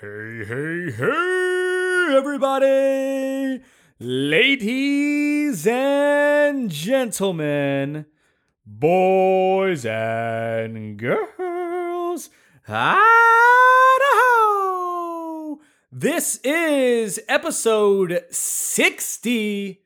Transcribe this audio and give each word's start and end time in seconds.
Hey, 0.00 0.44
hey, 0.46 0.90
hey, 0.92 2.16
everybody! 2.16 3.60
Ladies 3.98 5.66
and 5.66 6.70
gentlemen, 6.70 8.06
boys 8.64 9.84
and 9.84 10.96
girls, 10.96 12.30
Idaho! 12.66 13.10
This 15.92 16.40
is 16.44 17.20
episode 17.28 18.24
60 18.30 19.82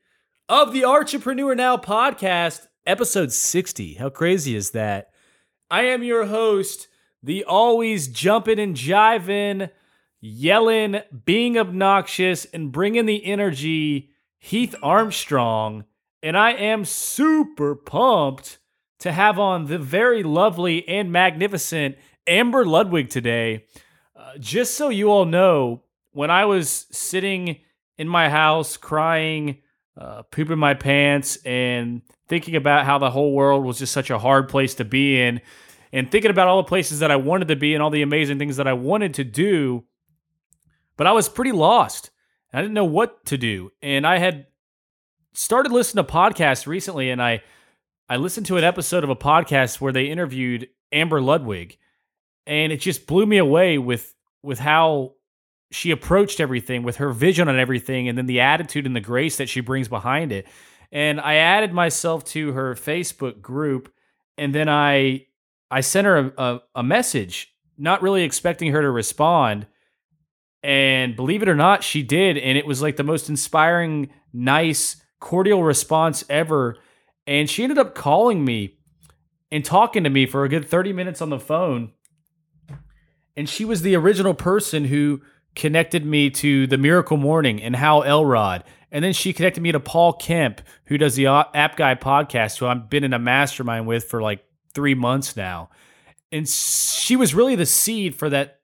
of 0.47 0.71
the 0.71 0.83
Artrepreneur 0.83 1.57
Now 1.57 1.75
podcast. 1.75 2.67
Episode 2.85 3.33
60. 3.33 3.95
How 3.95 4.09
crazy 4.09 4.55
is 4.55 4.69
that? 4.69 5.09
I 5.69 5.81
am 5.81 6.03
your 6.03 6.27
host, 6.27 6.87
the 7.21 7.43
always 7.43 8.07
jumping 8.07 8.59
and 8.59 8.77
jiving, 8.77 9.71
yelling, 10.21 11.01
being 11.25 11.57
obnoxious, 11.57 12.45
and 12.45 12.71
bringing 12.71 13.05
the 13.05 13.25
energy, 13.25 14.09
Heath 14.39 14.75
Armstrong. 14.81 15.85
And 16.23 16.37
I 16.37 16.51
am 16.51 16.85
super 16.85 17.75
pumped 17.75 18.57
to 18.99 19.11
have 19.11 19.37
on 19.37 19.67
the 19.67 19.77
very 19.77 20.23
lovely 20.23 20.87
and 20.87 21.11
magnificent 21.11 21.97
Amber 22.25 22.65
Ludwig 22.65 23.09
today. 23.09 23.65
Uh, 24.15 24.37
just 24.39 24.75
so 24.75 24.89
you 24.89 25.11
all 25.11 25.25
know, 25.25 25.83
when 26.11 26.31
I 26.31 26.45
was 26.45 26.87
sitting 26.91 27.57
in 27.97 28.07
my 28.07 28.29
house 28.29 28.77
crying, 28.77 29.57
uh, 29.97 30.23
pooping 30.23 30.57
my 30.57 30.73
pants, 30.73 31.37
and 31.45 32.01
thinking 32.27 32.55
about 32.55 32.85
how 32.85 32.97
the 32.97 33.11
whole 33.11 33.33
world 33.33 33.63
was 33.63 33.79
just 33.79 33.93
such 33.93 34.09
a 34.09 34.17
hard 34.17 34.49
place 34.49 34.75
to 34.75 34.85
be 34.85 35.21
in, 35.21 35.41
and 35.93 36.09
thinking 36.09 36.31
about 36.31 36.47
all 36.47 36.57
the 36.57 36.67
places 36.67 36.99
that 36.99 37.11
I 37.11 37.15
wanted 37.15 37.49
to 37.49 37.55
be 37.55 37.73
and 37.73 37.83
all 37.83 37.89
the 37.89 38.01
amazing 38.01 38.39
things 38.39 38.57
that 38.57 38.67
I 38.67 38.73
wanted 38.73 39.13
to 39.15 39.23
do, 39.23 39.83
but 40.97 41.07
I 41.07 41.11
was 41.11 41.29
pretty 41.29 41.51
lost. 41.51 42.11
I 42.53 42.61
didn't 42.61 42.73
know 42.73 42.85
what 42.85 43.25
to 43.25 43.37
do. 43.37 43.71
And 43.81 44.07
I 44.07 44.17
had 44.17 44.47
started 45.33 45.71
listening 45.71 46.05
to 46.05 46.11
podcasts 46.11 46.67
recently, 46.67 47.09
and 47.09 47.21
I 47.21 47.43
I 48.07 48.17
listened 48.17 48.45
to 48.47 48.57
an 48.57 48.63
episode 48.63 49.03
of 49.03 49.09
a 49.09 49.15
podcast 49.15 49.81
where 49.81 49.91
they 49.91 50.05
interviewed 50.05 50.69
Amber 50.91 51.21
Ludwig, 51.21 51.77
and 52.45 52.71
it 52.71 52.77
just 52.77 53.07
blew 53.07 53.25
me 53.25 53.37
away 53.37 53.77
with 53.77 54.13
with 54.43 54.59
how 54.59 55.13
she 55.71 55.91
approached 55.91 56.39
everything, 56.39 56.83
with 56.83 56.97
her 56.97 57.11
vision 57.11 57.49
on 57.49 57.59
everything, 57.59 58.07
and 58.07 58.17
then 58.17 58.27
the 58.27 58.39
attitude 58.39 58.85
and 58.85 58.95
the 58.95 59.01
grace 59.01 59.37
that 59.37 59.49
she 59.49 59.59
brings 59.59 59.87
behind 59.87 60.31
it. 60.31 60.47
And 60.91 61.19
I 61.19 61.35
added 61.35 61.73
myself 61.73 62.23
to 62.25 62.53
her 62.53 62.75
Facebook 62.75 63.41
group, 63.41 63.91
and 64.37 64.55
then 64.55 64.69
I 64.69 65.25
I 65.69 65.81
sent 65.81 66.05
her 66.05 66.17
a, 66.17 66.43
a, 66.43 66.61
a 66.75 66.83
message, 66.83 67.53
not 67.77 68.01
really 68.01 68.23
expecting 68.23 68.71
her 68.71 68.81
to 68.81 68.91
respond. 68.91 69.67
And 70.65 71.15
believe 71.15 71.43
it 71.43 71.47
or 71.47 71.55
not, 71.55 71.83
she 71.83 72.01
did. 72.01 72.39
And 72.39 72.57
it 72.57 72.65
was 72.65 72.81
like 72.81 72.95
the 72.95 73.03
most 73.03 73.29
inspiring, 73.29 74.09
nice, 74.33 74.95
cordial 75.19 75.63
response 75.63 76.25
ever. 76.27 76.77
And 77.27 77.47
she 77.47 77.61
ended 77.61 77.77
up 77.77 77.93
calling 77.93 78.43
me 78.43 78.79
and 79.51 79.63
talking 79.63 80.03
to 80.03 80.09
me 80.09 80.25
for 80.25 80.43
a 80.43 80.49
good 80.49 80.67
30 80.67 80.91
minutes 80.91 81.21
on 81.21 81.29
the 81.29 81.37
phone. 81.37 81.91
And 83.37 83.47
she 83.47 83.63
was 83.63 83.83
the 83.83 83.95
original 83.95 84.33
person 84.33 84.85
who 84.85 85.21
connected 85.55 86.03
me 86.03 86.31
to 86.31 86.65
the 86.65 86.79
Miracle 86.79 87.17
Morning 87.17 87.61
and 87.61 87.75
Hal 87.75 88.03
Elrod. 88.03 88.63
And 88.91 89.05
then 89.05 89.13
she 89.13 89.33
connected 89.33 89.61
me 89.61 89.71
to 89.71 89.79
Paul 89.79 90.13
Kemp, 90.13 90.61
who 90.85 90.97
does 90.97 91.15
the 91.15 91.27
App 91.27 91.75
Guy 91.75 91.93
podcast, 91.93 92.57
who 92.57 92.65
I've 92.65 92.89
been 92.89 93.03
in 93.03 93.13
a 93.13 93.19
mastermind 93.19 93.85
with 93.85 94.05
for 94.05 94.19
like 94.19 94.43
three 94.73 94.95
months 94.95 95.37
now. 95.37 95.69
And 96.31 96.49
she 96.49 97.15
was 97.15 97.35
really 97.35 97.53
the 97.53 97.67
seed 97.67 98.15
for 98.15 98.31
that 98.31 98.61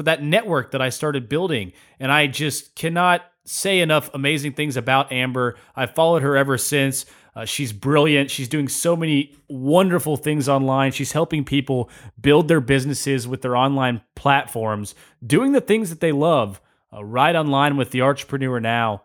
for 0.00 0.04
that 0.04 0.22
network 0.22 0.70
that 0.70 0.80
I 0.80 0.88
started 0.88 1.28
building. 1.28 1.74
And 1.98 2.10
I 2.10 2.26
just 2.26 2.74
cannot 2.74 3.20
say 3.44 3.80
enough 3.80 4.08
amazing 4.14 4.54
things 4.54 4.74
about 4.78 5.12
Amber. 5.12 5.58
I've 5.76 5.94
followed 5.94 6.22
her 6.22 6.38
ever 6.38 6.56
since. 6.56 7.04
Uh, 7.36 7.44
she's 7.44 7.74
brilliant. 7.74 8.30
She's 8.30 8.48
doing 8.48 8.66
so 8.66 8.96
many 8.96 9.36
wonderful 9.50 10.16
things 10.16 10.48
online. 10.48 10.92
She's 10.92 11.12
helping 11.12 11.44
people 11.44 11.90
build 12.18 12.48
their 12.48 12.62
businesses 12.62 13.28
with 13.28 13.42
their 13.42 13.54
online 13.54 14.00
platforms, 14.16 14.94
doing 15.22 15.52
the 15.52 15.60
things 15.60 15.90
that 15.90 16.00
they 16.00 16.12
love, 16.12 16.62
uh, 16.90 17.04
right 17.04 17.36
online 17.36 17.76
with 17.76 17.90
the 17.90 17.98
Artrepreneur 17.98 18.62
Now. 18.62 19.02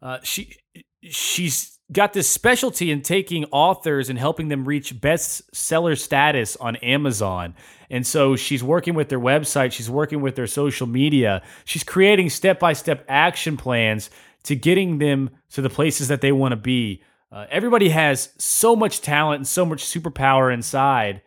Uh, 0.00 0.20
she 0.22 0.56
she's 1.02 1.79
got 1.92 2.12
this 2.12 2.28
specialty 2.28 2.90
in 2.90 3.02
taking 3.02 3.44
authors 3.46 4.08
and 4.08 4.18
helping 4.18 4.48
them 4.48 4.64
reach 4.64 5.00
bestseller 5.00 5.98
status 5.98 6.56
on 6.56 6.76
Amazon. 6.76 7.54
And 7.90 8.06
so 8.06 8.36
she's 8.36 8.62
working 8.62 8.94
with 8.94 9.08
their 9.08 9.20
website, 9.20 9.72
she's 9.72 9.90
working 9.90 10.20
with 10.20 10.36
their 10.36 10.46
social 10.46 10.86
media, 10.86 11.42
she's 11.64 11.82
creating 11.82 12.30
step 12.30 12.60
by 12.60 12.72
step 12.72 13.04
action 13.08 13.56
plans 13.56 14.10
to 14.44 14.54
getting 14.54 14.98
them 14.98 15.30
to 15.50 15.62
the 15.62 15.70
places 15.70 16.08
that 16.08 16.20
they 16.20 16.32
want 16.32 16.52
to 16.52 16.56
be. 16.56 17.02
Uh, 17.32 17.46
everybody 17.50 17.90
has 17.90 18.30
so 18.38 18.74
much 18.74 19.00
talent 19.00 19.38
and 19.38 19.46
so 19.46 19.64
much 19.64 19.84
superpower 19.84 20.52
inside. 20.52 21.22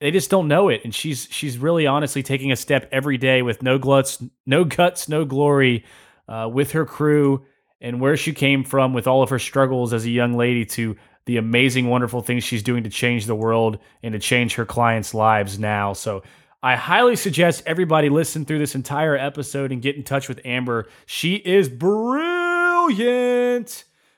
They 0.00 0.10
just 0.10 0.30
don't 0.30 0.48
know 0.48 0.68
it, 0.68 0.82
and 0.84 0.94
she's 0.94 1.28
she's 1.30 1.56
really 1.56 1.86
honestly 1.86 2.22
taking 2.22 2.52
a 2.52 2.56
step 2.56 2.88
every 2.92 3.16
day 3.16 3.40
with 3.40 3.62
no 3.62 3.78
gluts, 3.78 4.22
no 4.44 4.64
guts, 4.64 5.08
no 5.08 5.24
glory, 5.24 5.84
uh, 6.28 6.50
with 6.52 6.72
her 6.72 6.84
crew 6.84 7.46
and 7.84 8.00
where 8.00 8.16
she 8.16 8.32
came 8.32 8.64
from 8.64 8.94
with 8.94 9.06
all 9.06 9.22
of 9.22 9.28
her 9.28 9.38
struggles 9.38 9.92
as 9.92 10.06
a 10.06 10.10
young 10.10 10.32
lady 10.32 10.64
to 10.64 10.96
the 11.26 11.36
amazing, 11.36 11.86
wonderful 11.86 12.22
things 12.22 12.42
she's 12.42 12.62
doing 12.62 12.82
to 12.82 12.88
change 12.88 13.26
the 13.26 13.34
world 13.34 13.78
and 14.02 14.14
to 14.14 14.18
change 14.18 14.54
her 14.54 14.64
clients' 14.64 15.12
lives 15.12 15.58
now. 15.58 15.92
So 15.92 16.22
I 16.62 16.76
highly 16.76 17.14
suggest 17.14 17.62
everybody 17.66 18.08
listen 18.08 18.46
through 18.46 18.60
this 18.60 18.74
entire 18.74 19.18
episode 19.18 19.70
and 19.70 19.82
get 19.82 19.96
in 19.96 20.02
touch 20.02 20.30
with 20.30 20.40
Amber. 20.46 20.88
She 21.04 21.34
is 21.34 21.68
brilliant. 21.68 23.04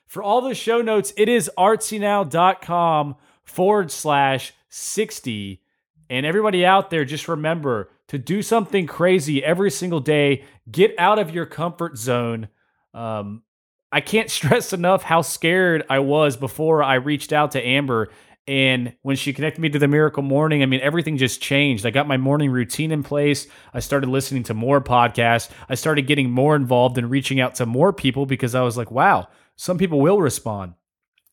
For 0.05 0.23
all 0.23 0.39
the 0.39 0.55
show 0.55 0.81
notes, 0.81 1.11
it 1.17 1.27
is 1.27 1.51
artsynow.com 1.57 3.17
forward 3.43 3.91
slash 3.91 4.53
60. 4.69 5.61
And 6.09 6.25
everybody 6.25 6.65
out 6.65 6.89
there, 6.89 7.03
just 7.03 7.27
remember 7.27 7.89
to 8.07 8.17
do 8.17 8.41
something 8.41 8.87
crazy 8.87 9.43
every 9.43 9.71
single 9.71 9.99
day. 9.99 10.45
Get 10.71 10.95
out 10.97 11.19
of 11.19 11.31
your 11.31 11.45
comfort 11.45 11.97
zone. 11.97 12.47
Um, 12.93 13.43
I 13.91 14.01
can't 14.01 14.29
stress 14.31 14.73
enough 14.73 15.03
how 15.03 15.21
scared 15.21 15.85
I 15.89 15.99
was 15.99 16.37
before 16.37 16.83
I 16.83 16.95
reached 16.95 17.33
out 17.33 17.51
to 17.51 17.65
Amber. 17.65 18.09
And 18.47 18.93
when 19.01 19.17
she 19.17 19.33
connected 19.33 19.59
me 19.59 19.67
to 19.69 19.79
the 19.79 19.89
Miracle 19.89 20.23
Morning, 20.23 20.63
I 20.63 20.67
mean, 20.67 20.79
everything 20.79 21.17
just 21.17 21.41
changed. 21.41 21.85
I 21.85 21.89
got 21.89 22.07
my 22.07 22.15
morning 22.15 22.49
routine 22.49 22.91
in 22.93 23.03
place. 23.03 23.45
I 23.73 23.81
started 23.81 24.09
listening 24.09 24.43
to 24.43 24.53
more 24.53 24.79
podcasts. 24.79 25.49
I 25.67 25.75
started 25.75 26.07
getting 26.07 26.31
more 26.31 26.55
involved 26.55 26.97
and 26.97 27.11
reaching 27.11 27.41
out 27.41 27.55
to 27.55 27.65
more 27.65 27.91
people 27.91 28.25
because 28.25 28.55
I 28.55 28.61
was 28.61 28.77
like, 28.77 28.89
wow, 28.89 29.27
some 29.57 29.77
people 29.77 29.99
will 29.99 30.21
respond. 30.21 30.75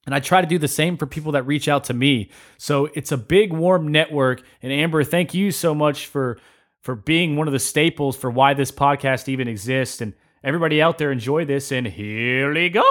And 0.06 0.15
I 0.15 0.21
try 0.21 0.41
to 0.41 0.47
do 0.47 0.59
the 0.59 0.69
same 0.69 0.97
for 0.97 1.06
people 1.06 1.32
that 1.32 1.47
reach 1.47 1.69
out 1.69 1.84
to 1.84 1.94
me. 1.94 2.31
So 2.59 2.91
it's 2.94 3.12
a 3.12 3.16
big, 3.16 3.53
warm 3.53 3.88
network. 3.88 4.42
And 4.60 4.72
Amber, 4.72 5.04
thank 5.04 5.34
you 5.34 5.50
so 5.50 5.75
much 5.75 6.06
for 6.06 6.38
for 6.82 6.94
being 6.94 7.34
one 7.36 7.47
of 7.47 7.53
the 7.54 7.59
staples 7.59 8.15
for 8.15 8.31
why 8.31 8.53
this 8.53 8.71
podcast 8.71 9.28
even 9.28 9.48
exists. 9.48 10.03
And 10.03 10.12
Everybody 10.44 10.82
out 10.82 10.99
there, 10.99 11.10
enjoy 11.10 11.47
this, 11.47 11.72
and 11.72 11.87
here 11.87 12.53
we 12.53 12.69
go. 12.69 12.82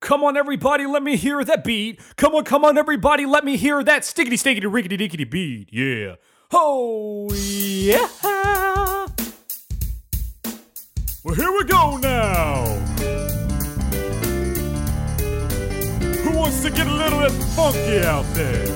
Come 0.00 0.24
on, 0.24 0.36
everybody, 0.36 0.86
let 0.86 1.04
me 1.04 1.14
hear 1.14 1.44
that 1.44 1.62
beat. 1.62 2.00
Come 2.16 2.34
on, 2.34 2.42
come 2.42 2.64
on, 2.64 2.76
everybody, 2.76 3.26
let 3.26 3.44
me 3.44 3.56
hear 3.56 3.84
that 3.84 4.02
stickety 4.02 4.32
stickety 4.32 4.66
rickety 4.70 4.96
dickety 4.96 5.30
beat. 5.30 5.68
Yeah. 5.70 6.16
Oh, 6.50 7.32
yeah. 7.32 8.08
Well, 11.22 11.36
here 11.36 11.52
we 11.52 11.62
go 11.62 11.96
now. 11.98 12.64
Who 16.24 16.36
wants 16.36 16.60
to 16.62 16.70
get 16.70 16.88
a 16.88 16.92
little 16.92 17.20
bit 17.20 17.30
funky 17.54 18.00
out 18.00 18.24
there? 18.34 18.66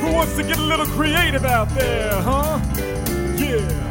Who 0.00 0.12
wants 0.12 0.34
to 0.34 0.42
get 0.42 0.58
a 0.58 0.62
little 0.62 0.86
creative 0.86 1.44
out 1.44 1.68
there, 1.68 2.20
huh? 2.20 2.58
Yeah. 3.36 3.83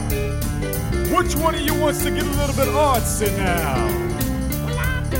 Which 1.13 1.35
one 1.35 1.53
of 1.53 1.61
you 1.61 1.75
wants 1.75 2.01
to 2.03 2.09
get 2.09 2.23
a 2.23 2.29
little 2.31 2.55
bit 2.55 2.67
artsy 2.69 3.37
now? 3.37 3.85
Well, 4.65 4.79
I 4.79 5.07
do, 5.11 5.17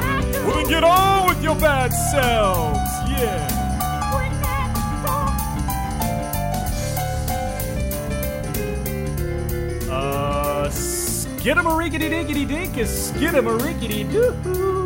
I 0.00 0.32
do. 0.32 0.46
Well, 0.46 0.54
then 0.54 0.66
get 0.66 0.82
on 0.82 1.28
with 1.28 1.42
your 1.42 1.54
bad 1.56 1.92
selves. 1.92 2.80
Yeah. 3.10 3.46
Uh, 9.90 10.68
skidamarickety 10.70 12.08
diggity 12.08 12.46
dink 12.46 12.78
is 12.78 13.12
skidamarickety 13.12 14.10
doo. 14.10 14.85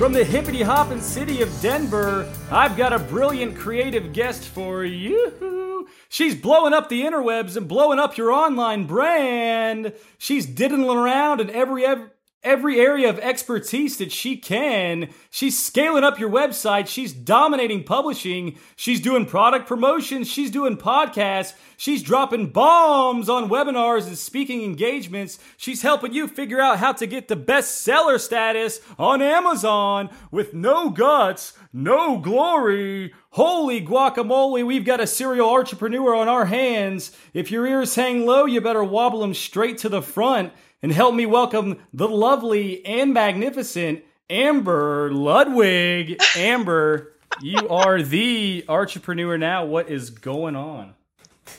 From 0.00 0.14
the 0.14 0.24
hippity 0.24 0.62
hoppin' 0.62 1.02
city 1.02 1.42
of 1.42 1.60
Denver, 1.60 2.26
I've 2.50 2.74
got 2.74 2.94
a 2.94 2.98
brilliant 2.98 3.54
creative 3.54 4.14
guest 4.14 4.44
for 4.44 4.82
you. 4.82 5.86
She's 6.08 6.34
blowing 6.34 6.72
up 6.72 6.88
the 6.88 7.02
interwebs 7.02 7.54
and 7.54 7.68
blowing 7.68 7.98
up 7.98 8.16
your 8.16 8.32
online 8.32 8.86
brand. 8.86 9.92
She's 10.16 10.46
diddling 10.46 10.88
around 10.88 11.42
in 11.42 11.50
every, 11.50 11.84
every 11.84 12.08
every 12.42 12.80
area 12.80 13.08
of 13.08 13.18
expertise 13.18 13.98
that 13.98 14.10
she 14.10 14.36
can. 14.36 15.10
She's 15.28 15.62
scaling 15.62 16.04
up 16.04 16.18
your 16.18 16.30
website. 16.30 16.86
She's 16.86 17.12
dominating 17.12 17.84
publishing. 17.84 18.58
She's 18.76 19.00
doing 19.00 19.26
product 19.26 19.66
promotions. 19.66 20.28
She's 20.28 20.50
doing 20.50 20.78
podcasts. 20.78 21.52
She's 21.76 22.02
dropping 22.02 22.50
bombs 22.50 23.28
on 23.28 23.50
webinars 23.50 24.06
and 24.06 24.16
speaking 24.16 24.62
engagements. 24.62 25.38
She's 25.58 25.82
helping 25.82 26.14
you 26.14 26.26
figure 26.26 26.60
out 26.60 26.78
how 26.78 26.92
to 26.92 27.06
get 27.06 27.28
the 27.28 27.36
bestseller 27.36 28.18
status 28.18 28.80
on 28.98 29.20
Amazon 29.20 30.08
with 30.30 30.54
no 30.54 30.90
guts, 30.90 31.52
no 31.72 32.18
glory. 32.18 33.12
Holy 33.30 33.84
guacamole, 33.84 34.66
we've 34.66 34.84
got 34.84 35.00
a 35.00 35.06
serial 35.06 35.50
entrepreneur 35.50 36.14
on 36.14 36.28
our 36.28 36.46
hands. 36.46 37.12
If 37.32 37.50
your 37.50 37.66
ears 37.66 37.94
hang 37.94 38.26
low, 38.26 38.46
you 38.46 38.60
better 38.60 38.82
wobble 38.82 39.20
them 39.20 39.34
straight 39.34 39.78
to 39.78 39.88
the 39.88 40.02
front 40.02 40.52
and 40.82 40.92
help 40.92 41.14
me 41.14 41.26
welcome 41.26 41.78
the 41.92 42.08
lovely 42.08 42.84
and 42.86 43.12
magnificent 43.12 44.04
Amber 44.28 45.12
Ludwig. 45.12 46.20
Amber, 46.36 47.12
you 47.42 47.68
are 47.68 48.02
the 48.02 48.64
Artrepreneur 48.68 49.38
Now. 49.38 49.64
What 49.64 49.90
is 49.90 50.10
going 50.10 50.56
on? 50.56 50.94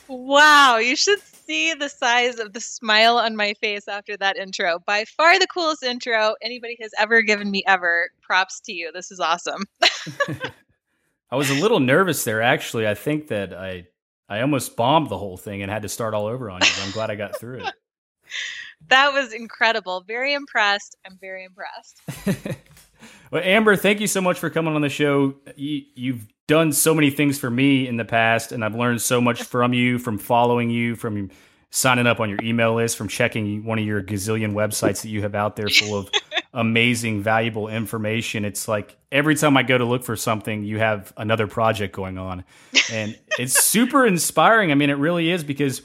Wow, 0.08 0.78
you 0.78 0.96
should 0.96 1.20
see 1.20 1.74
the 1.74 1.88
size 1.88 2.38
of 2.38 2.52
the 2.52 2.60
smile 2.60 3.18
on 3.18 3.36
my 3.36 3.54
face 3.54 3.88
after 3.88 4.16
that 4.16 4.36
intro. 4.36 4.78
By 4.86 5.04
far 5.04 5.38
the 5.38 5.46
coolest 5.46 5.82
intro 5.82 6.34
anybody 6.42 6.76
has 6.80 6.92
ever 6.98 7.22
given 7.22 7.50
me 7.50 7.62
ever. 7.66 8.10
Props 8.22 8.60
to 8.60 8.72
you. 8.72 8.90
This 8.92 9.10
is 9.10 9.20
awesome. 9.20 9.64
I 11.30 11.36
was 11.36 11.50
a 11.50 11.54
little 11.54 11.80
nervous 11.80 12.24
there 12.24 12.42
actually. 12.42 12.88
I 12.88 12.94
think 12.94 13.28
that 13.28 13.52
I 13.52 13.86
I 14.28 14.40
almost 14.40 14.76
bombed 14.76 15.10
the 15.10 15.18
whole 15.18 15.36
thing 15.36 15.62
and 15.62 15.70
had 15.70 15.82
to 15.82 15.88
start 15.88 16.14
all 16.14 16.26
over 16.26 16.50
on 16.50 16.60
you, 16.62 16.68
I'm 16.82 16.92
glad 16.92 17.10
I 17.10 17.16
got 17.16 17.38
through 17.38 17.64
it. 17.64 17.74
that 18.88 19.12
was 19.12 19.32
incredible. 19.32 20.02
Very 20.06 20.34
impressed. 20.34 20.96
I'm 21.06 21.18
very 21.20 21.44
impressed. 21.44 22.02
well, 23.30 23.42
Amber, 23.44 23.76
thank 23.76 24.00
you 24.00 24.06
so 24.06 24.20
much 24.20 24.38
for 24.38 24.50
coming 24.50 24.74
on 24.74 24.82
the 24.82 24.88
show. 24.88 25.34
You, 25.56 25.82
you've 25.94 26.26
done 26.46 26.72
so 26.72 26.94
many 26.94 27.10
things 27.10 27.38
for 27.38 27.50
me 27.50 27.86
in 27.86 27.96
the 27.96 28.04
past, 28.04 28.52
and 28.52 28.64
I've 28.64 28.74
learned 28.74 29.00
so 29.00 29.20
much 29.20 29.42
from 29.44 29.72
you, 29.72 29.98
from 29.98 30.18
following 30.18 30.70
you, 30.70 30.96
from 30.96 31.30
signing 31.70 32.06
up 32.06 32.20
on 32.20 32.28
your 32.28 32.38
email 32.42 32.74
list, 32.74 32.98
from 32.98 33.08
checking 33.08 33.64
one 33.64 33.78
of 33.78 33.84
your 33.84 34.02
gazillion 34.02 34.52
websites 34.52 35.02
that 35.02 35.08
you 35.08 35.22
have 35.22 35.34
out 35.34 35.56
there 35.56 35.68
full 35.68 35.98
of 35.98 36.10
amazing, 36.52 37.22
valuable 37.22 37.68
information. 37.68 38.44
It's 38.44 38.68
like 38.68 38.98
every 39.10 39.34
time 39.34 39.56
I 39.56 39.62
go 39.62 39.78
to 39.78 39.84
look 39.84 40.04
for 40.04 40.14
something, 40.14 40.64
you 40.64 40.78
have 40.78 41.12
another 41.16 41.46
project 41.46 41.94
going 41.94 42.18
on. 42.18 42.44
And 42.92 43.18
it's 43.38 43.64
super 43.64 44.06
inspiring. 44.06 44.70
I 44.70 44.74
mean, 44.74 44.90
it 44.90 44.98
really 44.98 45.30
is 45.30 45.44
because 45.44 45.80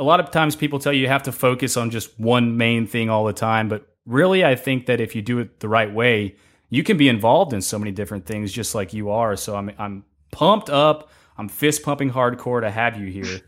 a 0.00 0.02
lot 0.02 0.18
of 0.18 0.30
times 0.30 0.56
people 0.56 0.78
tell 0.78 0.94
you 0.94 1.02
you 1.02 1.08
have 1.08 1.24
to 1.24 1.32
focus 1.32 1.76
on 1.76 1.90
just 1.90 2.18
one 2.18 2.56
main 2.56 2.86
thing 2.86 3.10
all 3.10 3.26
the 3.26 3.34
time. 3.34 3.68
But 3.68 3.86
really, 4.06 4.42
I 4.42 4.56
think 4.56 4.86
that 4.86 4.98
if 4.98 5.14
you 5.14 5.20
do 5.20 5.38
it 5.40 5.60
the 5.60 5.68
right 5.68 5.92
way, 5.92 6.36
you 6.70 6.82
can 6.82 6.96
be 6.96 7.06
involved 7.06 7.52
in 7.52 7.60
so 7.60 7.78
many 7.78 7.92
different 7.92 8.24
things 8.24 8.50
just 8.50 8.74
like 8.74 8.94
you 8.94 9.10
are. 9.10 9.36
So 9.36 9.54
I'm, 9.56 9.70
I'm 9.78 10.04
pumped 10.32 10.70
up. 10.70 11.10
I'm 11.36 11.48
fist 11.48 11.82
pumping 11.82 12.10
hardcore 12.10 12.62
to 12.62 12.70
have 12.70 12.98
you 12.98 13.08
here. 13.08 13.40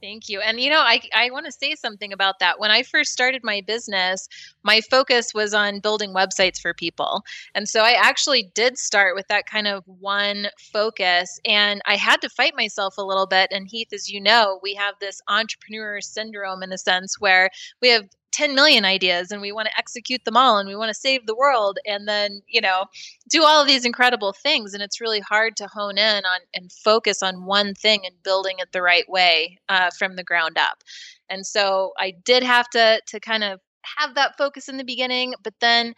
Thank 0.00 0.28
you. 0.28 0.40
And 0.40 0.60
you 0.60 0.70
know, 0.70 0.78
I 0.80 1.00
I 1.12 1.30
want 1.30 1.46
to 1.46 1.52
say 1.52 1.74
something 1.74 2.12
about 2.12 2.38
that. 2.38 2.60
When 2.60 2.70
I 2.70 2.84
first 2.84 3.12
started 3.12 3.42
my 3.42 3.62
business, 3.66 4.28
my 4.62 4.80
focus 4.80 5.34
was 5.34 5.52
on 5.52 5.80
building 5.80 6.14
websites 6.14 6.60
for 6.60 6.72
people. 6.72 7.22
And 7.54 7.68
so 7.68 7.80
I 7.80 7.92
actually 7.92 8.52
did 8.54 8.78
start 8.78 9.16
with 9.16 9.26
that 9.28 9.46
kind 9.46 9.66
of 9.66 9.82
one 9.86 10.48
focus 10.72 11.40
and 11.44 11.80
I 11.84 11.96
had 11.96 12.20
to 12.22 12.28
fight 12.28 12.54
myself 12.56 12.94
a 12.96 13.02
little 13.02 13.26
bit 13.26 13.48
and 13.50 13.66
Heath 13.68 13.92
as 13.92 14.08
you 14.08 14.20
know, 14.20 14.60
we 14.62 14.74
have 14.74 14.94
this 15.00 15.20
entrepreneur 15.26 16.00
syndrome 16.00 16.62
in 16.62 16.72
a 16.72 16.78
sense 16.78 17.18
where 17.18 17.50
we 17.82 17.88
have 17.88 18.04
10 18.32 18.54
million 18.54 18.84
ideas 18.84 19.30
and 19.30 19.40
we 19.40 19.52
want 19.52 19.66
to 19.68 19.78
execute 19.78 20.24
them 20.24 20.36
all 20.36 20.58
and 20.58 20.68
we 20.68 20.76
want 20.76 20.88
to 20.88 20.94
save 20.94 21.26
the 21.26 21.34
world 21.34 21.78
and 21.86 22.06
then 22.06 22.40
you 22.46 22.60
know 22.60 22.84
do 23.28 23.42
all 23.42 23.60
of 23.60 23.66
these 23.66 23.84
incredible 23.84 24.32
things. 24.32 24.74
And 24.74 24.82
it's 24.82 25.00
really 25.00 25.20
hard 25.20 25.56
to 25.56 25.66
hone 25.66 25.98
in 25.98 26.24
on 26.24 26.40
and 26.54 26.72
focus 26.72 27.22
on 27.22 27.44
one 27.44 27.74
thing 27.74 28.02
and 28.04 28.22
building 28.22 28.56
it 28.58 28.72
the 28.72 28.82
right 28.82 29.08
way 29.08 29.58
uh, 29.68 29.90
from 29.98 30.16
the 30.16 30.24
ground 30.24 30.58
up. 30.58 30.82
And 31.30 31.46
so 31.46 31.92
i 31.98 32.12
did 32.24 32.42
have 32.42 32.68
to 32.70 33.00
to 33.06 33.20
kind 33.20 33.44
of 33.44 33.60
have 33.98 34.14
that 34.14 34.36
focus 34.36 34.68
in 34.68 34.76
the 34.76 34.84
beginning 34.84 35.34
but 35.42 35.54
then 35.60 35.94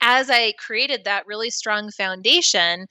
as 0.00 0.30
i 0.30 0.52
created 0.58 1.04
that 1.04 1.26
really 1.26 1.50
strong 1.50 1.90
foundation 1.90 2.86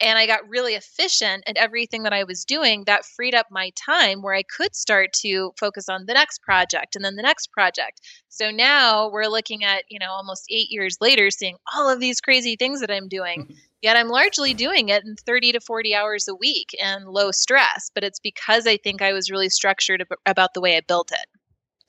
and 0.00 0.18
I 0.18 0.26
got 0.26 0.48
really 0.48 0.74
efficient 0.74 1.44
at 1.46 1.56
everything 1.56 2.04
that 2.04 2.12
I 2.12 2.24
was 2.24 2.44
doing, 2.44 2.84
that 2.84 3.04
freed 3.04 3.34
up 3.34 3.46
my 3.50 3.70
time 3.70 4.22
where 4.22 4.34
I 4.34 4.42
could 4.42 4.76
start 4.76 5.12
to 5.24 5.52
focus 5.58 5.88
on 5.88 6.06
the 6.06 6.14
next 6.14 6.42
project 6.42 6.94
and 6.94 7.04
then 7.04 7.16
the 7.16 7.22
next 7.22 7.50
project. 7.52 8.00
So 8.28 8.50
now 8.50 9.10
we're 9.10 9.26
looking 9.26 9.64
at, 9.64 9.82
you 9.88 9.98
know, 9.98 10.10
almost 10.10 10.44
eight 10.50 10.70
years 10.70 10.98
later, 11.00 11.30
seeing 11.30 11.56
all 11.74 11.90
of 11.90 11.98
these 11.98 12.20
crazy 12.20 12.56
things 12.56 12.80
that 12.80 12.90
I'm 12.90 13.08
doing. 13.08 13.54
Yet 13.82 13.96
I'm 13.96 14.08
largely 14.08 14.54
doing 14.54 14.88
it 14.88 15.04
in 15.04 15.14
30 15.14 15.52
to 15.52 15.60
40 15.60 15.94
hours 15.94 16.26
a 16.26 16.34
week 16.34 16.70
and 16.82 17.06
low 17.06 17.30
stress. 17.30 17.90
But 17.94 18.02
it's 18.02 18.18
because 18.18 18.66
I 18.66 18.76
think 18.76 19.02
I 19.02 19.12
was 19.12 19.30
really 19.30 19.48
structured 19.48 20.04
about 20.26 20.54
the 20.54 20.60
way 20.60 20.76
I 20.76 20.80
built 20.80 21.12
it. 21.12 21.26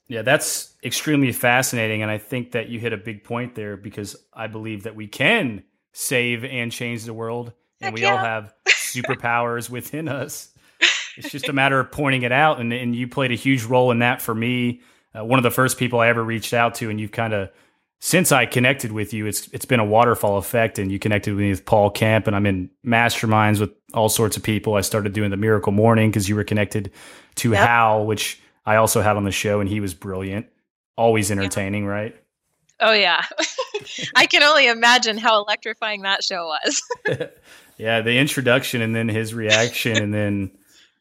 Yeah, 0.07 0.23
that's 0.23 0.75
extremely 0.83 1.31
fascinating. 1.31 2.01
And 2.01 2.11
I 2.11 2.17
think 2.17 2.51
that 2.51 2.69
you 2.69 2.79
hit 2.79 2.93
a 2.93 2.97
big 2.97 3.23
point 3.23 3.55
there 3.55 3.77
because 3.77 4.15
I 4.33 4.47
believe 4.47 4.83
that 4.83 4.95
we 4.95 5.07
can 5.07 5.63
save 5.93 6.43
and 6.43 6.71
change 6.71 7.05
the 7.05 7.13
world 7.13 7.53
and 7.81 7.87
Heck 7.87 7.93
we 7.93 8.01
yeah. 8.01 8.11
all 8.11 8.17
have 8.17 8.53
superpowers 8.67 9.69
within 9.69 10.07
us. 10.07 10.49
It's 11.17 11.31
just 11.31 11.49
a 11.49 11.53
matter 11.53 11.77
of 11.81 11.91
pointing 11.91 12.21
it 12.21 12.31
out, 12.31 12.61
and 12.61 12.71
and 12.71 12.95
you 12.95 13.05
played 13.05 13.33
a 13.33 13.35
huge 13.35 13.65
role 13.65 13.91
in 13.91 13.99
that 13.99 14.21
for 14.21 14.33
me. 14.33 14.79
Uh, 15.13 15.25
one 15.25 15.37
of 15.37 15.43
the 15.43 15.51
first 15.51 15.77
people 15.77 15.99
I 15.99 16.07
ever 16.07 16.23
reached 16.23 16.53
out 16.53 16.75
to, 16.75 16.89
and 16.89 16.97
you've 16.97 17.11
kind 17.11 17.33
of 17.33 17.49
since 17.99 18.31
I 18.31 18.45
connected 18.45 18.93
with 18.93 19.13
you, 19.13 19.25
it's 19.25 19.49
it's 19.49 19.65
been 19.65 19.81
a 19.81 19.85
waterfall 19.85 20.37
effect, 20.37 20.79
and 20.79 20.89
you 20.89 20.97
connected 20.97 21.31
with 21.33 21.41
me 21.41 21.49
with 21.49 21.65
Paul 21.65 21.89
Kemp, 21.89 22.27
and 22.27 22.35
I'm 22.35 22.45
in 22.45 22.69
masterminds 22.85 23.59
with 23.59 23.71
all 23.93 24.07
sorts 24.07 24.37
of 24.37 24.43
people. 24.43 24.75
I 24.75 24.81
started 24.81 25.11
doing 25.11 25.31
the 25.31 25.37
Miracle 25.37 25.73
Morning 25.73 26.09
because 26.09 26.29
you 26.29 26.35
were 26.35 26.45
connected 26.45 26.91
to 27.35 27.51
Yep. 27.51 27.67
Hal, 27.67 28.05
which 28.05 28.39
I 28.65 28.77
also 28.77 29.01
had 29.01 29.17
on 29.17 29.25
the 29.25 29.31
show, 29.31 29.59
and 29.59 29.69
he 29.69 29.81
was 29.81 29.93
brilliant, 29.93 30.47
always 30.95 31.31
entertaining, 31.31 31.85
right? 31.85 32.15
Oh, 32.79 32.93
yeah. 32.93 33.25
I 34.15 34.25
can 34.25 34.43
only 34.43 34.67
imagine 34.67 35.17
how 35.17 35.43
electrifying 35.43 36.03
that 36.03 36.23
show 36.23 36.45
was. 36.45 36.81
Yeah, 37.79 38.01
the 38.01 38.17
introduction 38.17 38.81
and 38.81 38.95
then 38.95 39.09
his 39.09 39.33
reaction 39.33 39.97
and 39.97 40.13
then 40.13 40.51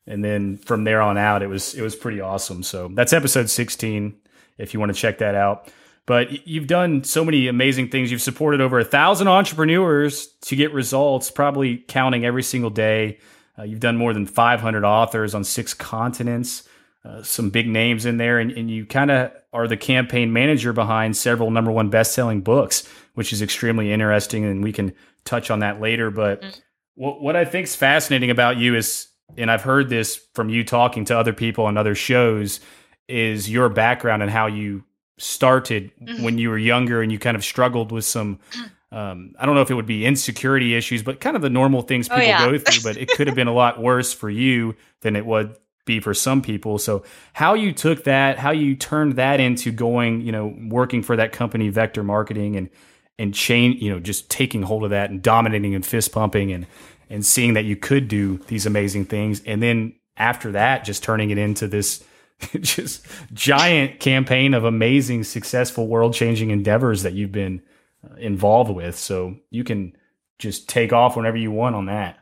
and 0.06 0.24
then 0.24 0.56
from 0.56 0.84
there 0.84 1.02
on 1.02 1.18
out 1.18 1.42
it 1.42 1.48
was 1.48 1.74
it 1.74 1.82
was 1.82 1.94
pretty 1.94 2.20
awesome. 2.20 2.62
So 2.62 2.88
that's 2.94 3.12
episode 3.12 3.50
16 3.50 4.14
if 4.56 4.72
you 4.72 4.80
want 4.80 4.94
to 4.94 4.98
check 4.98 5.18
that 5.18 5.34
out. 5.34 5.70
But 6.06 6.46
you've 6.46 6.66
done 6.66 7.04
so 7.04 7.22
many 7.22 7.48
amazing 7.48 7.90
things. 7.90 8.10
You've 8.10 8.22
supported 8.22 8.62
over 8.62 8.78
a 8.78 8.84
thousand 8.84 9.28
entrepreneurs 9.28 10.28
to 10.42 10.56
get 10.56 10.72
results, 10.72 11.30
probably 11.30 11.84
counting 11.86 12.24
every 12.24 12.42
single 12.42 12.70
day. 12.70 13.18
Uh, 13.58 13.64
you've 13.64 13.80
done 13.80 13.98
more 13.98 14.14
than 14.14 14.24
500 14.24 14.84
authors 14.84 15.34
on 15.34 15.44
six 15.44 15.74
continents, 15.74 16.66
uh, 17.04 17.22
some 17.22 17.50
big 17.50 17.68
names 17.68 18.06
in 18.06 18.16
there, 18.16 18.38
and, 18.38 18.52
and 18.52 18.70
you 18.70 18.86
kind 18.86 19.10
of 19.10 19.32
are 19.52 19.68
the 19.68 19.76
campaign 19.76 20.32
manager 20.32 20.72
behind 20.72 21.14
several 21.14 21.50
number 21.50 21.70
one 21.70 21.90
best 21.90 22.12
selling 22.12 22.40
books, 22.40 22.88
which 23.14 23.32
is 23.32 23.42
extremely 23.42 23.92
interesting. 23.92 24.44
And 24.46 24.62
we 24.62 24.72
can 24.72 24.94
touch 25.24 25.50
on 25.50 25.58
that 25.58 25.78
later. 25.80 26.10
But 26.10 26.40
Mm. 26.40 26.60
What, 26.98 27.20
what 27.22 27.36
I 27.36 27.44
think 27.44 27.64
is 27.64 27.76
fascinating 27.76 28.30
about 28.30 28.56
you 28.56 28.74
is, 28.74 29.08
and 29.36 29.50
I've 29.50 29.62
heard 29.62 29.88
this 29.88 30.16
from 30.34 30.48
you 30.50 30.64
talking 30.64 31.04
to 31.06 31.18
other 31.18 31.32
people 31.32 31.64
on 31.66 31.76
other 31.76 31.94
shows, 31.94 32.60
is 33.08 33.48
your 33.50 33.68
background 33.68 34.22
and 34.22 34.30
how 34.30 34.46
you 34.46 34.84
started 35.18 35.90
Mhm. 36.02 36.22
when 36.22 36.38
you 36.38 36.50
were 36.50 36.58
younger 36.58 37.02
and 37.02 37.10
you 37.10 37.18
kind 37.18 37.36
of 37.36 37.44
struggled 37.44 37.92
with 37.92 38.04
some 38.04 38.38
um, 38.92 39.34
I 39.38 39.44
don't 39.44 39.54
know 39.54 39.60
if 39.60 39.70
it 39.70 39.74
would 39.74 39.84
be 39.86 40.06
insecurity 40.06 40.74
issues, 40.74 41.02
but 41.02 41.20
kind 41.20 41.36
of 41.36 41.42
the 41.42 41.50
normal 41.50 41.82
things 41.82 42.08
Oh, 42.10 42.14
people 42.14 42.26
yeah. 42.28 42.46
go 42.50 42.56
through. 42.58 42.82
But 42.90 42.96
it 43.00 43.08
could 43.10 43.26
have 43.26 43.36
been 43.36 43.46
a 43.48 43.52
lot 43.52 43.80
worse 43.82 44.14
for 44.14 44.30
you 44.30 44.74
than 45.02 45.14
it 45.14 45.26
would 45.26 45.56
be 45.84 46.00
for 46.00 46.14
some 46.14 46.40
people. 46.40 46.78
So 46.78 47.02
how 47.34 47.52
you 47.54 47.72
took 47.72 48.04
that, 48.04 48.38
how 48.38 48.50
you 48.50 48.74
turned 48.74 49.16
that 49.16 49.40
into 49.40 49.72
going, 49.72 50.22
you 50.22 50.32
know, 50.32 50.54
working 50.68 51.02
for 51.02 51.16
that 51.16 51.32
company, 51.32 51.68
Vector 51.68 52.02
Marketing, 52.02 52.56
and 52.56 52.70
and 53.18 53.34
change, 53.34 53.82
you 53.82 53.90
know, 53.90 54.00
just 54.00 54.30
taking 54.30 54.62
hold 54.62 54.84
of 54.84 54.90
that 54.90 55.10
and 55.10 55.22
dominating 55.22 55.74
and 55.74 55.84
fist 55.84 56.12
pumping 56.12 56.52
and 56.52 56.66
and 57.10 57.24
seeing 57.24 57.54
that 57.54 57.64
you 57.64 57.74
could 57.74 58.06
do 58.06 58.36
these 58.48 58.66
amazing 58.66 59.06
things, 59.06 59.42
and 59.46 59.62
then 59.62 59.94
after 60.18 60.52
that, 60.52 60.84
just 60.84 61.02
turning 61.02 61.30
it 61.30 61.38
into 61.38 61.66
this 61.66 62.04
just 62.60 63.06
giant 63.32 64.00
campaign 64.00 64.54
of 64.54 64.64
amazing, 64.64 65.24
successful, 65.24 65.86
world 65.88 66.14
changing 66.14 66.50
endeavors 66.50 67.02
that 67.02 67.14
you've 67.14 67.32
been 67.32 67.62
uh, 68.04 68.14
involved 68.16 68.70
with. 68.70 68.96
So 68.96 69.36
you 69.50 69.64
can 69.64 69.96
just 70.38 70.68
take 70.68 70.92
off 70.92 71.16
whenever 71.16 71.36
you 71.36 71.50
want 71.50 71.74
on 71.74 71.86
that. 71.86 72.18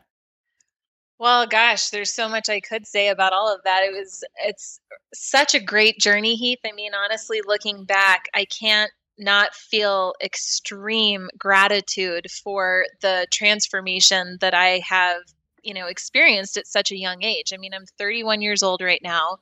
Well, 1.19 1.47
gosh, 1.47 1.89
there's 1.89 2.13
so 2.13 2.29
much 2.29 2.47
I 2.47 2.59
could 2.59 2.85
say 2.85 3.09
about 3.09 3.33
all 3.33 3.53
of 3.53 3.63
that. 3.63 3.83
It 3.83 3.91
was 3.91 4.23
it's 4.43 4.79
such 5.13 5.55
a 5.55 5.59
great 5.59 5.99
journey, 5.99 6.35
Heath. 6.35 6.59
I 6.65 6.71
mean, 6.73 6.91
honestly, 6.93 7.41
looking 7.45 7.85
back, 7.85 8.25
I 8.35 8.45
can't 8.45 8.91
not 9.17 9.53
feel 9.53 10.13
extreme 10.21 11.29
gratitude 11.37 12.27
for 12.43 12.85
the 13.01 13.27
transformation 13.31 14.37
that 14.41 14.53
I 14.53 14.81
have, 14.87 15.21
you 15.63 15.73
know, 15.73 15.87
experienced 15.87 16.57
at 16.57 16.67
such 16.67 16.91
a 16.91 16.97
young 16.97 17.23
age. 17.23 17.53
I 17.53 17.57
mean, 17.57 17.73
I'm 17.73 17.85
31 17.97 18.41
years 18.41 18.63
old 18.63 18.81
right 18.81 19.01
now. 19.03 19.37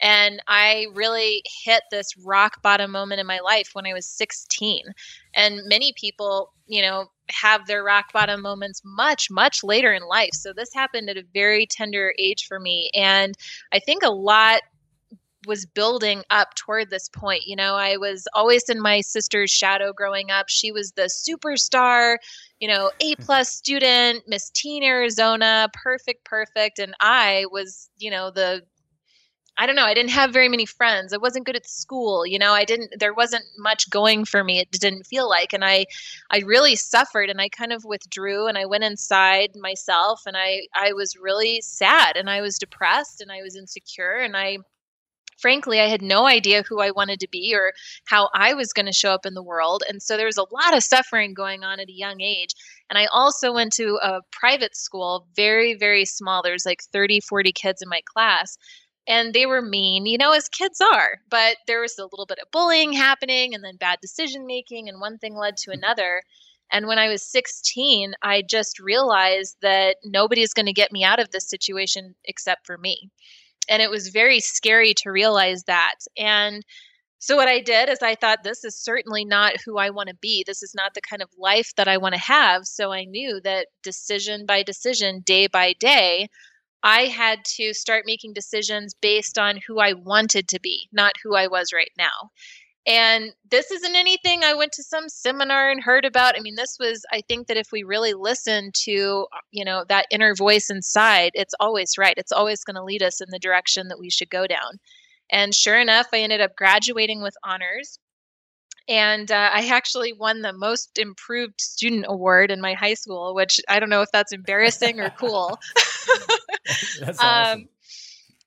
And 0.00 0.42
I 0.48 0.86
really 0.94 1.42
hit 1.64 1.82
this 1.90 2.16
rock 2.24 2.60
bottom 2.62 2.90
moment 2.90 3.20
in 3.20 3.26
my 3.26 3.38
life 3.40 3.70
when 3.72 3.86
I 3.86 3.92
was 3.92 4.06
16. 4.06 4.82
And 5.34 5.60
many 5.66 5.92
people, 5.96 6.52
you 6.66 6.82
know, 6.82 7.06
have 7.30 7.66
their 7.66 7.82
rock 7.82 8.12
bottom 8.12 8.42
moments 8.42 8.82
much, 8.84 9.30
much 9.30 9.62
later 9.62 9.92
in 9.92 10.02
life. 10.02 10.30
So 10.34 10.52
this 10.52 10.74
happened 10.74 11.08
at 11.08 11.16
a 11.16 11.24
very 11.32 11.66
tender 11.66 12.12
age 12.18 12.46
for 12.46 12.60
me. 12.60 12.90
And 12.94 13.34
I 13.72 13.78
think 13.78 14.02
a 14.02 14.10
lot 14.10 14.62
was 15.46 15.66
building 15.66 16.22
up 16.30 16.54
toward 16.54 16.90
this 16.90 17.08
point. 17.08 17.46
You 17.46 17.56
know, 17.56 17.74
I 17.74 17.96
was 17.96 18.26
always 18.34 18.68
in 18.68 18.80
my 18.80 19.00
sister's 19.00 19.50
shadow 19.50 19.92
growing 19.92 20.30
up. 20.30 20.48
She 20.48 20.72
was 20.72 20.92
the 20.92 21.02
superstar, 21.02 22.16
you 22.60 22.68
know, 22.68 22.90
A 23.00 23.12
mm-hmm. 23.12 23.22
plus 23.22 23.50
student, 23.50 24.24
Miss 24.26 24.50
Teen 24.50 24.82
Arizona, 24.82 25.68
perfect, 25.72 26.24
perfect. 26.24 26.78
And 26.78 26.94
I 27.00 27.46
was, 27.50 27.90
you 27.98 28.10
know, 28.10 28.30
the 28.30 28.62
I 29.56 29.66
don't 29.66 29.76
know, 29.76 29.84
I 29.84 29.94
didn't 29.94 30.10
have 30.10 30.32
very 30.32 30.48
many 30.48 30.66
friends. 30.66 31.12
I 31.12 31.16
wasn't 31.16 31.46
good 31.46 31.54
at 31.54 31.68
school, 31.68 32.26
you 32.26 32.40
know, 32.40 32.52
I 32.52 32.64
didn't 32.64 32.98
there 32.98 33.14
wasn't 33.14 33.44
much 33.56 33.88
going 33.88 34.24
for 34.24 34.42
me. 34.42 34.58
It 34.58 34.70
didn't 34.72 35.06
feel 35.06 35.28
like 35.28 35.52
and 35.52 35.64
I 35.64 35.86
I 36.30 36.38
really 36.40 36.74
suffered 36.74 37.30
and 37.30 37.40
I 37.40 37.48
kind 37.48 37.72
of 37.72 37.84
withdrew 37.84 38.48
and 38.48 38.58
I 38.58 38.66
went 38.66 38.84
inside 38.84 39.50
myself 39.54 40.22
and 40.26 40.36
I 40.36 40.66
I 40.74 40.92
was 40.92 41.16
really 41.16 41.60
sad 41.60 42.16
and 42.16 42.28
I 42.28 42.40
was 42.40 42.58
depressed 42.58 43.20
and 43.20 43.30
I 43.30 43.42
was 43.42 43.54
insecure 43.54 44.16
and 44.16 44.36
I 44.36 44.58
frankly, 45.38 45.80
I 45.80 45.88
had 45.88 46.02
no 46.02 46.26
idea 46.26 46.62
who 46.62 46.80
I 46.80 46.90
wanted 46.90 47.20
to 47.20 47.28
be 47.30 47.52
or 47.54 47.72
how 48.06 48.28
I 48.34 48.54
was 48.54 48.72
going 48.72 48.86
to 48.86 48.92
show 48.92 49.12
up 49.12 49.26
in 49.26 49.34
the 49.34 49.42
world. 49.42 49.82
And 49.88 50.02
so 50.02 50.16
there 50.16 50.26
was 50.26 50.38
a 50.38 50.46
lot 50.52 50.76
of 50.76 50.82
suffering 50.82 51.34
going 51.34 51.64
on 51.64 51.80
at 51.80 51.88
a 51.88 51.92
young 51.92 52.20
age. 52.20 52.54
And 52.90 52.98
I 52.98 53.06
also 53.06 53.52
went 53.52 53.72
to 53.74 53.98
a 54.02 54.20
private 54.32 54.76
school, 54.76 55.26
very, 55.36 55.74
very 55.74 56.04
small. 56.04 56.42
There's 56.42 56.66
like 56.66 56.82
30, 56.92 57.20
40 57.20 57.52
kids 57.52 57.82
in 57.82 57.88
my 57.88 58.00
class. 58.04 58.56
And 59.06 59.34
they 59.34 59.44
were 59.44 59.60
mean, 59.60 60.06
you 60.06 60.16
know, 60.16 60.32
as 60.32 60.48
kids 60.48 60.80
are. 60.80 61.18
But 61.28 61.56
there 61.66 61.80
was 61.80 61.98
a 61.98 62.04
little 62.04 62.26
bit 62.26 62.38
of 62.38 62.50
bullying 62.50 62.92
happening 62.92 63.54
and 63.54 63.62
then 63.62 63.76
bad 63.76 63.98
decision 64.00 64.46
making, 64.46 64.88
and 64.88 64.98
one 65.00 65.18
thing 65.18 65.34
led 65.34 65.58
to 65.58 65.70
mm. 65.70 65.74
another. 65.74 66.22
And 66.72 66.86
when 66.86 66.98
I 66.98 67.08
was 67.08 67.22
16, 67.30 68.14
I 68.22 68.42
just 68.42 68.80
realized 68.80 69.56
that 69.60 69.96
nobody's 70.04 70.54
going 70.54 70.66
to 70.66 70.72
get 70.72 70.90
me 70.90 71.04
out 71.04 71.20
of 71.20 71.30
this 71.30 71.48
situation 71.48 72.14
except 72.24 72.66
for 72.66 72.78
me 72.78 73.10
and 73.68 73.82
it 73.82 73.90
was 73.90 74.08
very 74.08 74.40
scary 74.40 74.94
to 74.94 75.10
realize 75.10 75.64
that 75.64 75.94
and 76.16 76.64
so 77.18 77.36
what 77.36 77.48
i 77.48 77.60
did 77.60 77.88
is 77.88 77.98
i 78.02 78.14
thought 78.14 78.42
this 78.42 78.64
is 78.64 78.76
certainly 78.76 79.24
not 79.24 79.54
who 79.64 79.78
i 79.78 79.90
want 79.90 80.08
to 80.08 80.16
be. 80.20 80.44
This 80.46 80.62
is 80.62 80.74
not 80.74 80.94
the 80.94 81.00
kind 81.00 81.22
of 81.22 81.28
life 81.38 81.72
that 81.76 81.88
i 81.88 81.96
want 81.96 82.14
to 82.14 82.20
have. 82.20 82.66
So 82.66 82.92
i 82.92 83.04
knew 83.04 83.40
that 83.44 83.68
decision 83.82 84.46
by 84.46 84.62
decision 84.62 85.22
day 85.24 85.46
by 85.46 85.74
day 85.78 86.28
i 86.82 87.02
had 87.06 87.44
to 87.56 87.72
start 87.72 88.04
making 88.06 88.34
decisions 88.34 88.94
based 89.00 89.38
on 89.38 89.58
who 89.66 89.78
i 89.80 89.92
wanted 89.94 90.48
to 90.48 90.60
be 90.60 90.88
not 90.92 91.14
who 91.22 91.34
i 91.34 91.46
was 91.46 91.72
right 91.72 91.92
now 91.98 92.30
and 92.86 93.32
this 93.50 93.70
isn't 93.70 93.96
anything 93.96 94.44
I 94.44 94.54
went 94.54 94.72
to 94.72 94.82
some 94.82 95.08
seminar 95.08 95.70
and 95.70 95.82
heard 95.82 96.04
about. 96.04 96.36
I 96.36 96.40
mean, 96.40 96.54
this 96.54 96.76
was, 96.78 97.04
I 97.10 97.22
think 97.22 97.46
that 97.46 97.56
if 97.56 97.72
we 97.72 97.82
really 97.82 98.12
listen 98.12 98.72
to, 98.84 99.26
uh, 99.32 99.38
you 99.50 99.64
know, 99.64 99.84
that 99.88 100.06
inner 100.10 100.34
voice 100.34 100.68
inside, 100.68 101.30
it's 101.34 101.54
always 101.60 101.96
right. 101.96 102.14
It's 102.18 102.32
always 102.32 102.62
going 102.62 102.76
to 102.76 102.84
lead 102.84 103.02
us 103.02 103.22
in 103.22 103.28
the 103.30 103.38
direction 103.38 103.88
that 103.88 103.98
we 103.98 104.10
should 104.10 104.28
go 104.28 104.46
down. 104.46 104.78
And 105.30 105.54
sure 105.54 105.80
enough, 105.80 106.08
I 106.12 106.18
ended 106.18 106.42
up 106.42 106.56
graduating 106.56 107.22
with 107.22 107.34
honors. 107.42 107.98
And 108.86 109.32
uh, 109.32 109.50
I 109.50 109.68
actually 109.68 110.12
won 110.12 110.42
the 110.42 110.52
most 110.52 110.98
improved 110.98 111.58
student 111.62 112.04
award 112.06 112.50
in 112.50 112.60
my 112.60 112.74
high 112.74 112.92
school, 112.92 113.34
which 113.34 113.58
I 113.66 113.80
don't 113.80 113.88
know 113.88 114.02
if 114.02 114.12
that's 114.12 114.32
embarrassing 114.34 115.00
or 115.00 115.08
cool. 115.08 115.58
That's 117.00 117.18
awesome. 117.18 117.60
Um, 117.60 117.68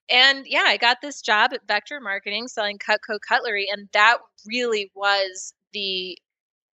and 0.09 0.45
yeah, 0.47 0.65
I 0.67 0.77
got 0.77 1.01
this 1.01 1.21
job 1.21 1.51
at 1.53 1.67
Vector 1.67 1.99
Marketing 1.99 2.47
selling 2.47 2.77
Cutco 2.77 3.19
cutlery, 3.27 3.67
and 3.71 3.89
that 3.93 4.17
really 4.45 4.91
was 4.95 5.53
the 5.73 6.17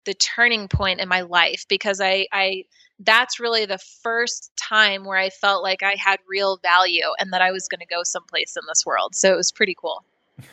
the 0.05 0.14
turning 0.14 0.69
point 0.69 1.00
in 1.00 1.09
my 1.09 1.23
life 1.23 1.64
because 1.69 2.00
I 2.00 2.26
I 2.33 2.64
that's 3.00 3.41
really 3.41 3.67
the 3.67 3.79
first 4.03 4.53
time 4.57 5.05
where 5.05 5.19
I 5.19 5.31
felt 5.31 5.62
like 5.62 5.83
I 5.83 5.97
had 5.99 6.19
real 6.29 6.59
value 6.59 7.07
and 7.19 7.33
that 7.33 7.43
I 7.43 7.50
was 7.50 7.67
going 7.69 7.81
to 7.81 7.87
go 7.87 8.03
someplace 8.05 8.57
in 8.57 8.62
this 8.69 8.87
world. 8.87 9.14
So 9.14 9.33
it 9.33 9.37
was 9.37 9.50
pretty 9.50 9.75
cool. 9.76 10.05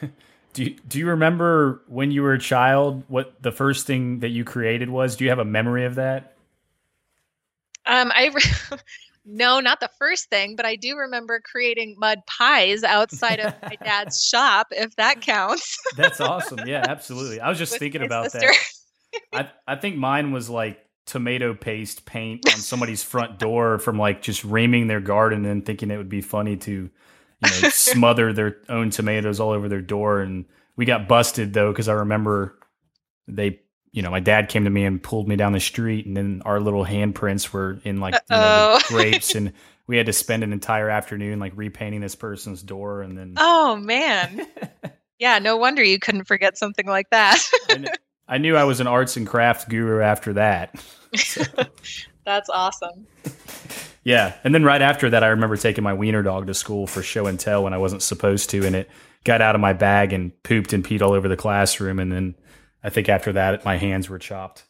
do 0.54 0.64
you, 0.64 0.76
do 0.88 1.00
you 1.00 1.08
remember 1.08 1.82
when 1.88 2.12
you 2.12 2.24
were 2.24 2.34
a 2.34 2.40
child 2.40 3.04
what 3.08 3.42
the 3.42 3.52
first 3.52 3.86
thing 3.86 4.20
that 4.20 4.30
you 4.30 4.44
created 4.44 4.90
was? 4.90 5.16
Do 5.16 5.24
you 5.24 5.30
have 5.30 5.40
a 5.40 5.46
memory 5.46 5.86
of 5.86 5.96
that? 5.96 6.34
Um, 7.86 8.12
I 8.14 8.34
no, 9.26 9.60
not 9.60 9.80
the 9.80 9.90
first 10.00 10.30
thing, 10.30 10.56
but 10.56 10.66
I 10.66 10.76
do 10.76 10.96
remember 10.98 11.42
creating 11.44 11.96
mud 12.00 12.20
pies 12.28 12.84
outside 12.84 13.40
of 13.40 13.54
my 13.62 13.76
dad's 13.84 14.24
shop, 14.26 14.68
if 14.72 14.96
that 14.96 15.22
counts. 15.22 15.78
That's 15.98 16.20
awesome. 16.20 16.60
Yeah, 16.68 16.86
absolutely. 16.88 17.40
I 17.40 17.50
was 17.50 17.58
just 17.58 17.74
With 17.74 17.80
thinking 17.80 18.02
about 18.02 18.32
sister. 18.32 18.48
that. 19.34 19.50
I 19.68 19.74
I 19.74 19.76
think 19.76 19.98
mine 19.98 20.32
was 20.32 20.50
like 20.50 20.80
tomato 21.06 21.54
paste 21.54 22.06
paint 22.06 22.46
on 22.48 22.60
somebody's 22.60 23.04
front 23.04 23.40
door 23.40 23.78
from 23.80 23.98
like 23.98 24.22
just 24.22 24.44
reaming 24.44 24.88
their 24.88 25.02
garden 25.02 25.46
and 25.46 25.66
thinking 25.66 25.92
it 25.92 25.98
would 25.98 26.10
be 26.10 26.22
funny 26.22 26.56
to, 26.56 26.72
you 26.72 26.90
know, 27.42 27.70
smother 27.70 28.32
their 28.34 28.58
own 28.70 28.90
tomatoes 28.90 29.40
all 29.40 29.50
over 29.50 29.68
their 29.68 29.82
door. 29.82 30.22
And 30.22 30.46
we 30.78 30.86
got 30.86 31.08
busted 31.08 31.54
though 31.54 31.72
because 31.72 31.90
I 31.90 31.94
remember 31.94 32.58
they, 33.28 33.60
you 33.92 34.02
know, 34.02 34.10
my 34.10 34.20
dad 34.20 34.50
came 34.50 34.64
to 34.64 34.70
me 34.70 34.86
and 34.86 35.02
pulled 35.02 35.28
me 35.28 35.36
down 35.36 35.54
the 35.54 35.60
street, 35.60 36.06
and 36.06 36.16
then 36.16 36.42
our 36.46 36.60
little 36.60 36.86
handprints 36.86 37.52
were 37.52 37.80
in 37.84 38.00
like 38.00 38.14
you 38.14 38.36
know, 38.36 38.80
grapes, 38.88 39.36
and 39.36 39.54
we 39.88 39.98
had 39.98 40.06
to 40.06 40.14
spend 40.14 40.44
an 40.44 40.54
entire 40.54 40.90
afternoon 40.90 41.40
like 41.40 41.54
repainting 41.56 42.02
this 42.02 42.16
person's 42.16 42.62
door, 42.62 43.02
and 43.02 43.18
then. 43.18 43.34
Oh 43.38 43.76
man. 43.76 44.48
Yeah, 45.22 45.38
no 45.38 45.56
wonder 45.56 45.84
you 45.84 46.00
couldn't 46.00 46.24
forget 46.24 46.58
something 46.58 46.88
like 46.88 47.12
that. 47.12 47.40
I, 47.70 47.74
kn- 47.76 47.88
I 48.28 48.38
knew 48.40 48.56
I 48.56 48.64
was 48.64 48.80
an 48.80 48.88
arts 48.88 49.18
and 49.18 49.28
crafts 49.28 49.66
guru 49.66 50.02
after 50.02 50.34
that. 50.34 50.84
That's 52.26 52.50
awesome. 52.50 53.06
Yeah, 54.04 54.34
and 54.44 54.56
then 54.56 54.64
right 54.64 54.82
after 54.82 55.12
that, 55.12 55.24
I 55.24 55.28
remember 55.28 55.58
taking 55.58 55.84
my 55.84 55.94
wiener 55.94 56.24
dog 56.24 56.48
to 56.48 56.56
school 56.56 56.88
for 56.88 57.04
show 57.04 57.28
and 57.28 57.40
tell 57.40 57.64
when 57.64 57.74
I 57.74 57.78
wasn't 57.78 58.02
supposed 58.02 58.50
to, 58.50 58.66
and 58.66 58.76
it 58.76 58.90
got 59.24 59.42
out 59.42 59.54
of 59.54 59.62
my 59.62 59.74
bag 59.74 60.12
and 60.12 60.32
pooped 60.42 60.74
and 60.74 60.84
peed 60.84 61.04
all 61.04 61.14
over 61.14 61.28
the 61.28 61.38
classroom. 61.38 62.00
And 62.00 62.12
then 62.12 62.36
I 62.84 62.90
think 62.90 63.10
after 63.10 63.34
that, 63.34 63.64
my 63.66 63.78
hands 63.78 64.10
were 64.10 64.20
chopped 64.20 64.64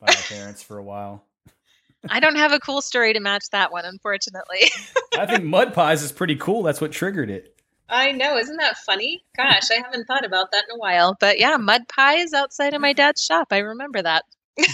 by 0.00 0.06
my 0.08 0.14
parents 0.14 0.62
for 0.62 0.78
a 0.78 0.82
while. 0.82 1.24
I 2.08 2.20
don't 2.20 2.36
have 2.36 2.52
a 2.52 2.60
cool 2.60 2.80
story 2.80 3.12
to 3.12 3.20
match 3.20 3.50
that 3.50 3.72
one, 3.72 3.84
unfortunately. 3.84 4.70
I 5.18 5.26
think 5.26 5.44
mud 5.44 5.74
pies 5.74 6.02
is 6.02 6.12
pretty 6.12 6.36
cool. 6.36 6.62
That's 6.62 6.80
what 6.80 6.92
triggered 6.92 7.28
it. 7.30 7.54
I 7.90 8.12
know, 8.12 8.36
isn't 8.36 8.58
that 8.58 8.76
funny? 8.78 9.24
Gosh, 9.36 9.70
I 9.70 9.76
haven't 9.82 10.04
thought 10.06 10.24
about 10.24 10.52
that 10.52 10.64
in 10.68 10.76
a 10.76 10.78
while. 10.78 11.16
But 11.18 11.38
yeah, 11.40 11.56
mud 11.56 11.88
pies 11.88 12.32
outside 12.34 12.74
of 12.74 12.80
my 12.80 12.92
dad's 12.92 13.22
shop. 13.24 13.48
I 13.50 13.58
remember 13.58 14.02
that. 14.02 14.24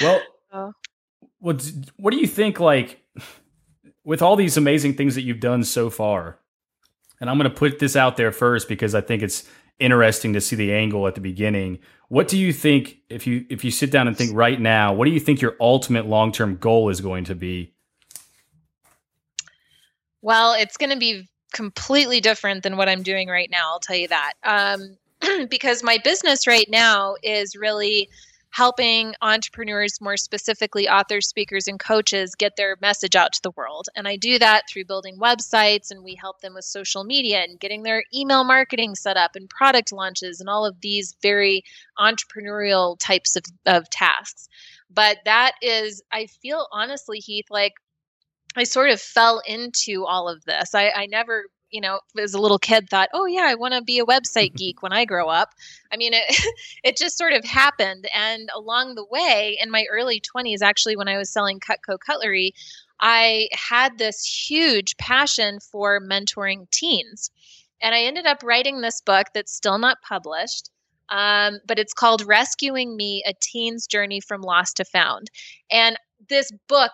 well, 0.00 0.22
Oh. 0.54 0.72
what 1.38 1.70
what 1.96 2.10
do 2.12 2.18
you 2.18 2.26
think? 2.26 2.60
Like 2.60 3.00
with 4.04 4.20
all 4.22 4.36
these 4.36 4.56
amazing 4.56 4.94
things 4.94 5.14
that 5.14 5.22
you've 5.22 5.40
done 5.40 5.64
so 5.64 5.88
far, 5.90 6.38
and 7.20 7.30
I'm 7.30 7.38
going 7.38 7.50
to 7.50 7.56
put 7.56 7.78
this 7.78 7.96
out 7.96 8.16
there 8.16 8.32
first 8.32 8.68
because 8.68 8.94
I 8.94 9.00
think 9.00 9.22
it's 9.22 9.48
interesting 9.78 10.32
to 10.34 10.40
see 10.40 10.56
the 10.56 10.72
angle 10.72 11.06
at 11.06 11.14
the 11.14 11.20
beginning. 11.20 11.78
What 12.08 12.28
do 12.28 12.38
you 12.38 12.52
think 12.52 12.98
if 13.08 13.26
you 13.26 13.46
if 13.48 13.64
you 13.64 13.70
sit 13.70 13.90
down 13.90 14.06
and 14.06 14.16
think 14.16 14.32
right 14.34 14.60
now? 14.60 14.92
What 14.92 15.06
do 15.06 15.10
you 15.10 15.20
think 15.20 15.40
your 15.40 15.56
ultimate 15.60 16.06
long 16.06 16.32
term 16.32 16.56
goal 16.56 16.88
is 16.90 17.00
going 17.00 17.24
to 17.24 17.34
be? 17.34 17.72
Well, 20.20 20.54
it's 20.54 20.76
going 20.76 20.90
to 20.90 20.98
be 20.98 21.28
completely 21.52 22.20
different 22.20 22.62
than 22.62 22.76
what 22.76 22.88
I'm 22.88 23.02
doing 23.02 23.28
right 23.28 23.50
now. 23.50 23.70
I'll 23.70 23.80
tell 23.80 23.96
you 23.96 24.08
that. 24.08 24.32
Um, 24.44 24.96
because 25.48 25.82
my 25.82 25.98
business 26.02 26.46
right 26.46 26.68
now 26.68 27.16
is 27.22 27.56
really 27.56 28.08
helping 28.52 29.14
entrepreneurs, 29.22 30.00
more 30.00 30.16
specifically 30.18 30.86
authors, 30.86 31.26
speakers, 31.26 31.66
and 31.66 31.80
coaches, 31.80 32.34
get 32.34 32.54
their 32.56 32.76
message 32.82 33.16
out 33.16 33.32
to 33.32 33.42
the 33.42 33.50
world. 33.52 33.88
And 33.96 34.06
I 34.06 34.16
do 34.16 34.38
that 34.38 34.68
through 34.68 34.84
building 34.84 35.16
websites 35.18 35.90
and 35.90 36.04
we 36.04 36.14
help 36.14 36.40
them 36.42 36.54
with 36.54 36.66
social 36.66 37.02
media 37.02 37.38
and 37.38 37.58
getting 37.58 37.82
their 37.82 38.04
email 38.14 38.44
marketing 38.44 38.94
set 38.94 39.16
up 39.16 39.36
and 39.36 39.48
product 39.48 39.90
launches 39.90 40.38
and 40.38 40.50
all 40.50 40.66
of 40.66 40.80
these 40.82 41.16
very 41.22 41.64
entrepreneurial 41.98 42.98
types 42.98 43.36
of, 43.36 43.42
of 43.64 43.88
tasks. 43.88 44.48
But 44.90 45.18
that 45.24 45.52
is, 45.62 46.02
I 46.12 46.26
feel 46.26 46.66
honestly, 46.72 47.18
Heath, 47.20 47.46
like 47.50 47.72
I 48.54 48.64
sort 48.64 48.90
of 48.90 49.00
fell 49.00 49.40
into 49.46 50.04
all 50.04 50.28
of 50.28 50.44
this. 50.44 50.74
I, 50.74 50.90
I 50.90 51.06
never, 51.06 51.46
you 51.72 51.80
know, 51.80 52.00
as 52.20 52.34
a 52.34 52.40
little 52.40 52.58
kid 52.58 52.88
thought, 52.88 53.08
oh 53.12 53.26
yeah, 53.26 53.46
I 53.46 53.54
want 53.54 53.74
to 53.74 53.82
be 53.82 53.98
a 53.98 54.06
website 54.06 54.54
geek 54.56 54.82
when 54.82 54.92
I 54.92 55.04
grow 55.04 55.28
up. 55.28 55.54
I 55.92 55.96
mean, 55.96 56.12
it 56.14 56.24
it 56.84 56.96
just 56.96 57.18
sort 57.18 57.32
of 57.32 57.44
happened. 57.44 58.06
And 58.14 58.48
along 58.54 58.94
the 58.94 59.06
way, 59.06 59.58
in 59.60 59.70
my 59.70 59.86
early 59.90 60.20
20s, 60.20 60.62
actually, 60.62 60.96
when 60.96 61.08
I 61.08 61.18
was 61.18 61.30
selling 61.30 61.58
Cutco 61.58 61.98
cutlery, 61.98 62.54
I 63.00 63.48
had 63.52 63.98
this 63.98 64.24
huge 64.24 64.96
passion 64.98 65.58
for 65.60 66.00
mentoring 66.00 66.70
teens. 66.70 67.30
And 67.80 67.96
I 67.96 68.02
ended 68.02 68.26
up 68.26 68.44
writing 68.44 68.80
this 68.80 69.00
book 69.00 69.26
that's 69.34 69.52
still 69.52 69.78
not 69.78 70.02
published. 70.02 70.70
Um, 71.08 71.58
but 71.66 71.78
it's 71.78 71.92
called 71.92 72.24
Rescuing 72.24 72.96
Me 72.96 73.22
A 73.26 73.34
Teen's 73.40 73.86
Journey 73.86 74.20
from 74.20 74.40
Lost 74.40 74.76
to 74.76 74.84
Found. 74.84 75.30
And 75.70 75.98
this 76.28 76.50
book 76.68 76.92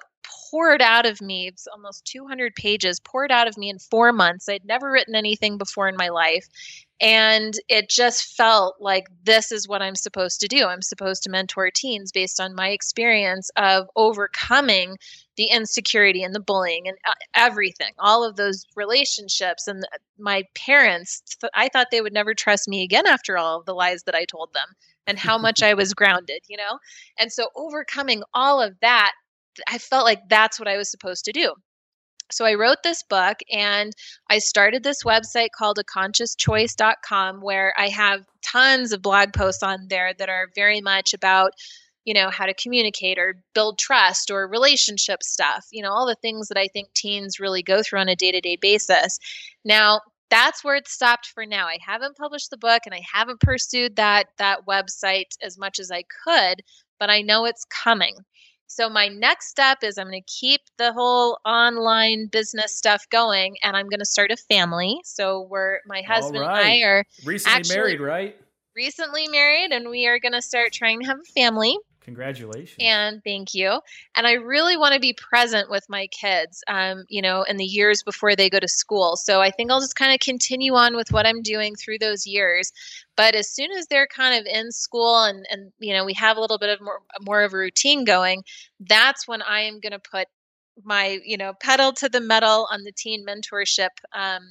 poured 0.50 0.82
out 0.82 1.06
of 1.06 1.20
me. 1.20 1.48
It's 1.48 1.66
almost 1.66 2.04
200 2.06 2.54
pages 2.54 3.00
poured 3.00 3.30
out 3.30 3.48
of 3.48 3.56
me 3.56 3.70
in 3.70 3.78
four 3.78 4.12
months. 4.12 4.48
I'd 4.48 4.64
never 4.64 4.90
written 4.90 5.14
anything 5.14 5.58
before 5.58 5.88
in 5.88 5.96
my 5.96 6.08
life. 6.08 6.46
And 7.00 7.54
it 7.68 7.88
just 7.88 8.36
felt 8.36 8.76
like 8.80 9.06
this 9.22 9.52
is 9.52 9.68
what 9.68 9.82
I'm 9.82 9.94
supposed 9.94 10.40
to 10.40 10.48
do. 10.48 10.66
I'm 10.66 10.82
supposed 10.82 11.22
to 11.22 11.30
mentor 11.30 11.70
teens 11.72 12.10
based 12.10 12.40
on 12.40 12.56
my 12.56 12.70
experience 12.70 13.50
of 13.56 13.86
overcoming 13.94 14.96
the 15.36 15.44
insecurity 15.44 16.24
and 16.24 16.34
the 16.34 16.40
bullying 16.40 16.88
and 16.88 16.96
uh, 17.06 17.12
everything, 17.34 17.92
all 18.00 18.24
of 18.24 18.34
those 18.34 18.64
relationships. 18.74 19.68
And 19.68 19.86
my 20.18 20.42
parents, 20.56 21.22
I 21.54 21.68
thought 21.68 21.86
they 21.92 22.00
would 22.00 22.12
never 22.12 22.34
trust 22.34 22.68
me 22.68 22.82
again 22.82 23.06
after 23.06 23.38
all 23.38 23.60
of 23.60 23.66
the 23.66 23.74
lies 23.74 24.02
that 24.04 24.16
I 24.16 24.24
told 24.24 24.52
them 24.52 24.66
and 25.06 25.18
how 25.18 25.38
much 25.38 25.62
I 25.64 25.74
was 25.74 25.94
grounded, 25.94 26.40
you 26.48 26.56
know? 26.56 26.80
And 27.16 27.32
so 27.32 27.46
overcoming 27.54 28.24
all 28.34 28.60
of 28.60 28.74
that, 28.80 29.12
I 29.68 29.78
felt 29.78 30.04
like 30.04 30.28
that's 30.28 30.58
what 30.58 30.68
I 30.68 30.76
was 30.76 30.90
supposed 30.90 31.24
to 31.26 31.32
do. 31.32 31.54
So 32.30 32.44
I 32.44 32.54
wrote 32.54 32.78
this 32.84 33.02
book 33.02 33.38
and 33.50 33.92
I 34.28 34.38
started 34.38 34.82
this 34.82 35.02
website 35.02 35.48
called 35.56 35.78
aconsciouschoice.com 35.78 37.40
where 37.40 37.72
I 37.78 37.88
have 37.88 38.26
tons 38.42 38.92
of 38.92 39.02
blog 39.02 39.32
posts 39.32 39.62
on 39.62 39.86
there 39.88 40.12
that 40.18 40.28
are 40.28 40.50
very 40.54 40.80
much 40.80 41.14
about 41.14 41.52
you 42.04 42.14
know 42.14 42.30
how 42.30 42.46
to 42.46 42.54
communicate 42.54 43.18
or 43.18 43.42
build 43.54 43.78
trust 43.78 44.30
or 44.30 44.48
relationship 44.48 45.22
stuff 45.22 45.66
you 45.72 45.82
know 45.82 45.90
all 45.90 46.06
the 46.06 46.16
things 46.22 46.48
that 46.48 46.56
i 46.56 46.66
think 46.68 46.88
teens 46.94 47.38
really 47.38 47.62
go 47.62 47.82
through 47.82 48.00
on 48.00 48.08
a 48.08 48.16
day-to-day 48.16 48.56
basis. 48.62 49.18
Now 49.64 50.00
that's 50.30 50.62
where 50.62 50.76
it 50.76 50.88
stopped 50.88 51.26
for 51.26 51.46
now. 51.46 51.66
I 51.66 51.78
haven't 51.84 52.16
published 52.16 52.50
the 52.50 52.56
book 52.56 52.82
and 52.86 52.94
i 52.94 53.02
haven't 53.12 53.40
pursued 53.40 53.96
that 53.96 54.26
that 54.38 54.66
website 54.66 55.36
as 55.42 55.58
much 55.58 55.78
as 55.78 55.90
i 55.90 56.02
could 56.24 56.62
but 56.98 57.10
i 57.10 57.20
know 57.20 57.44
it's 57.44 57.66
coming 57.66 58.16
so 58.68 58.88
my 58.88 59.08
next 59.08 59.48
step 59.48 59.78
is 59.82 59.98
I'm 59.98 60.06
going 60.06 60.22
to 60.22 60.32
keep 60.32 60.60
the 60.76 60.92
whole 60.92 61.38
online 61.44 62.26
business 62.26 62.76
stuff 62.76 63.04
going, 63.10 63.56
and 63.62 63.76
I'm 63.76 63.88
going 63.88 64.00
to 64.00 64.06
start 64.06 64.30
a 64.30 64.36
family. 64.36 65.00
So 65.04 65.48
we're 65.50 65.80
my 65.86 66.02
husband 66.02 66.46
right. 66.46 66.60
and 66.60 66.68
I 66.68 66.86
are 66.86 67.04
Recently 67.24 67.76
married, 67.76 68.00
right? 68.00 68.36
recently 68.76 69.26
married, 69.28 69.72
and 69.72 69.88
we 69.88 70.06
are 70.06 70.20
going 70.20 70.32
to 70.32 70.42
start 70.42 70.72
trying 70.72 71.00
to 71.00 71.06
have 71.06 71.18
a 71.18 71.32
family. 71.32 71.76
Congratulations. 72.08 72.78
And 72.80 73.22
thank 73.22 73.52
you. 73.52 73.80
And 74.16 74.26
I 74.26 74.32
really 74.32 74.78
want 74.78 74.94
to 74.94 75.00
be 75.00 75.12
present 75.12 75.68
with 75.68 75.84
my 75.90 76.06
kids, 76.06 76.64
um, 76.66 77.04
you 77.10 77.20
know, 77.20 77.42
in 77.42 77.58
the 77.58 77.66
years 77.66 78.02
before 78.02 78.34
they 78.34 78.48
go 78.48 78.58
to 78.58 78.66
school. 78.66 79.16
So 79.16 79.42
I 79.42 79.50
think 79.50 79.70
I'll 79.70 79.80
just 79.80 79.94
kind 79.94 80.14
of 80.14 80.20
continue 80.20 80.72
on 80.72 80.96
with 80.96 81.12
what 81.12 81.26
I'm 81.26 81.42
doing 81.42 81.74
through 81.74 81.98
those 81.98 82.26
years. 82.26 82.72
But 83.14 83.34
as 83.34 83.50
soon 83.50 83.72
as 83.72 83.88
they're 83.88 84.06
kind 84.06 84.40
of 84.40 84.46
in 84.46 84.72
school 84.72 85.22
and 85.22 85.44
and 85.50 85.70
you 85.80 85.92
know 85.92 86.06
we 86.06 86.14
have 86.14 86.38
a 86.38 86.40
little 86.40 86.56
bit 86.56 86.70
of 86.70 86.80
more 86.80 87.02
more 87.20 87.42
of 87.42 87.52
a 87.52 87.58
routine 87.58 88.04
going, 88.04 88.42
that's 88.80 89.28
when 89.28 89.42
I 89.42 89.60
am 89.60 89.78
going 89.80 89.92
to 89.92 89.98
put 89.98 90.28
my 90.82 91.18
you 91.26 91.36
know 91.36 91.52
pedal 91.60 91.92
to 91.92 92.08
the 92.08 92.22
metal 92.22 92.68
on 92.72 92.84
the 92.84 92.92
teen 92.92 93.26
mentorship 93.26 93.90
um, 94.14 94.48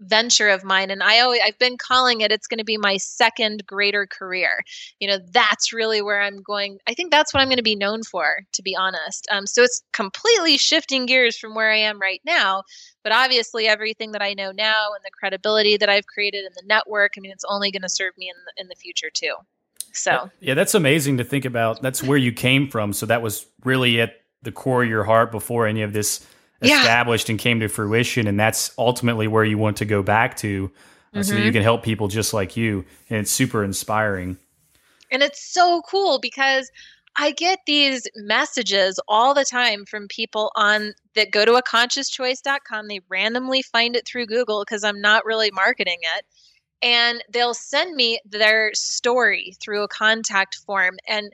venture 0.00 0.48
of 0.48 0.64
mine 0.64 0.90
and 0.90 1.02
i 1.02 1.20
always 1.20 1.40
i've 1.44 1.58
been 1.58 1.76
calling 1.76 2.20
it 2.20 2.32
it's 2.32 2.46
going 2.46 2.58
to 2.58 2.64
be 2.64 2.76
my 2.76 2.96
second 2.96 3.66
greater 3.66 4.06
career 4.06 4.62
you 4.98 5.06
know 5.06 5.18
that's 5.32 5.72
really 5.72 6.00
where 6.00 6.20
i'm 6.20 6.42
going 6.42 6.78
i 6.86 6.94
think 6.94 7.10
that's 7.10 7.32
what 7.34 7.40
i'm 7.40 7.48
going 7.48 7.56
to 7.56 7.62
be 7.62 7.76
known 7.76 8.02
for 8.02 8.40
to 8.52 8.62
be 8.62 8.74
honest 8.74 9.26
um, 9.30 9.46
so 9.46 9.62
it's 9.62 9.82
completely 9.92 10.56
shifting 10.56 11.06
gears 11.06 11.36
from 11.36 11.54
where 11.54 11.70
i 11.70 11.76
am 11.76 12.00
right 12.00 12.20
now 12.24 12.62
but 13.02 13.12
obviously 13.12 13.66
everything 13.66 14.12
that 14.12 14.22
i 14.22 14.32
know 14.34 14.52
now 14.52 14.92
and 14.94 15.04
the 15.04 15.10
credibility 15.10 15.76
that 15.76 15.88
i've 15.88 16.06
created 16.06 16.44
in 16.44 16.52
the 16.54 16.66
network 16.66 17.12
i 17.16 17.20
mean 17.20 17.32
it's 17.32 17.44
only 17.48 17.70
going 17.70 17.82
to 17.82 17.88
serve 17.88 18.16
me 18.16 18.28
in 18.28 18.36
the, 18.46 18.62
in 18.62 18.68
the 18.68 18.76
future 18.76 19.10
too 19.12 19.34
so 19.92 20.30
Yeah, 20.40 20.54
that's 20.54 20.74
amazing 20.74 21.18
to 21.18 21.24
think 21.24 21.44
about. 21.44 21.82
That's 21.82 22.02
where 22.02 22.18
you 22.18 22.32
came 22.32 22.68
from. 22.68 22.92
So 22.92 23.06
that 23.06 23.22
was 23.22 23.46
really 23.64 24.00
at 24.00 24.20
the 24.42 24.52
core 24.52 24.82
of 24.82 24.88
your 24.88 25.04
heart 25.04 25.30
before 25.32 25.66
any 25.66 25.82
of 25.82 25.92
this 25.92 26.26
Yeah. 26.68 26.80
established 26.80 27.28
and 27.28 27.38
came 27.38 27.60
to 27.60 27.68
fruition. 27.68 28.26
And 28.26 28.38
that's 28.38 28.72
ultimately 28.76 29.26
where 29.28 29.44
you 29.44 29.58
want 29.58 29.76
to 29.78 29.84
go 29.84 30.02
back 30.02 30.36
to 30.38 30.70
uh, 31.14 31.22
so 31.22 31.32
that 31.32 31.38
Mm-hmm. 31.38 31.46
you 31.46 31.52
can 31.52 31.62
help 31.62 31.82
people 31.82 32.08
just 32.08 32.32
like 32.34 32.56
you. 32.56 32.84
And 33.08 33.18
it's 33.20 33.30
super 33.30 33.64
inspiring. 33.64 34.36
And 35.10 35.22
it's 35.22 35.42
so 35.52 35.82
cool 35.88 36.18
because 36.20 36.70
I 37.16 37.32
get 37.32 37.58
these 37.66 38.06
messages 38.14 39.00
all 39.08 39.34
the 39.34 39.44
time 39.44 39.84
from 39.84 40.06
people 40.06 40.52
on 40.54 40.92
that 41.16 41.32
go 41.32 41.44
to 41.44 41.54
a 41.54 41.62
consciouschoice.com. 41.62 42.86
They 42.88 43.00
randomly 43.08 43.62
find 43.62 43.96
it 43.96 44.06
through 44.06 44.26
Google 44.26 44.64
because 44.64 44.84
I'm 44.84 45.00
not 45.00 45.24
really 45.24 45.50
marketing 45.50 45.98
it. 46.16 46.24
And 46.82 47.22
they'll 47.30 47.54
send 47.54 47.94
me 47.96 48.20
their 48.24 48.70
story 48.74 49.54
through 49.60 49.82
a 49.82 49.88
contact 49.88 50.56
form. 50.64 50.96
And 51.08 51.32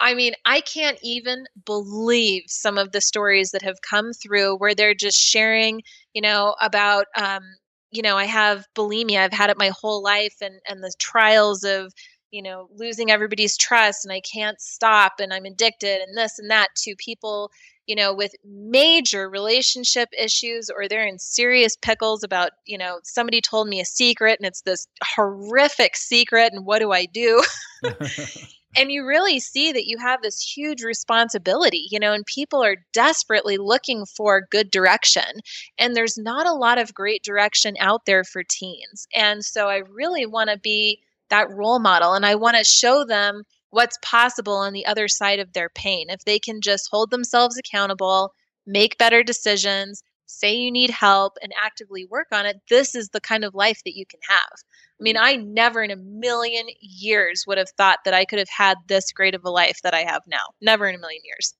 I 0.00 0.14
mean, 0.14 0.34
I 0.44 0.60
can't 0.60 0.98
even 1.02 1.46
believe 1.64 2.44
some 2.48 2.78
of 2.78 2.92
the 2.92 3.00
stories 3.00 3.52
that 3.52 3.62
have 3.62 3.80
come 3.88 4.12
through 4.12 4.56
where 4.56 4.74
they're 4.74 4.94
just 4.94 5.18
sharing, 5.18 5.82
you 6.12 6.20
know, 6.22 6.54
about, 6.60 7.06
um, 7.16 7.42
you 7.90 8.02
know, 8.02 8.16
I 8.16 8.24
have 8.24 8.66
bulimia. 8.76 9.18
I've 9.20 9.32
had 9.32 9.50
it 9.50 9.58
my 9.58 9.70
whole 9.80 10.02
life, 10.02 10.34
and 10.42 10.60
and 10.68 10.82
the 10.82 10.92
trials 10.98 11.62
of, 11.62 11.92
you 12.32 12.42
know, 12.42 12.68
losing 12.74 13.10
everybody's 13.10 13.56
trust, 13.56 14.04
and 14.04 14.12
I 14.12 14.20
can't 14.20 14.60
stop, 14.60 15.14
and 15.20 15.32
I'm 15.32 15.44
addicted, 15.44 16.00
and 16.02 16.16
this 16.16 16.38
and 16.38 16.50
that. 16.50 16.68
To 16.78 16.96
people, 16.98 17.50
you 17.86 17.94
know, 17.94 18.12
with 18.12 18.32
major 18.44 19.30
relationship 19.30 20.08
issues, 20.18 20.70
or 20.70 20.88
they're 20.88 21.06
in 21.06 21.20
serious 21.20 21.76
pickles 21.76 22.24
about, 22.24 22.50
you 22.66 22.78
know, 22.78 22.98
somebody 23.04 23.40
told 23.40 23.68
me 23.68 23.80
a 23.80 23.84
secret, 23.84 24.40
and 24.40 24.46
it's 24.46 24.62
this 24.62 24.88
horrific 25.14 25.96
secret, 25.96 26.52
and 26.52 26.66
what 26.66 26.80
do 26.80 26.90
I 26.90 27.06
do? 27.06 27.42
and 28.76 28.90
you 28.90 29.06
really 29.06 29.38
see 29.38 29.72
that 29.72 29.86
you 29.86 29.98
have 29.98 30.22
this 30.22 30.40
huge 30.40 30.82
responsibility 30.82 31.86
you 31.90 31.98
know 31.98 32.12
and 32.12 32.24
people 32.26 32.62
are 32.62 32.76
desperately 32.92 33.56
looking 33.56 34.04
for 34.06 34.46
good 34.50 34.70
direction 34.70 35.40
and 35.78 35.94
there's 35.94 36.16
not 36.16 36.46
a 36.46 36.52
lot 36.52 36.78
of 36.78 36.94
great 36.94 37.22
direction 37.22 37.74
out 37.80 38.06
there 38.06 38.24
for 38.24 38.42
teens. 38.48 39.06
And 39.14 39.44
so 39.44 39.68
i 39.68 39.82
really 39.90 40.26
want 40.26 40.50
to 40.50 40.58
be 40.58 41.00
that 41.30 41.50
role 41.50 41.78
model 41.78 42.14
and 42.14 42.26
i 42.26 42.34
want 42.34 42.56
to 42.56 42.64
show 42.64 43.04
them 43.04 43.42
what's 43.70 43.98
possible 44.02 44.54
on 44.54 44.72
the 44.72 44.86
other 44.86 45.08
side 45.08 45.40
of 45.40 45.52
their 45.52 45.68
pain. 45.68 46.06
If 46.08 46.24
they 46.24 46.38
can 46.38 46.60
just 46.60 46.88
hold 46.92 47.10
themselves 47.10 47.58
accountable 47.58 48.32
make 48.66 48.98
better 48.98 49.22
decisions 49.22 50.02
say 50.26 50.54
you 50.54 50.70
need 50.70 50.90
help 50.90 51.34
and 51.42 51.52
actively 51.62 52.06
work 52.10 52.28
on 52.32 52.46
it 52.46 52.60
this 52.68 52.94
is 52.94 53.10
the 53.10 53.20
kind 53.20 53.44
of 53.44 53.54
life 53.54 53.80
that 53.84 53.96
you 53.96 54.04
can 54.06 54.20
have 54.28 54.62
I 55.00 55.02
mean, 55.02 55.16
I 55.18 55.34
never 55.34 55.82
in 55.82 55.90
a 55.90 55.96
million 55.96 56.66
years 56.80 57.44
would 57.48 57.58
have 57.58 57.68
thought 57.70 57.98
that 58.04 58.14
I 58.14 58.24
could 58.24 58.38
have 58.38 58.48
had 58.48 58.78
this 58.86 59.10
great 59.10 59.34
of 59.34 59.44
a 59.44 59.50
life 59.50 59.80
that 59.82 59.92
I 59.92 60.02
have 60.02 60.22
now. 60.28 60.44
Never 60.60 60.86
in 60.86 60.94
a 60.94 60.98
million 60.98 61.20
years. 61.24 61.54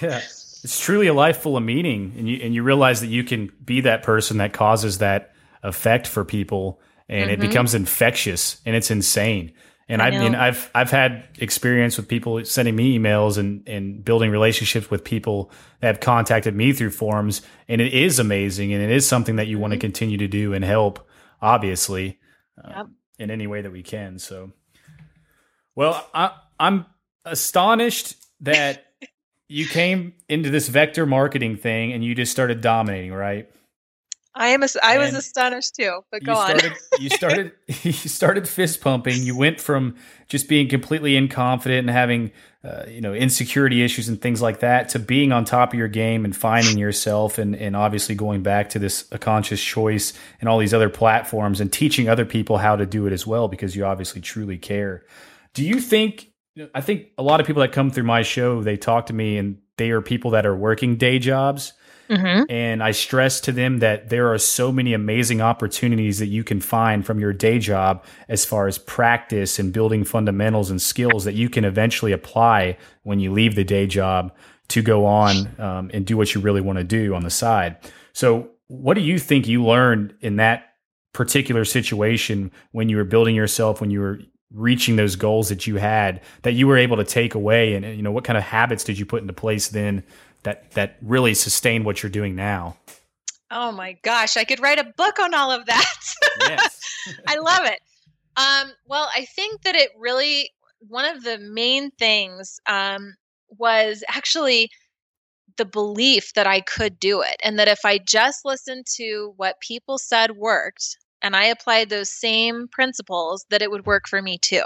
yeah. 0.02 0.18
It's 0.18 0.78
truly 0.78 1.06
a 1.06 1.14
life 1.14 1.38
full 1.38 1.56
of 1.56 1.62
meaning. 1.62 2.12
And 2.18 2.28
you, 2.28 2.38
and 2.42 2.54
you 2.54 2.62
realize 2.62 3.00
that 3.00 3.06
you 3.06 3.24
can 3.24 3.50
be 3.64 3.80
that 3.80 4.02
person 4.02 4.36
that 4.38 4.52
causes 4.52 4.98
that 4.98 5.32
effect 5.62 6.06
for 6.06 6.22
people 6.22 6.78
and 7.08 7.30
it 7.30 7.38
Mhm. 7.38 7.42
becomes 7.42 7.74
infectious 7.74 8.60
and 8.66 8.76
it's 8.76 8.90
insane. 8.90 9.52
And 9.88 10.02
I 10.02 10.08
I, 10.08 10.10
mean. 10.10 10.34
I've 10.34 10.70
I've 10.74 10.90
had 10.90 11.24
experience 11.38 11.96
with 11.96 12.08
people 12.08 12.44
sending 12.44 12.74
me 12.74 12.98
emails 12.98 13.38
and 13.38 13.62
and 13.68 14.04
building 14.04 14.30
relationships 14.32 14.90
with 14.90 15.04
people 15.04 15.50
that 15.80 15.86
have 15.86 16.00
contacted 16.00 16.56
me 16.56 16.72
through 16.72 16.90
forums, 16.90 17.42
and 17.68 17.80
it 17.80 17.92
is 17.94 18.18
amazing, 18.18 18.72
and 18.72 18.82
it 18.82 18.90
is 18.90 19.06
something 19.06 19.36
that 19.36 19.46
you 19.46 19.58
want 19.60 19.72
to 19.72 19.76
Mhm. 19.76 19.82
continue 19.82 20.18
to 20.18 20.26
do 20.28 20.52
and 20.54 20.64
help, 20.64 21.06
obviously, 21.40 22.18
uh, 22.62 22.72
Yep. 22.76 22.86
in 23.20 23.30
any 23.30 23.46
way 23.46 23.62
that 23.62 23.70
we 23.70 23.82
can. 23.84 24.18
So, 24.18 24.50
well, 25.76 26.08
I, 26.12 26.32
I'm 26.58 26.86
astonished 27.24 28.16
that 28.40 28.84
you 29.48 29.66
came 29.66 30.14
into 30.28 30.50
this 30.50 30.68
vector 30.68 31.06
marketing 31.06 31.56
thing 31.56 31.92
and 31.92 32.02
you 32.04 32.14
just 32.16 32.32
started 32.32 32.60
dominating, 32.60 33.12
right? 33.12 33.48
I 34.36 34.48
am. 34.48 34.62
as- 34.62 34.76
I 34.82 34.98
was 34.98 35.14
astonished 35.14 35.74
too. 35.74 36.00
But 36.12 36.22
go 36.22 36.32
you 36.32 36.38
on. 36.38 36.60
you 37.00 37.08
started 37.08 37.52
you 37.82 37.92
started 37.92 38.46
fist 38.46 38.80
pumping. 38.80 39.22
You 39.22 39.36
went 39.36 39.60
from 39.60 39.96
just 40.28 40.48
being 40.48 40.68
completely 40.68 41.16
incompetent 41.16 41.88
and 41.88 41.90
having 41.90 42.30
uh, 42.62 42.84
you 42.86 43.00
know 43.00 43.14
insecurity 43.14 43.82
issues 43.82 44.08
and 44.08 44.20
things 44.20 44.42
like 44.42 44.60
that 44.60 44.90
to 44.90 44.98
being 44.98 45.32
on 45.32 45.44
top 45.44 45.72
of 45.72 45.78
your 45.78 45.88
game 45.88 46.24
and 46.24 46.36
finding 46.36 46.76
yourself 46.78 47.38
and 47.38 47.56
and 47.56 47.74
obviously 47.74 48.14
going 48.14 48.42
back 48.42 48.68
to 48.70 48.78
this 48.78 49.08
a 49.10 49.18
conscious 49.18 49.62
choice 49.62 50.12
and 50.40 50.48
all 50.48 50.58
these 50.58 50.74
other 50.74 50.90
platforms 50.90 51.60
and 51.60 51.72
teaching 51.72 52.08
other 52.08 52.24
people 52.24 52.58
how 52.58 52.76
to 52.76 52.84
do 52.84 53.06
it 53.06 53.12
as 53.12 53.26
well 53.26 53.48
because 53.48 53.74
you 53.74 53.84
obviously 53.84 54.20
truly 54.20 54.58
care. 54.58 55.04
Do 55.54 55.64
you 55.64 55.80
think 55.80 56.30
I 56.74 56.80
think 56.82 57.08
a 57.16 57.22
lot 57.22 57.40
of 57.40 57.46
people 57.46 57.62
that 57.62 57.72
come 57.72 57.90
through 57.90 58.04
my 58.04 58.22
show 58.22 58.62
they 58.62 58.76
talk 58.76 59.06
to 59.06 59.12
me 59.14 59.38
and 59.38 59.58
they 59.78 59.90
are 59.90 60.02
people 60.02 60.32
that 60.32 60.44
are 60.44 60.56
working 60.56 60.96
day 60.96 61.18
jobs 61.18 61.72
hmm 62.08 62.42
and 62.48 62.82
I 62.82 62.92
stress 62.92 63.40
to 63.40 63.52
them 63.52 63.78
that 63.78 64.08
there 64.08 64.32
are 64.32 64.38
so 64.38 64.70
many 64.70 64.92
amazing 64.92 65.40
opportunities 65.40 66.18
that 66.18 66.26
you 66.26 66.44
can 66.44 66.60
find 66.60 67.04
from 67.04 67.18
your 67.18 67.32
day 67.32 67.58
job 67.58 68.04
as 68.28 68.44
far 68.44 68.66
as 68.66 68.78
practice 68.78 69.58
and 69.58 69.72
building 69.72 70.04
fundamentals 70.04 70.70
and 70.70 70.80
skills 70.80 71.24
that 71.24 71.34
you 71.34 71.48
can 71.48 71.64
eventually 71.64 72.12
apply 72.12 72.76
when 73.02 73.18
you 73.20 73.32
leave 73.32 73.54
the 73.54 73.64
day 73.64 73.86
job 73.86 74.34
to 74.68 74.82
go 74.82 75.06
on 75.06 75.48
um, 75.58 75.90
and 75.92 76.06
do 76.06 76.16
what 76.16 76.34
you 76.34 76.40
really 76.40 76.60
want 76.60 76.78
to 76.78 76.84
do 76.84 77.14
on 77.14 77.22
the 77.22 77.30
side. 77.30 77.76
So, 78.12 78.50
what 78.68 78.94
do 78.94 79.00
you 79.00 79.18
think 79.18 79.46
you 79.46 79.64
learned 79.64 80.14
in 80.20 80.36
that 80.36 80.74
particular 81.12 81.64
situation 81.64 82.50
when 82.72 82.88
you 82.88 82.96
were 82.96 83.04
building 83.04 83.34
yourself, 83.34 83.80
when 83.80 83.90
you 83.90 84.00
were 84.00 84.20
reaching 84.52 84.96
those 84.96 85.16
goals 85.16 85.48
that 85.48 85.66
you 85.66 85.76
had 85.76 86.20
that 86.42 86.52
you 86.52 86.66
were 86.66 86.76
able 86.76 86.96
to 86.96 87.04
take 87.04 87.34
away 87.34 87.74
and 87.74 87.84
you 87.96 88.02
know 88.02 88.12
what 88.12 88.24
kind 88.24 88.36
of 88.36 88.44
habits 88.44 88.84
did 88.84 88.96
you 88.96 89.04
put 89.04 89.20
into 89.20 89.32
place 89.32 89.68
then 89.68 90.04
that 90.46 90.70
that 90.70 90.96
really 91.02 91.34
sustain 91.34 91.84
what 91.84 92.02
you're 92.02 92.10
doing 92.10 92.34
now? 92.34 92.76
Oh 93.50 93.70
my 93.72 93.96
gosh, 94.02 94.36
I 94.36 94.44
could 94.44 94.60
write 94.60 94.78
a 94.78 94.92
book 94.96 95.18
on 95.18 95.34
all 95.34 95.50
of 95.50 95.66
that. 95.66 95.96
Yes. 96.40 96.80
I 97.28 97.36
love 97.36 97.64
it. 97.64 97.80
Um, 98.36 98.72
well, 98.86 99.08
I 99.14 99.24
think 99.24 99.62
that 99.62 99.74
it 99.74 99.90
really 99.98 100.50
one 100.80 101.04
of 101.04 101.24
the 101.24 101.38
main 101.38 101.90
things 101.92 102.58
um, 102.68 103.14
was 103.50 104.04
actually 104.08 104.70
the 105.56 105.64
belief 105.64 106.32
that 106.34 106.46
I 106.46 106.60
could 106.60 106.98
do 106.98 107.22
it, 107.22 107.36
and 107.42 107.58
that 107.58 107.68
if 107.68 107.80
I 107.84 107.98
just 107.98 108.44
listened 108.44 108.86
to 108.96 109.32
what 109.36 109.60
people 109.60 109.98
said 109.98 110.32
worked, 110.32 110.96
and 111.26 111.34
I 111.34 111.46
applied 111.46 111.88
those 111.90 112.08
same 112.08 112.68
principles, 112.68 113.44
that 113.50 113.60
it 113.60 113.68
would 113.68 113.84
work 113.84 114.06
for 114.06 114.22
me 114.22 114.38
too. 114.38 114.62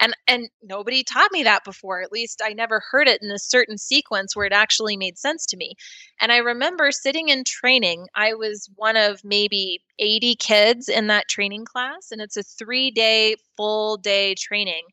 And 0.00 0.16
and 0.26 0.48
nobody 0.62 1.04
taught 1.04 1.30
me 1.32 1.42
that 1.42 1.64
before. 1.64 2.00
At 2.00 2.12
least 2.12 2.40
I 2.42 2.54
never 2.54 2.82
heard 2.90 3.08
it 3.08 3.20
in 3.22 3.30
a 3.30 3.38
certain 3.38 3.76
sequence 3.76 4.34
where 4.34 4.46
it 4.46 4.52
actually 4.54 4.96
made 4.96 5.18
sense 5.18 5.44
to 5.46 5.58
me. 5.58 5.74
And 6.18 6.32
I 6.32 6.38
remember 6.38 6.90
sitting 6.92 7.28
in 7.28 7.44
training. 7.44 8.06
I 8.14 8.32
was 8.32 8.70
one 8.76 8.96
of 8.96 9.20
maybe 9.22 9.82
80 9.98 10.36
kids 10.36 10.88
in 10.88 11.08
that 11.08 11.28
training 11.28 11.66
class, 11.66 12.10
and 12.10 12.22
it's 12.22 12.38
a 12.38 12.42
three 12.42 12.90
day, 12.90 13.36
full 13.58 13.98
day 13.98 14.34
training. 14.34 14.84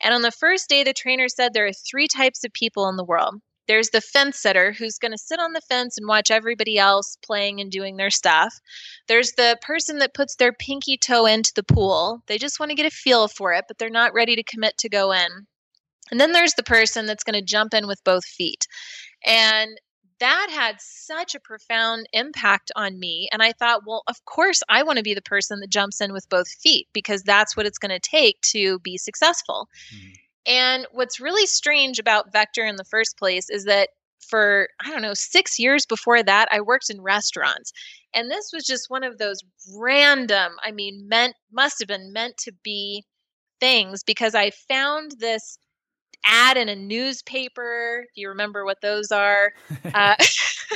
And 0.00 0.14
on 0.14 0.22
the 0.22 0.30
first 0.30 0.70
day, 0.70 0.82
the 0.82 0.94
trainer 0.94 1.28
said 1.28 1.52
there 1.52 1.66
are 1.66 1.72
three 1.72 2.08
types 2.08 2.42
of 2.42 2.54
people 2.54 2.88
in 2.88 2.96
the 2.96 3.04
world. 3.04 3.34
There's 3.66 3.90
the 3.90 4.00
fence 4.00 4.38
sitter 4.38 4.72
who's 4.72 4.98
going 4.98 5.12
to 5.12 5.18
sit 5.18 5.40
on 5.40 5.52
the 5.52 5.60
fence 5.62 5.96
and 5.96 6.06
watch 6.06 6.30
everybody 6.30 6.78
else 6.78 7.16
playing 7.24 7.60
and 7.60 7.70
doing 7.70 7.96
their 7.96 8.10
stuff. 8.10 8.60
There's 9.08 9.32
the 9.32 9.58
person 9.62 9.98
that 9.98 10.14
puts 10.14 10.36
their 10.36 10.52
pinky 10.52 10.96
toe 10.96 11.26
into 11.26 11.52
the 11.54 11.62
pool. 11.62 12.22
They 12.26 12.38
just 12.38 12.60
want 12.60 12.70
to 12.70 12.76
get 12.76 12.86
a 12.86 12.90
feel 12.90 13.28
for 13.28 13.52
it, 13.52 13.64
but 13.68 13.78
they're 13.78 13.90
not 13.90 14.14
ready 14.14 14.36
to 14.36 14.42
commit 14.42 14.76
to 14.78 14.88
go 14.88 15.12
in. 15.12 15.46
And 16.10 16.20
then 16.20 16.32
there's 16.32 16.54
the 16.54 16.62
person 16.62 17.06
that's 17.06 17.24
going 17.24 17.38
to 17.38 17.42
jump 17.42 17.74
in 17.74 17.86
with 17.86 18.04
both 18.04 18.24
feet. 18.24 18.66
And 19.24 19.80
that 20.20 20.48
had 20.50 20.76
such 20.80 21.34
a 21.34 21.40
profound 21.40 22.08
impact 22.12 22.70
on 22.76 22.98
me. 23.00 23.28
And 23.32 23.42
I 23.42 23.52
thought, 23.52 23.82
well, 23.86 24.02
of 24.06 24.24
course, 24.24 24.62
I 24.68 24.82
want 24.82 24.98
to 24.98 25.02
be 25.02 25.14
the 25.14 25.22
person 25.22 25.60
that 25.60 25.70
jumps 25.70 26.00
in 26.00 26.12
with 26.12 26.28
both 26.28 26.48
feet 26.48 26.88
because 26.92 27.22
that's 27.22 27.56
what 27.56 27.66
it's 27.66 27.78
going 27.78 27.90
to 27.90 28.00
take 28.00 28.40
to 28.52 28.78
be 28.80 28.96
successful. 28.96 29.68
Mhm. 29.92 30.12
And 30.46 30.86
what's 30.92 31.20
really 31.20 31.46
strange 31.46 31.98
about 31.98 32.32
Vector 32.32 32.64
in 32.64 32.76
the 32.76 32.84
first 32.84 33.16
place 33.18 33.48
is 33.48 33.64
that 33.64 33.90
for, 34.28 34.68
I 34.84 34.90
don't 34.90 35.02
know, 35.02 35.14
six 35.14 35.58
years 35.58 35.86
before 35.86 36.22
that, 36.22 36.48
I 36.50 36.60
worked 36.60 36.90
in 36.90 37.00
restaurants. 37.00 37.72
And 38.14 38.30
this 38.30 38.50
was 38.52 38.64
just 38.64 38.90
one 38.90 39.04
of 39.04 39.18
those 39.18 39.40
random, 39.76 40.52
I 40.62 40.70
mean, 40.70 41.08
meant, 41.08 41.34
must 41.52 41.78
have 41.80 41.88
been 41.88 42.12
meant 42.12 42.36
to 42.38 42.52
be 42.62 43.04
things 43.60 44.02
because 44.02 44.34
I 44.34 44.50
found 44.50 45.12
this 45.18 45.58
ad 46.24 46.56
in 46.56 46.68
a 46.68 46.76
newspaper. 46.76 48.06
Do 48.14 48.20
you 48.20 48.28
remember 48.28 48.64
what 48.64 48.80
those 48.80 49.10
are, 49.12 49.52
uh, 49.94 50.14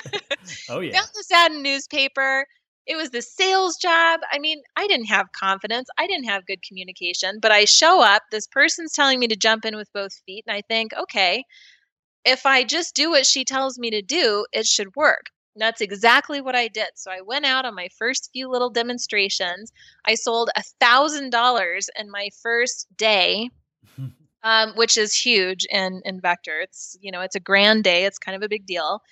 oh 0.69 0.81
yeah. 0.81 0.93
found 0.93 1.11
this 1.15 1.31
ad 1.33 1.53
in 1.53 1.59
a 1.59 1.63
newspaper. 1.63 2.47
It 2.89 2.97
was 2.97 3.11
the 3.11 3.23
sales 3.23 3.77
job. 3.77 4.21
I 4.33 4.39
mean, 4.39 4.63
I 4.75 4.87
didn't 4.87 5.07
have 5.07 5.27
confidence. 5.33 5.89
I 5.99 6.07
didn't 6.07 6.25
have 6.25 6.47
good 6.47 6.63
communication, 6.67 7.39
but 7.41 7.53
I 7.53 7.67
show 7.67 8.03
up. 8.03 8.23
This 8.31 8.47
person's 8.47 8.95
telling 8.95 9.21
me 9.21 9.29
to 9.29 9.37
jump 9.37 9.67
in 9.67 9.77
with 9.77 9.93
both 9.93 10.15
feet. 10.27 10.45
And 10.47 10.57
I 10.57 10.63
think, 10.63 10.93
okay, 10.95 11.45
if 12.25 12.47
I 12.47 12.65
just 12.65 12.95
do 12.95 13.11
what 13.11 13.27
she 13.27 13.45
tells 13.45 13.79
me 13.79 13.91
to 13.91 14.03
do, 14.03 14.47
it 14.53 14.67
should 14.67 14.97
work. 14.97 15.27
And 15.55 15.63
that's 15.63 15.83
exactly 15.83 16.41
what 16.41 16.57
I 16.57 16.69
did. 16.69 16.89
So 16.95 17.11
I 17.11 17.21
went 17.21 17.45
out 17.45 17.67
on 17.67 17.75
my 17.75 17.89
first 17.99 18.31
few 18.33 18.49
little 18.49 18.71
demonstrations. 18.71 19.73
I 20.07 20.15
sold 20.15 20.51
a 20.57 20.63
thousand 20.81 21.31
dollars 21.31 21.91
in 21.99 22.11
my 22.11 22.31
first 22.43 22.87
day, 22.97 23.51
um, 24.43 24.73
which 24.77 24.97
is 24.97 25.15
huge 25.15 25.67
in 25.71 26.01
in 26.05 26.21
Vector. 26.21 26.61
It's 26.61 26.97
you 27.01 27.11
know 27.11 27.23
it's 27.23 27.35
a 27.35 27.41
grand 27.41 27.85
day. 27.85 28.05
It's 28.05 28.19
kind 28.19 28.37
of 28.37 28.43
a 28.43 28.49
big 28.49 28.67
deal. 28.67 29.03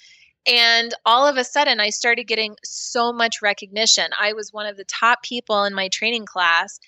And 0.46 0.94
all 1.04 1.26
of 1.26 1.36
a 1.36 1.44
sudden, 1.44 1.80
I 1.80 1.90
started 1.90 2.24
getting 2.24 2.56
so 2.64 3.12
much 3.12 3.42
recognition. 3.42 4.06
I 4.18 4.32
was 4.32 4.52
one 4.52 4.66
of 4.66 4.76
the 4.76 4.84
top 4.84 5.22
people 5.22 5.64
in 5.64 5.74
my 5.74 5.88
training 5.88 6.26
class. 6.26 6.78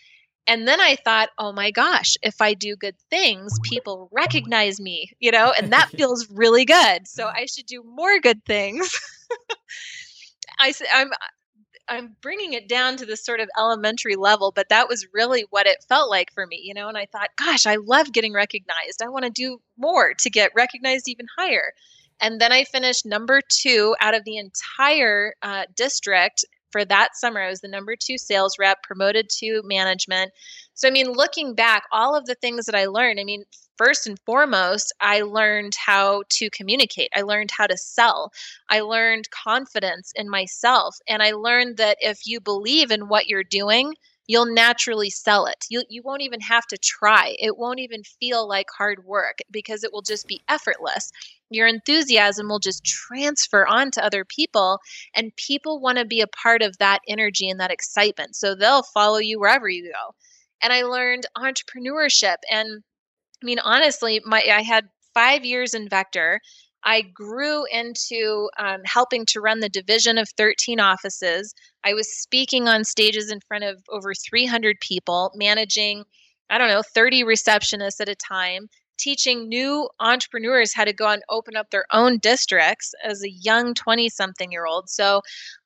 And 0.46 0.66
then 0.66 0.80
I 0.80 0.96
thought, 0.96 1.28
oh 1.38 1.52
my 1.52 1.70
gosh, 1.70 2.16
if 2.22 2.40
I 2.40 2.54
do 2.54 2.74
good 2.76 2.94
things, 3.10 3.58
people 3.64 4.08
recognize 4.12 4.80
me, 4.80 5.10
you 5.18 5.30
know, 5.30 5.52
and 5.58 5.72
that 5.72 5.88
feels 5.96 6.30
really 6.30 6.64
good. 6.64 7.06
So 7.06 7.26
I 7.26 7.46
should 7.46 7.66
do 7.66 7.82
more 7.84 8.18
good 8.20 8.44
things. 8.44 8.90
I, 10.60 10.72
I'm, 10.94 11.10
I'm 11.88 12.16
bringing 12.22 12.52
it 12.52 12.68
down 12.68 12.96
to 12.96 13.06
this 13.06 13.24
sort 13.24 13.40
of 13.40 13.48
elementary 13.58 14.16
level, 14.16 14.52
but 14.54 14.68
that 14.70 14.88
was 14.88 15.06
really 15.12 15.44
what 15.50 15.66
it 15.66 15.84
felt 15.88 16.08
like 16.08 16.32
for 16.32 16.46
me, 16.46 16.60
you 16.62 16.74
know. 16.74 16.88
And 16.88 16.96
I 16.96 17.06
thought, 17.06 17.30
gosh, 17.36 17.66
I 17.66 17.76
love 17.76 18.12
getting 18.12 18.32
recognized. 18.32 19.02
I 19.02 19.08
want 19.08 19.24
to 19.24 19.30
do 19.30 19.60
more 19.76 20.14
to 20.20 20.30
get 20.30 20.52
recognized 20.54 21.08
even 21.08 21.26
higher. 21.36 21.72
And 22.20 22.40
then 22.40 22.52
I 22.52 22.64
finished 22.64 23.06
number 23.06 23.40
two 23.48 23.94
out 24.00 24.14
of 24.14 24.24
the 24.24 24.38
entire 24.38 25.34
uh, 25.42 25.64
district 25.76 26.44
for 26.70 26.84
that 26.84 27.16
summer. 27.16 27.40
I 27.40 27.48
was 27.48 27.60
the 27.60 27.68
number 27.68 27.96
two 27.96 28.18
sales 28.18 28.56
rep, 28.58 28.82
promoted 28.82 29.28
to 29.38 29.62
management. 29.64 30.32
So, 30.74 30.88
I 30.88 30.90
mean, 30.90 31.12
looking 31.12 31.54
back, 31.54 31.84
all 31.92 32.14
of 32.14 32.26
the 32.26 32.34
things 32.34 32.66
that 32.66 32.74
I 32.74 32.86
learned, 32.86 33.18
I 33.20 33.24
mean, 33.24 33.44
first 33.76 34.06
and 34.06 34.18
foremost, 34.26 34.92
I 35.00 35.22
learned 35.22 35.74
how 35.76 36.24
to 36.30 36.50
communicate. 36.50 37.10
I 37.14 37.22
learned 37.22 37.50
how 37.56 37.66
to 37.66 37.76
sell. 37.76 38.32
I 38.68 38.80
learned 38.80 39.30
confidence 39.30 40.12
in 40.14 40.28
myself. 40.28 40.96
And 41.08 41.22
I 41.22 41.32
learned 41.32 41.78
that 41.78 41.96
if 42.00 42.26
you 42.26 42.40
believe 42.40 42.90
in 42.90 43.08
what 43.08 43.28
you're 43.28 43.44
doing, 43.44 43.94
you'll 44.28 44.46
naturally 44.46 45.10
sell 45.10 45.46
it. 45.46 45.64
You, 45.68 45.82
you 45.88 46.02
won't 46.04 46.22
even 46.22 46.40
have 46.40 46.66
to 46.68 46.78
try. 46.78 47.34
It 47.40 47.56
won't 47.58 47.80
even 47.80 48.02
feel 48.20 48.46
like 48.46 48.66
hard 48.76 49.04
work 49.04 49.38
because 49.50 49.82
it 49.82 49.92
will 49.92 50.02
just 50.02 50.28
be 50.28 50.42
effortless. 50.48 51.10
Your 51.50 51.66
enthusiasm 51.66 52.48
will 52.48 52.58
just 52.58 52.84
transfer 52.84 53.66
on 53.66 53.90
to 53.92 54.04
other 54.04 54.24
people, 54.24 54.78
and 55.16 55.34
people 55.36 55.80
want 55.80 55.98
to 55.98 56.04
be 56.04 56.20
a 56.20 56.26
part 56.26 56.62
of 56.62 56.76
that 56.78 57.00
energy 57.08 57.48
and 57.48 57.58
that 57.58 57.72
excitement. 57.72 58.36
So 58.36 58.54
they'll 58.54 58.82
follow 58.82 59.18
you 59.18 59.40
wherever 59.40 59.68
you 59.68 59.84
go. 59.90 60.14
And 60.62 60.72
I 60.72 60.82
learned 60.82 61.26
entrepreneurship. 61.36 62.36
And 62.50 62.82
I 63.42 63.46
mean, 63.46 63.58
honestly, 63.60 64.20
my 64.24 64.42
I 64.52 64.62
had 64.62 64.88
five 65.14 65.44
years 65.44 65.72
in 65.74 65.88
Vector. 65.88 66.40
I 66.84 67.02
grew 67.02 67.64
into 67.66 68.48
um, 68.58 68.80
helping 68.84 69.26
to 69.26 69.40
run 69.40 69.60
the 69.60 69.68
division 69.68 70.18
of 70.18 70.28
13 70.30 70.80
offices. 70.80 71.54
I 71.84 71.94
was 71.94 72.12
speaking 72.12 72.68
on 72.68 72.84
stages 72.84 73.30
in 73.30 73.40
front 73.40 73.64
of 73.64 73.82
over 73.88 74.14
300 74.14 74.80
people, 74.80 75.32
managing, 75.34 76.04
I 76.50 76.58
don't 76.58 76.68
know, 76.68 76.82
30 76.82 77.24
receptionists 77.24 78.00
at 78.00 78.08
a 78.08 78.14
time, 78.14 78.68
teaching 78.98 79.48
new 79.48 79.88
entrepreneurs 80.00 80.74
how 80.74 80.84
to 80.84 80.92
go 80.92 81.08
and 81.08 81.22
open 81.28 81.56
up 81.56 81.70
their 81.70 81.84
own 81.92 82.18
districts 82.18 82.94
as 83.04 83.22
a 83.22 83.30
young 83.30 83.74
20 83.74 84.08
something 84.08 84.52
year 84.52 84.66
old. 84.66 84.88
So, 84.88 85.22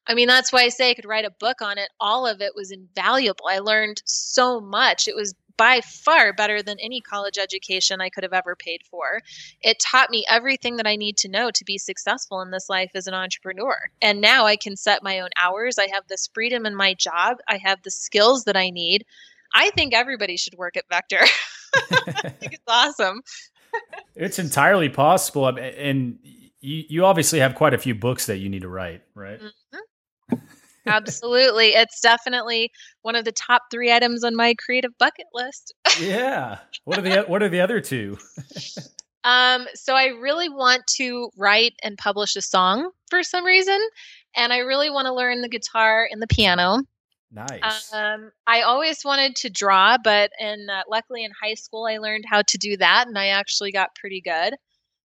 I 0.07 0.14
mean, 0.14 0.29
that's 0.29 0.53
why 0.53 0.62
I 0.62 0.68
say 0.68 0.90
I 0.90 0.94
could 0.94 1.07
write 1.07 1.25
a 1.25 1.33
book 1.40 1.62
on 1.62 1.79
it. 1.79 1.88
All 2.01 2.27
of 2.27 2.40
it 2.40 2.53
was 2.55 2.70
invaluable. 2.70 3.46
I 3.48 3.59
learned 3.59 4.03
so 4.05 4.61
much. 4.61 5.09
It 5.09 5.16
was 5.16 5.35
by 5.57 5.81
far 5.81 6.33
better 6.33 6.62
than 6.62 6.79
any 6.81 7.01
college 7.01 7.38
education 7.38 8.01
I 8.01 8.09
could 8.09 8.23
have 8.23 8.33
ever 8.33 8.57
paid 8.57 8.83
for. 8.91 9.21
It 9.61 9.79
taught 9.79 10.11
me 10.11 10.25
everything 10.29 10.77
that 10.77 10.87
I 10.87 10.97
need 10.97 11.17
to 11.19 11.29
know 11.29 11.51
to 11.51 11.65
be 11.65 11.79
successful 11.79 12.41
in 12.41 12.51
this 12.51 12.69
life 12.69 12.91
as 12.95 13.07
an 13.07 13.15
entrepreneur. 13.15 13.77
And 14.01 14.21
now 14.21 14.47
I 14.47 14.57
can 14.57 14.77
set 14.77 15.03
my 15.03 15.21
own 15.21 15.31
hours. 15.41 15.79
I 15.79 15.88
have 15.93 16.07
this 16.09 16.29
freedom 16.33 16.67
in 16.67 16.75
my 16.75 16.95
job. 16.95 17.38
I 17.49 17.59
have 17.59 17.83
the 17.83 17.91
skills 17.91 18.45
that 18.45 18.57
I 18.57 18.71
need. 18.71 19.05
I 19.55 19.71
think 19.71 19.95
everybody 19.95 20.37
should 20.37 20.55
work 20.55 20.77
at 20.77 20.85
Vector. 20.88 21.21
I 21.75 22.31
think 22.31 22.55
it's 22.55 22.65
awesome. 22.67 23.23
It's 24.15 24.38
entirely 24.38 24.88
possible, 24.88 25.47
and 25.49 26.19
you 26.61 26.85
you 26.88 27.05
obviously 27.05 27.41
have 27.41 27.55
quite 27.55 27.75
a 27.75 27.79
few 27.79 27.95
books 27.95 28.27
that 28.27 28.38
you 28.38 28.49
need 28.49 28.62
to 28.62 28.69
write, 28.69 29.03
right? 29.15 29.41
Mm-hmm. 29.41 29.79
Absolutely. 30.87 31.68
It's 31.68 32.01
definitely 32.01 32.71
one 33.03 33.14
of 33.14 33.25
the 33.25 33.33
top 33.33 33.62
three 33.71 33.92
items 33.92 34.25
on 34.25 34.35
my 34.35 34.55
creative 34.55 34.97
bucket 34.99 35.27
list. 35.33 35.75
yeah. 36.01 36.59
What 36.85 36.99
are 36.99 37.03
the 37.03 37.23
What 37.29 37.42
are 37.42 37.49
the 37.49 37.61
other 37.61 37.81
two? 37.81 38.18
Um, 39.25 39.66
so 39.75 39.95
I 39.95 40.07
really 40.07 40.49
want 40.49 40.83
to 40.97 41.31
write 41.37 41.75
and 41.83 41.97
publish 41.97 42.35
a 42.37 42.42
song 42.42 42.90
for 43.09 43.23
some 43.23 43.45
reason, 43.45 43.79
and 44.35 44.53
I 44.53 44.59
really 44.59 44.90
want 44.90 45.07
to 45.07 45.14
learn 45.14 45.42
the 45.42 45.49
guitar 45.49 46.09
and 46.11 46.21
the 46.21 46.27
piano. 46.27 46.79
Nice. 47.31 47.92
Um, 47.95 48.31
I 48.47 48.62
always 48.62 49.05
wanted 49.05 49.37
to 49.37 49.51
draw, 49.51 49.97
but 50.03 50.31
in 50.38 50.66
uh, 50.68 50.83
luckily 50.88 51.25
in 51.25 51.31
high 51.40 51.55
school 51.55 51.87
I 51.87 51.99
learned 51.99 52.25
how 52.29 52.42
to 52.42 52.59
do 52.59 52.77
that, 52.79 53.07
and 53.07 53.16
I 53.16 53.29
actually 53.29 53.73
got 53.73 53.95
pretty 53.95 54.21
good. 54.21 54.55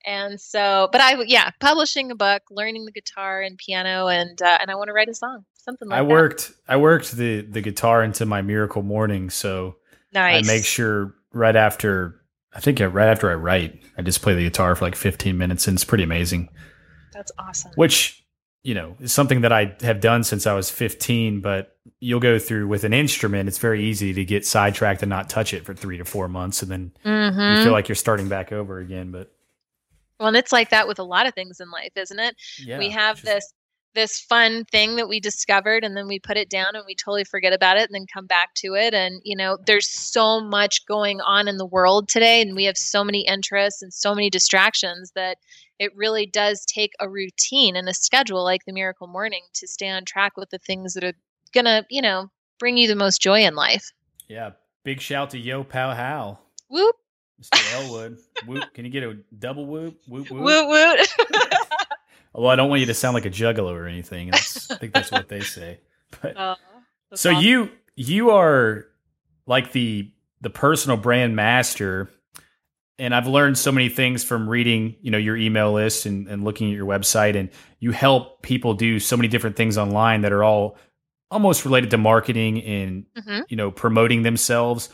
And 0.07 0.41
so, 0.41 0.89
but 0.93 1.01
I 1.01 1.21
yeah, 1.27 1.51
publishing 1.61 2.11
a 2.11 2.15
book, 2.15 2.43
learning 2.51 2.85
the 2.85 2.93
guitar 2.93 3.41
and 3.41 3.59
piano, 3.59 4.07
and 4.09 4.41
uh, 4.41 4.59
and 4.61 4.71
I 4.71 4.75
want 4.75 4.89
to 4.89 4.93
write 4.93 5.09
a 5.09 5.15
song, 5.15 5.45
something 5.65 5.89
like 5.89 5.99
I 5.99 6.03
that. 6.03 6.09
worked 6.09 6.53
I 6.69 6.77
worked 6.77 7.13
the 7.13 7.41
the 7.43 7.61
guitar 7.61 8.03
into 8.03 8.27
my 8.27 8.43
miracle 8.43 8.83
morning, 8.83 9.31
so 9.31 9.77
Nice. 10.13 10.49
I 10.49 10.53
make 10.53 10.65
sure 10.65 11.15
right 11.33 11.57
after 11.57 12.21
I 12.53 12.61
think 12.61 12.79
right 12.81 13.09
after 13.09 13.31
I 13.31 13.35
write, 13.35 13.83
I 13.99 14.03
just 14.03 14.23
play 14.23 14.35
the 14.35 14.45
guitar 14.45 14.77
for 14.77 14.85
like 14.85 14.95
15 14.95 15.37
minutes, 15.37 15.67
and 15.67 15.75
it's 15.77 15.85
pretty 15.85 16.05
amazing. 16.05 16.51
That's 17.13 17.33
awesome. 17.39 17.73
Which 17.75 18.25
you 18.63 18.75
know 18.75 18.97
is 19.01 19.13
something 19.13 19.41
that 19.43 19.53
I 19.53 19.75
have 19.83 20.01
done 20.01 20.23
since 20.25 20.47
I 20.47 20.55
was 20.55 20.71
15. 20.71 21.41
But 21.41 21.77
you'll 22.01 22.21
go 22.21 22.39
through 22.39 22.69
with 22.69 22.85
an 22.85 22.93
instrument; 22.93 23.49
it's 23.49 23.59
very 23.59 23.85
easy 23.85 24.13
to 24.15 24.25
get 24.25 24.47
sidetracked 24.47 25.03
and 25.03 25.11
not 25.11 25.29
touch 25.29 25.53
it 25.53 25.65
for 25.65 25.75
three 25.75 25.99
to 25.99 26.05
four 26.05 26.29
months, 26.29 26.63
and 26.63 26.71
then 26.71 26.93
you 27.05 27.11
Mm-hmm. 27.11 27.65
feel 27.65 27.73
like 27.73 27.89
you're 27.89 27.97
starting 27.97 28.29
back 28.29 28.53
over 28.53 28.79
again. 28.79 29.11
But 29.11 29.33
Well, 30.21 30.29
and 30.29 30.37
it's 30.37 30.53
like 30.53 30.71
that 30.71 30.87
with 30.87 30.99
a 31.01 31.05
lot 31.05 31.27
of 31.27 31.35
things 31.35 31.59
in 31.61 31.71
life, 31.73 31.93
isn't 31.97 32.19
it? 32.21 32.37
Yeah. 32.65 32.79
we 32.79 32.91
have 32.91 33.17
just- 33.17 33.25
this 33.27 33.53
this 33.95 34.19
fun 34.21 34.65
thing 34.67 34.97
that 34.97 35.09
we 35.09 35.21
discovered 35.21 35.85
and 35.85 35.97
then 35.97 36.07
we 36.09 36.19
put 36.19 36.37
it 36.37 36.51
down 36.51 36.75
and 36.75 36.85
we 36.87 36.95
totally 36.95 37.25
forget 37.25 37.53
about 37.53 37.77
it 37.77 37.89
and 37.89 37.95
then 37.95 38.07
come 38.13 38.27
back 38.27 38.53
to 38.55 38.75
it 38.75 38.93
and 38.95 39.21
you 39.25 39.37
know 39.37 39.57
there's 39.67 39.89
so 39.89 40.41
much 40.41 40.85
going 40.87 41.21
on 41.21 41.47
in 41.49 41.57
the 41.59 41.67
world 41.67 42.09
today 42.09 42.43
and 42.43 42.57
we 42.57 42.65
have 42.65 42.77
so 42.77 43.05
many 43.05 43.27
interests 43.27 43.83
and 43.83 43.93
so 43.93 44.15
many 44.15 44.29
distractions 44.31 45.13
that 45.15 45.39
it 45.79 45.95
really 45.97 46.27
does 46.27 46.65
take 46.67 46.93
a 47.01 47.09
routine 47.09 47.77
and 47.77 47.89
a 47.89 47.95
schedule 47.95 48.43
like 48.45 48.65
the 48.67 48.73
miracle 48.73 49.07
morning 49.07 49.43
to 49.55 49.67
stay 49.69 49.89
on 49.89 50.05
track 50.05 50.37
with 50.37 50.51
the 50.51 50.59
things 50.59 50.95
that 50.95 51.05
are 51.05 51.15
gonna 51.53 51.85
you 51.89 52.03
know 52.03 52.29
bring 52.59 52.77
you 52.77 52.89
the 52.89 52.97
most 52.97 53.21
joy 53.23 53.45
in 53.45 53.55
life 53.55 53.93
Yeah. 54.29 54.51
Big 54.85 55.01
shout 55.01 55.31
to 55.31 55.39
Yo 55.39 55.65
Pow 55.65 55.93
Hal. 55.95 56.41
whoop 56.69 56.97
Mr. 57.43 57.73
Elrod. 57.75 58.19
whoop. 58.47 58.73
Can 58.75 58.85
you 58.85 58.91
get 58.91 59.03
a 59.03 59.17
double 59.39 59.67
whoop? 59.67 59.99
Whoop 60.07 60.31
whoop. 60.31 60.43
woot 60.45 60.69
woot 60.69 61.09
Although 62.35 62.49
I 62.49 62.57
don't 62.57 62.69
want 62.69 62.81
you 62.81 62.87
to 62.87 62.95
sound 62.95 63.15
like 63.15 63.27
a 63.27 63.31
juggalo 63.31 63.73
or 63.73 63.87
anything. 63.87 64.33
I 64.35 64.37
think 64.39 64.93
that's 64.93 65.11
what 65.13 65.29
they 65.29 65.41
say. 65.41 65.81
But 66.23 66.35
that's 67.11 67.23
so 67.23 67.31
awesome. 67.33 67.45
you 67.45 67.71
you 67.97 68.31
are 68.31 68.87
like 69.47 69.73
the 69.73 70.11
the 70.41 70.51
personal 70.51 70.97
brand 70.97 71.35
master 71.35 72.09
and 72.99 73.13
i've 73.15 73.27
learned 73.27 73.59
so 73.59 73.73
many 73.73 73.89
things 73.89 74.23
from 74.23 74.49
reading 74.49 74.95
you 75.01 75.11
know 75.11 75.19
your 75.19 75.37
email 75.37 75.73
list 75.73 76.07
and, 76.07 76.29
and 76.29 76.45
looking 76.45 76.71
at 76.71 76.77
your 76.77 76.87
website 76.87 77.35
and 77.37 77.51
you 77.81 77.91
help 77.91 78.43
people 78.43 78.75
do 78.75 79.01
so 79.01 79.17
many 79.17 79.27
different 79.29 79.57
things 79.57 79.77
online 79.79 80.21
that 80.21 80.33
are 80.33 80.45
all 80.45 80.77
almost 81.33 81.65
related 81.65 81.91
to 81.91 81.99
marketing 81.99 82.63
and 82.63 83.07
Mhm. 83.19 83.45
you 83.49 83.57
know 83.57 83.71
promoting 83.73 84.23
themselves 84.23 84.89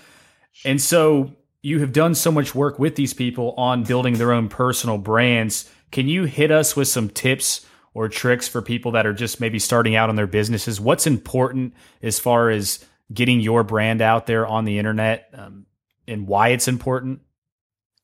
and 0.64 0.81
so 0.81 1.35
you 1.62 1.81
have 1.81 1.92
done 1.92 2.14
so 2.14 2.31
much 2.33 2.55
work 2.55 2.79
with 2.79 2.94
these 2.96 3.12
people 3.12 3.53
on 3.59 3.83
building 3.85 4.14
their 4.14 4.33
own 4.33 4.48
personal 4.48 4.96
brands 4.96 5.68
can 5.90 6.09
you 6.09 6.24
hit 6.24 6.50
us 6.50 6.76
with 6.76 6.88
some 6.88 7.09
tips 7.09 7.66
or 7.94 8.09
tricks 8.09 8.46
for 8.46 8.62
people 8.62 8.92
that 8.92 9.07
are 9.07 9.12
just 9.12 9.40
maybe 9.40 9.59
starting 9.59 9.96
out 9.96 10.09
on 10.09 10.16
their 10.16 10.26
businesses 10.26 10.81
what's 10.81 11.07
important 11.07 11.74
as 12.03 12.18
far 12.18 12.50
as 12.50 12.85
getting 13.12 13.40
your 13.40 13.64
brand 13.64 14.00
out 14.00 14.26
there 14.26 14.46
on 14.46 14.64
the 14.64 14.79
internet 14.79 15.29
um, 15.35 15.66
and 16.07 16.26
why 16.26 16.48
it's 16.48 16.68
important 16.68 17.20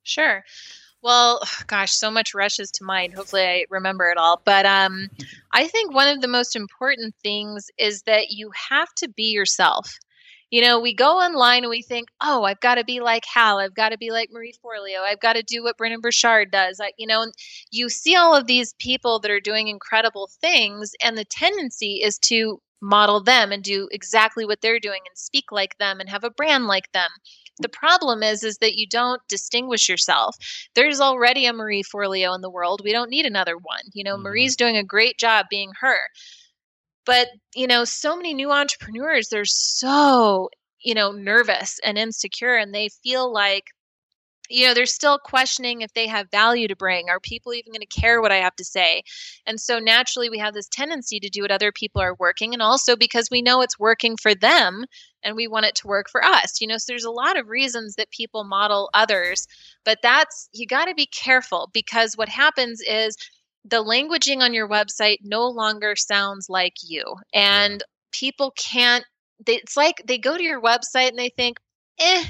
Sure. 0.07 0.44
Well, 1.03 1.42
gosh, 1.66 1.92
so 1.92 2.11
much 2.11 2.35
rushes 2.35 2.70
to 2.72 2.85
mind. 2.85 3.14
Hopefully, 3.14 3.42
I 3.42 3.64
remember 3.68 4.09
it 4.09 4.16
all. 4.16 4.40
But 4.44 4.64
um, 4.64 5.09
I 5.53 5.66
think 5.66 5.92
one 5.92 6.09
of 6.09 6.22
the 6.22 6.29
most 6.29 6.57
important 6.57 7.14
things 7.22 7.66
is 7.79 8.03
that 8.03 8.31
you 8.31 8.51
have 8.70 8.92
to 8.96 9.09
be 9.09 9.31
yourself. 9.33 9.99
You 10.50 10.62
know, 10.62 10.78
we 10.80 10.94
go 10.94 11.18
online 11.18 11.64
and 11.64 11.70
we 11.70 11.82
think, 11.82 12.09
oh, 12.20 12.44
I've 12.44 12.61
got 12.61 12.76
to 12.76 12.85
be 12.85 13.00
like 13.00 13.24
Hal. 13.32 13.59
I've 13.59 13.74
got 13.74 13.90
to 13.90 13.98
be 13.98 14.11
like 14.11 14.30
Marie 14.32 14.54
Forleo. 14.64 15.00
I've 15.00 15.20
got 15.20 15.35
to 15.35 15.42
do 15.42 15.62
what 15.64 15.76
Brendon 15.76 16.00
Burchard 16.00 16.50
does. 16.52 16.80
I, 16.80 16.92
you 16.98 17.06
know, 17.06 17.22
and 17.22 17.32
you 17.70 17.88
see 17.88 18.14
all 18.14 18.35
of 18.35 18.46
these 18.46 18.74
people 18.78 19.18
that 19.20 19.30
are 19.30 19.40
doing 19.40 19.68
incredible 19.68 20.30
things, 20.40 20.92
and 21.02 21.18
the 21.18 21.24
tendency 21.24 22.00
is 22.02 22.18
to 22.20 22.61
model 22.80 23.20
them 23.22 23.52
and 23.52 23.64
do 23.64 23.88
exactly 23.90 24.44
what 24.44 24.61
they're 24.61 24.78
doing 24.78 25.00
and 25.09 25.16
speak 25.18 25.50
like 25.50 25.76
them 25.78 25.98
and 25.98 26.09
have 26.11 26.24
a 26.24 26.30
brand 26.30 26.66
like 26.66 26.92
them 26.92 27.09
the 27.59 27.68
problem 27.70 28.22
is 28.22 28.44
is 28.44 28.59
that 28.59 28.76
you 28.76 28.87
don't 28.87 29.22
distinguish 29.28 29.88
yourself 29.88 30.37
there's 30.74 31.00
already 31.00 31.46
a 31.46 31.52
marie 31.54 31.82
forleo 31.82 32.35
in 32.35 32.42
the 32.42 32.50
world 32.50 32.82
we 32.85 32.92
don't 32.92 33.09
need 33.11 33.24
another 33.24 33.56
one 33.56 33.80
you 33.94 34.04
know 34.04 34.16
Mhm. 34.16 34.22
marie's 34.22 34.56
doing 34.56 34.76
a 34.76 34.85
great 34.85 35.18
job 35.18 35.46
being 35.48 35.72
her 35.80 35.96
but 37.07 37.29
you 37.55 37.66
know 37.66 37.85
so 37.85 38.16
many 38.16 38.35
new 38.35 38.51
entrepreneurs 38.51 39.29
they're 39.29 39.45
so 39.47 40.51
you 40.81 40.95
know 40.95 41.12
nervous 41.12 41.81
and 41.85 41.97
insecure 41.97 42.55
and 42.57 42.75
they 42.75 42.88
feel 43.03 43.33
like 43.33 43.64
you 44.49 44.66
know 44.66 44.75
they're 44.75 44.87
still 44.87 45.19
questioning 45.19 45.81
if 45.81 45.92
they 45.95 46.07
have 46.07 46.31
value 46.31 46.69
to 46.69 46.77
bring. 46.77 47.09
Are 47.09 47.21
people 47.21 47.53
even 47.55 47.73
going 47.73 47.81
to 47.81 48.01
care 48.01 48.21
what 48.21 48.33
i 48.33 48.37
have 48.37 48.55
to 48.57 48.64
say? 48.64 49.03
And 49.47 49.61
so 49.61 49.79
naturally 49.79 50.31
we 50.31 50.38
have 50.38 50.55
this 50.55 50.69
tendency 50.69 51.19
to 51.21 51.29
do 51.29 51.42
what 51.42 51.51
other 51.51 51.73
people 51.73 52.01
are 52.01 52.14
working 52.19 52.53
and 52.53 52.62
also 52.62 52.97
because 52.97 53.29
we 53.31 53.42
know 53.42 53.61
it's 53.62 53.79
working 53.79 54.16
for 54.16 54.35
them 54.35 54.85
and 55.23 55.35
we 55.35 55.49
want 55.49 55.66
it 55.66 55.75
to 55.77 55.87
work 55.87 56.07
for 56.11 56.25
us 56.25 56.61
you 56.61 56.66
know? 56.69 56.79
So 56.79 56.85
there's 56.88 57.05
a 57.05 57.11
lot 57.11 57.38
of 57.38 57.49
reasons 57.49 57.97
that 57.97 58.11
people 58.11 58.45
model 58.45 58.90
others 58.95 59.47
but 59.85 59.99
that's 60.03 60.49
you 60.53 60.66
got 60.66 60.87
to 60.87 60.95
be 60.95 61.07
careful 61.07 61.71
because 61.73 62.14
what 62.16 62.29
happens 62.29 62.81
is 62.83 63.16
the 63.68 63.83
languaging 63.83 64.40
on 64.40 64.55
your 64.55 64.68
website 64.68 65.18
no 65.22 65.46
longer 65.48 65.94
sounds 65.96 66.48
like 66.48 66.74
you 66.83 67.02
and 67.35 67.83
people 68.12 68.52
can't 68.57 69.05
they, 69.44 69.57
it's 69.57 69.76
like 69.76 70.02
they 70.07 70.18
go 70.18 70.37
to 70.37 70.42
your 70.42 70.61
website 70.61 71.09
and 71.09 71.18
they 71.18 71.31
think 71.37 71.59
eh 71.98 72.24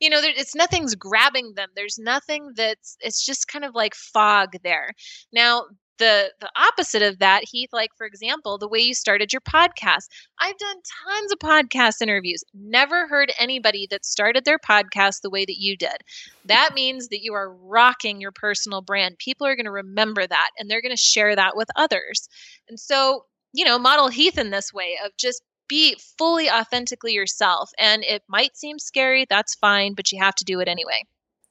you 0.00 0.10
know 0.10 0.20
there, 0.20 0.32
it's 0.36 0.54
nothing's 0.54 0.94
grabbing 0.94 1.52
them 1.54 1.68
there's 1.74 1.98
nothing 1.98 2.52
that's 2.56 2.96
it's 3.00 3.24
just 3.24 3.48
kind 3.48 3.64
of 3.64 3.74
like 3.74 3.94
fog 3.94 4.50
there. 4.62 4.92
Now 5.32 5.64
the 5.98 6.32
the 6.40 6.50
opposite 6.56 7.02
of 7.02 7.18
that 7.18 7.42
heath 7.44 7.70
like 7.72 7.90
for 7.96 8.06
example 8.06 8.58
the 8.58 8.68
way 8.68 8.80
you 8.80 8.94
started 8.94 9.32
your 9.32 9.40
podcast. 9.40 10.08
I've 10.40 10.58
done 10.58 10.76
tons 11.06 11.32
of 11.32 11.38
podcast 11.38 12.02
interviews. 12.02 12.42
Never 12.54 13.06
heard 13.08 13.32
anybody 13.38 13.86
that 13.90 14.04
started 14.04 14.44
their 14.44 14.58
podcast 14.58 15.22
the 15.22 15.30
way 15.30 15.44
that 15.44 15.58
you 15.58 15.76
did. 15.76 15.96
That 16.44 16.74
means 16.74 17.08
that 17.08 17.22
you 17.22 17.34
are 17.34 17.52
rocking 17.52 18.20
your 18.20 18.32
personal 18.32 18.82
brand. 18.82 19.18
People 19.18 19.46
are 19.46 19.56
going 19.56 19.66
to 19.66 19.72
remember 19.72 20.26
that 20.26 20.50
and 20.58 20.70
they're 20.70 20.82
going 20.82 20.96
to 20.96 21.02
share 21.02 21.34
that 21.34 21.56
with 21.56 21.68
others. 21.76 22.28
And 22.68 22.78
so 22.78 23.24
you 23.52 23.64
know 23.64 23.78
model 23.78 24.08
heath 24.08 24.38
in 24.38 24.50
this 24.50 24.72
way 24.72 24.98
of 25.04 25.12
just 25.16 25.42
be 25.68 25.96
fully 26.16 26.48
authentically 26.48 27.12
yourself 27.12 27.70
and 27.76 28.04
it 28.04 28.22
might 28.28 28.56
seem 28.56 28.78
scary 28.78 29.26
that's 29.28 29.56
fine 29.56 29.94
but 29.94 30.12
you 30.12 30.22
have 30.22 30.34
to 30.34 30.44
do 30.44 30.60
it 30.60 30.68
anyway. 30.68 31.02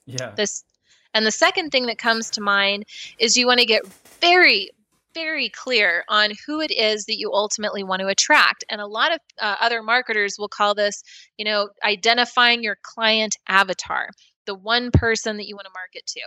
Yeah. 0.05 0.31
This 0.35 0.63
and 1.15 1.25
the 1.25 1.31
second 1.31 1.71
thing 1.71 1.87
that 1.87 1.97
comes 1.97 2.29
to 2.29 2.41
mind 2.41 2.85
is 3.17 3.35
you 3.35 3.47
want 3.47 3.59
to 3.59 3.65
get 3.65 3.87
very 4.21 4.69
very 5.15 5.47
clear 5.47 6.03
on 6.09 6.31
who 6.45 6.59
it 6.59 6.71
is 6.71 7.05
that 7.05 7.17
you 7.17 7.31
ultimately 7.31 7.83
want 7.83 8.01
to 8.01 8.07
attract 8.07 8.65
and 8.69 8.81
a 8.81 8.85
lot 8.85 9.13
of 9.13 9.19
uh, 9.41 9.55
other 9.61 9.81
marketers 9.81 10.35
will 10.37 10.49
call 10.49 10.75
this 10.75 11.01
you 11.37 11.45
know 11.45 11.69
identifying 11.83 12.61
your 12.61 12.77
client 12.83 13.35
avatar 13.47 14.09
the 14.45 14.53
one 14.53 14.91
person 14.91 15.37
that 15.37 15.47
you 15.47 15.55
want 15.55 15.65
to 15.65 15.71
market 15.73 16.05
to 16.05 16.21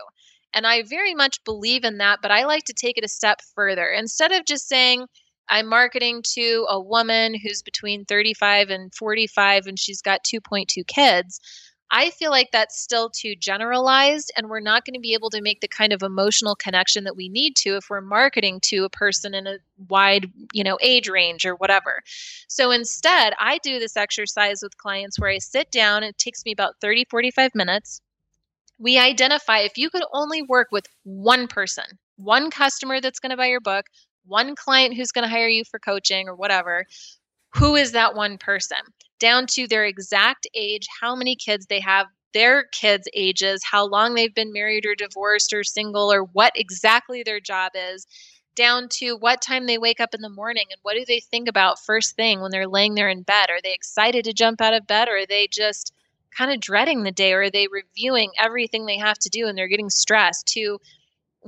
and 0.53 0.65
i 0.65 0.81
very 0.81 1.13
much 1.13 1.41
believe 1.45 1.83
in 1.83 1.99
that 1.99 2.19
but 2.21 2.31
i 2.31 2.43
like 2.43 2.63
to 2.63 2.73
take 2.73 2.97
it 2.97 3.05
a 3.05 3.07
step 3.07 3.39
further 3.55 3.85
instead 3.87 4.31
of 4.31 4.45
just 4.45 4.67
saying 4.67 5.05
I'm 5.51 5.67
marketing 5.67 6.21
to 6.35 6.67
a 6.69 6.79
woman 6.79 7.33
who's 7.33 7.63
between 7.63 8.05
35 8.05 8.69
and 8.69 8.93
45 8.93 9.65
and 9.65 9.79
she's 9.79 10.01
got 10.01 10.23
2.2 10.23 10.85
kids. 10.85 11.41
I 11.91 12.11
feel 12.11 12.29
like 12.29 12.51
that's 12.51 12.79
still 12.79 13.09
too 13.09 13.35
generalized, 13.35 14.31
and 14.37 14.47
we're 14.47 14.59
not 14.59 14.85
going 14.85 14.93
to 14.93 14.99
be 14.99 15.13
able 15.13 15.31
to 15.31 15.41
make 15.41 15.61
the 15.61 15.67
kind 15.67 15.91
of 15.91 16.03
emotional 16.03 16.55
connection 16.55 17.03
that 17.05 17.15
we 17.15 17.29
need 17.29 17.55
to 17.57 17.77
if 17.77 17.89
we're 17.89 18.01
marketing 18.01 18.59
to 18.65 18.83
a 18.83 18.89
person 18.89 19.33
in 19.33 19.47
a 19.47 19.57
wide, 19.87 20.31
you 20.53 20.63
know, 20.63 20.77
age 20.81 21.09
range 21.09 21.45
or 21.45 21.55
whatever. 21.55 22.03
So 22.47 22.69
instead, 22.69 23.33
I 23.39 23.57
do 23.59 23.79
this 23.79 23.97
exercise 23.97 24.61
with 24.61 24.77
clients 24.77 25.19
where 25.19 25.31
I 25.31 25.39
sit 25.39 25.71
down, 25.71 26.03
it 26.03 26.17
takes 26.19 26.45
me 26.45 26.51
about 26.51 26.75
30, 26.79 27.05
45 27.05 27.55
minutes. 27.55 28.01
We 28.77 28.99
identify 28.99 29.59
if 29.59 29.77
you 29.77 29.89
could 29.89 30.03
only 30.13 30.43
work 30.43 30.67
with 30.71 30.85
one 31.03 31.47
person, 31.47 31.85
one 32.17 32.51
customer 32.51 33.01
that's 33.01 33.19
going 33.19 33.31
to 33.31 33.37
buy 33.37 33.47
your 33.47 33.61
book, 33.61 33.87
one 34.25 34.55
client 34.55 34.95
who's 34.95 35.11
going 35.11 35.23
to 35.23 35.29
hire 35.29 35.47
you 35.47 35.63
for 35.65 35.79
coaching 35.79 36.29
or 36.29 36.35
whatever, 36.35 36.85
who 37.55 37.75
is 37.75 37.93
that 37.93 38.15
one 38.15 38.37
person? 38.37 38.77
Down 39.19 39.47
to 39.47 39.67
their 39.67 39.85
exact 39.85 40.47
age, 40.53 40.87
how 41.01 41.15
many 41.15 41.35
kids 41.35 41.65
they 41.65 41.79
have, 41.81 42.07
their 42.33 42.65
kids' 42.71 43.07
ages, 43.13 43.61
how 43.63 43.85
long 43.85 44.13
they've 44.13 44.33
been 44.33 44.53
married 44.53 44.85
or 44.85 44.95
divorced 44.95 45.53
or 45.53 45.63
single, 45.63 46.11
or 46.11 46.23
what 46.23 46.53
exactly 46.55 47.23
their 47.23 47.39
job 47.39 47.71
is, 47.75 48.07
down 48.55 48.87
to 48.89 49.15
what 49.15 49.41
time 49.41 49.67
they 49.67 49.77
wake 49.77 49.99
up 49.99 50.13
in 50.13 50.21
the 50.21 50.29
morning 50.29 50.65
and 50.69 50.79
what 50.81 50.95
do 50.95 51.05
they 51.05 51.19
think 51.19 51.47
about 51.47 51.79
first 51.79 52.15
thing 52.15 52.41
when 52.41 52.51
they're 52.51 52.67
laying 52.67 52.95
there 52.95 53.09
in 53.09 53.21
bed. 53.23 53.49
Are 53.49 53.61
they 53.63 53.73
excited 53.73 54.25
to 54.25 54.33
jump 54.33 54.61
out 54.61 54.73
of 54.73 54.87
bed 54.87 55.07
or 55.07 55.17
are 55.17 55.25
they 55.25 55.47
just 55.47 55.93
kind 56.37 56.51
of 56.51 56.59
dreading 56.59 57.03
the 57.03 57.11
day 57.11 57.33
or 57.33 57.43
are 57.43 57.49
they 57.49 57.67
reviewing 57.67 58.31
everything 58.39 58.85
they 58.85 58.97
have 58.97 59.17
to 59.19 59.29
do 59.29 59.47
and 59.47 59.57
they're 59.57 59.67
getting 59.67 59.89
stressed? 59.89 60.45
To 60.47 60.79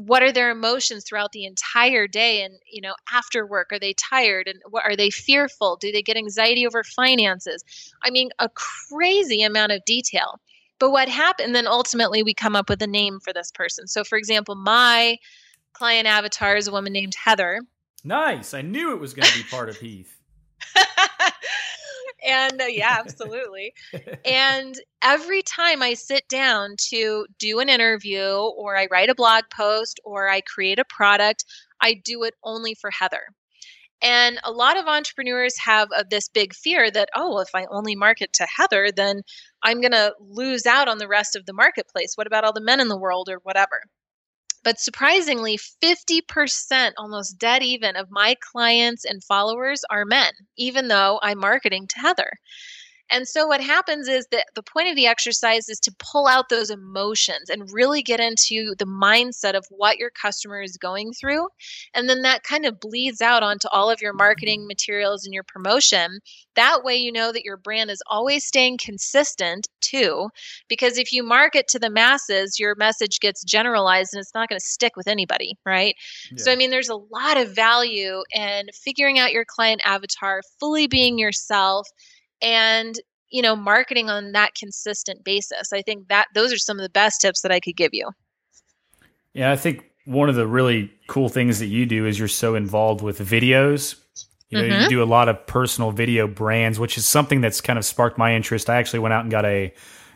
what 0.05 0.23
are 0.23 0.31
their 0.31 0.49
emotions 0.49 1.03
throughout 1.03 1.31
the 1.31 1.45
entire 1.45 2.07
day 2.07 2.43
and 2.43 2.55
you 2.69 2.81
know 2.81 2.93
after 3.11 3.45
work? 3.45 3.71
Are 3.71 3.79
they 3.79 3.93
tired? 3.93 4.47
And 4.47 4.61
what 4.69 4.83
are 4.85 4.95
they 4.95 5.09
fearful? 5.09 5.77
Do 5.77 5.91
they 5.91 6.01
get 6.01 6.17
anxiety 6.17 6.65
over 6.65 6.83
finances? 6.83 7.63
I 8.03 8.09
mean 8.09 8.29
a 8.39 8.49
crazy 8.49 9.43
amount 9.43 9.71
of 9.71 9.85
detail. 9.85 10.39
But 10.79 10.91
what 10.91 11.09
happened 11.09 11.53
then 11.53 11.67
ultimately 11.67 12.23
we 12.23 12.33
come 12.33 12.55
up 12.55 12.69
with 12.69 12.81
a 12.81 12.87
name 12.87 13.19
for 13.19 13.33
this 13.33 13.51
person. 13.51 13.87
So 13.87 14.03
for 14.03 14.17
example 14.17 14.55
my 14.55 15.17
client 15.73 16.07
avatar 16.07 16.55
is 16.55 16.67
a 16.67 16.71
woman 16.71 16.93
named 16.93 17.15
heather. 17.15 17.61
Nice! 18.03 18.55
I 18.55 18.61
knew 18.61 18.93
it 18.93 18.99
was 18.99 19.13
going 19.13 19.27
to 19.27 19.37
be 19.37 19.43
part 19.43 19.69
of 19.69 19.77
heath 19.77 20.20
and 22.27 22.61
uh, 22.61 22.65
yeah 22.65 22.97
absolutely 22.99 23.73
and 24.25 24.75
every 25.01 25.41
time 25.41 25.81
I 25.81 25.93
sit 25.93 26.27
down 26.27 26.75
to 26.89 27.25
do 27.39 27.59
an 27.59 27.69
interview 27.69 28.29
or 28.29 28.77
I 28.77 28.87
write 28.91 29.09
a 29.09 29.15
blog 29.15 29.43
post 29.49 29.99
or 30.03 30.29
I 30.29 30.41
create 30.41 30.79
a 30.79 30.85
product, 30.85 31.45
I 31.81 31.93
do 31.93 32.23
it 32.23 32.35
only 32.43 32.75
for 32.75 32.91
Heather. 32.91 33.23
And 34.03 34.39
a 34.43 34.51
lot 34.51 34.77
of 34.77 34.87
entrepreneurs 34.87 35.55
have 35.59 35.89
uh, 35.95 36.03
this 36.09 36.27
big 36.27 36.55
fear 36.55 36.89
that, 36.89 37.09
oh, 37.15 37.39
if 37.39 37.49
I 37.53 37.65
only 37.69 37.95
market 37.95 38.33
to 38.33 38.47
Heather, 38.57 38.91
then 38.95 39.21
I'm 39.61 39.79
going 39.79 39.91
to 39.91 40.15
lose 40.19 40.65
out 40.65 40.87
on 40.87 40.97
the 40.97 41.07
rest 41.07 41.35
of 41.35 41.45
the 41.45 41.53
marketplace. 41.53 42.13
What 42.15 42.25
about 42.25 42.43
all 42.43 42.53
the 42.53 42.61
men 42.61 42.79
in 42.79 42.87
the 42.87 42.97
world 42.97 43.29
or 43.29 43.39
whatever? 43.43 43.81
But 44.63 44.79
surprisingly, 44.79 45.57
50%, 45.57 46.93
almost 46.97 47.37
dead 47.37 47.63
even, 47.63 47.95
of 47.95 48.09
my 48.11 48.35
clients 48.41 49.05
and 49.05 49.23
followers 49.23 49.81
are 49.89 50.05
men, 50.05 50.33
even 50.57 50.87
though 50.87 51.19
I'm 51.21 51.39
marketing 51.39 51.87
to 51.89 51.99
Heather. 51.99 52.31
And 53.11 53.27
so 53.27 53.45
what 53.45 53.61
happens 53.61 54.07
is 54.07 54.25
that 54.31 54.45
the 54.55 54.63
point 54.63 54.87
of 54.87 54.95
the 54.95 55.05
exercise 55.05 55.67
is 55.67 55.79
to 55.81 55.95
pull 55.99 56.27
out 56.27 56.47
those 56.49 56.69
emotions 56.69 57.49
and 57.49 57.69
really 57.71 58.01
get 58.01 58.21
into 58.21 58.73
the 58.79 58.85
mindset 58.85 59.53
of 59.53 59.65
what 59.69 59.97
your 59.97 60.09
customer 60.09 60.61
is 60.61 60.77
going 60.77 61.11
through. 61.11 61.49
And 61.93 62.07
then 62.07 62.21
that 62.21 62.43
kind 62.43 62.65
of 62.65 62.79
bleeds 62.79 63.21
out 63.21 63.43
onto 63.43 63.67
all 63.69 63.89
of 63.89 64.01
your 64.01 64.13
marketing 64.13 64.65
materials 64.65 65.25
and 65.25 65.33
your 65.33 65.43
promotion. 65.43 66.19
That 66.55 66.83
way 66.83 66.95
you 66.95 67.11
know 67.11 67.33
that 67.33 67.43
your 67.43 67.57
brand 67.57 67.91
is 67.91 68.01
always 68.09 68.45
staying 68.45 68.77
consistent 68.77 69.67
too. 69.81 70.29
Because 70.69 70.97
if 70.97 71.11
you 71.11 71.21
market 71.23 71.67
to 71.69 71.79
the 71.79 71.89
masses, 71.89 72.59
your 72.59 72.75
message 72.75 73.19
gets 73.19 73.43
generalized 73.43 74.13
and 74.13 74.21
it's 74.21 74.33
not 74.33 74.47
going 74.47 74.59
to 74.59 74.65
stick 74.65 74.95
with 74.95 75.07
anybody, 75.07 75.57
right? 75.65 75.95
So 76.37 76.51
I 76.51 76.55
mean 76.55 76.69
there's 76.69 76.89
a 76.89 76.95
lot 76.95 77.37
of 77.37 77.53
value 77.53 78.23
in 78.33 78.67
figuring 78.73 79.19
out 79.19 79.33
your 79.33 79.45
client 79.45 79.81
avatar, 79.83 80.41
fully 80.59 80.87
being 80.87 81.19
yourself 81.19 81.89
and 82.41 82.95
you 83.29 83.41
know 83.41 83.55
marketing 83.55 84.09
on 84.09 84.31
that 84.33 84.53
consistent 84.55 85.23
basis 85.23 85.71
i 85.73 85.81
think 85.81 86.07
that 86.09 86.27
those 86.33 86.51
are 86.53 86.57
some 86.57 86.77
of 86.77 86.83
the 86.83 86.89
best 86.89 87.21
tips 87.21 87.41
that 87.41 87.51
i 87.51 87.59
could 87.59 87.75
give 87.77 87.91
you 87.93 88.09
Yeah, 89.33 89.51
I 89.51 89.55
think 89.55 89.85
one 90.05 90.27
of 90.27 90.35
the 90.35 90.45
really 90.45 90.91
cool 91.07 91.29
things 91.29 91.59
that 91.59 91.67
you 91.67 91.85
do 91.85 92.05
is 92.05 92.19
you're 92.19 92.27
so 92.27 92.55
involved 92.55 93.01
with 93.01 93.19
videos. 93.19 93.95
You 94.49 94.57
know, 94.57 94.65
Mhm. 94.65 94.81
you 94.83 94.89
do 94.89 95.01
a 95.01 95.05
lot 95.05 95.29
of 95.29 95.47
personal 95.47 95.91
video 95.91 96.27
brands, 96.27 96.77
which 96.79 96.97
is 96.97 97.07
something 97.07 97.39
that's 97.39 97.61
kind 97.61 97.79
of 97.79 97.85
sparked 97.85 98.17
my 98.17 98.35
interest. 98.35 98.69
I 98.69 98.75
actually 98.75 98.99
went 98.99 99.13
out 99.13 99.21
and 99.21 99.31
got 99.31 99.45
a 99.45 99.73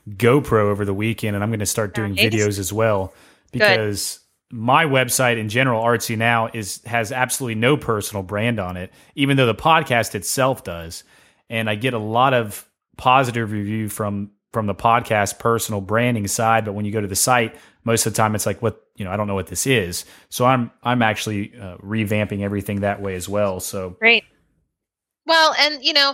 GoPro 0.10 0.64
over 0.70 0.84
the 0.84 0.94
weekend, 0.94 1.36
and 1.36 1.44
I'm 1.44 1.50
going 1.50 1.62
to 1.62 1.66
start 1.66 1.96
doing 1.96 2.16
Nice. 2.16 2.26
videos 2.26 2.60
as 2.60 2.74
well 2.74 3.14
because 3.54 4.20
my 4.52 4.84
website 4.86 5.38
in 5.38 5.48
general, 5.48 5.82
Artsy 5.82 6.18
Now, 6.18 6.50
is 6.54 6.82
has 6.86 7.14
absolutely 7.14 7.56
no 7.56 7.78
personal 7.78 8.22
brand 8.22 8.60
on 8.60 8.76
it, 8.76 8.92
even 9.16 9.38
though 9.38 9.46
the 9.46 9.56
podcast 9.56 10.14
itself 10.14 10.64
does. 10.66 11.06
And 11.50 11.70
I 11.70 11.76
get 11.76 11.94
a 11.94 12.00
lot 12.00 12.34
of 12.34 12.68
positive 12.98 13.52
review 13.52 13.90
from 13.90 14.32
from 14.54 14.68
the 14.68 14.76
podcast 14.76 15.38
personal 15.38 15.82
branding 15.82 16.28
side, 16.28 16.64
but 16.64 16.72
when 16.72 16.86
you 16.86 16.92
go 16.92 17.02
to 17.02 17.08
the 17.08 17.16
site, 17.16 17.56
most 17.84 18.06
of 18.06 18.14
the 18.14 18.18
time 18.18 18.36
it's 18.36 18.46
like, 18.46 18.62
what 18.62 18.82
you 18.96 19.04
know, 19.04 19.12
I 19.12 19.18
don't 19.18 19.28
know 19.28 19.36
what 19.36 19.48
this 19.48 19.68
is. 19.68 20.06
So 20.30 20.46
I'm 20.46 20.72
I'm 20.82 21.02
actually 21.02 21.54
uh, 21.60 21.78
revamping 21.78 22.42
everything 22.42 22.82
that 22.82 23.02
way 23.02 23.16
as 23.16 23.28
well. 23.28 23.60
So 23.60 23.92
Great. 24.00 24.24
Well, 25.26 25.54
and 25.60 25.84
you 25.84 25.94
know, 25.94 26.14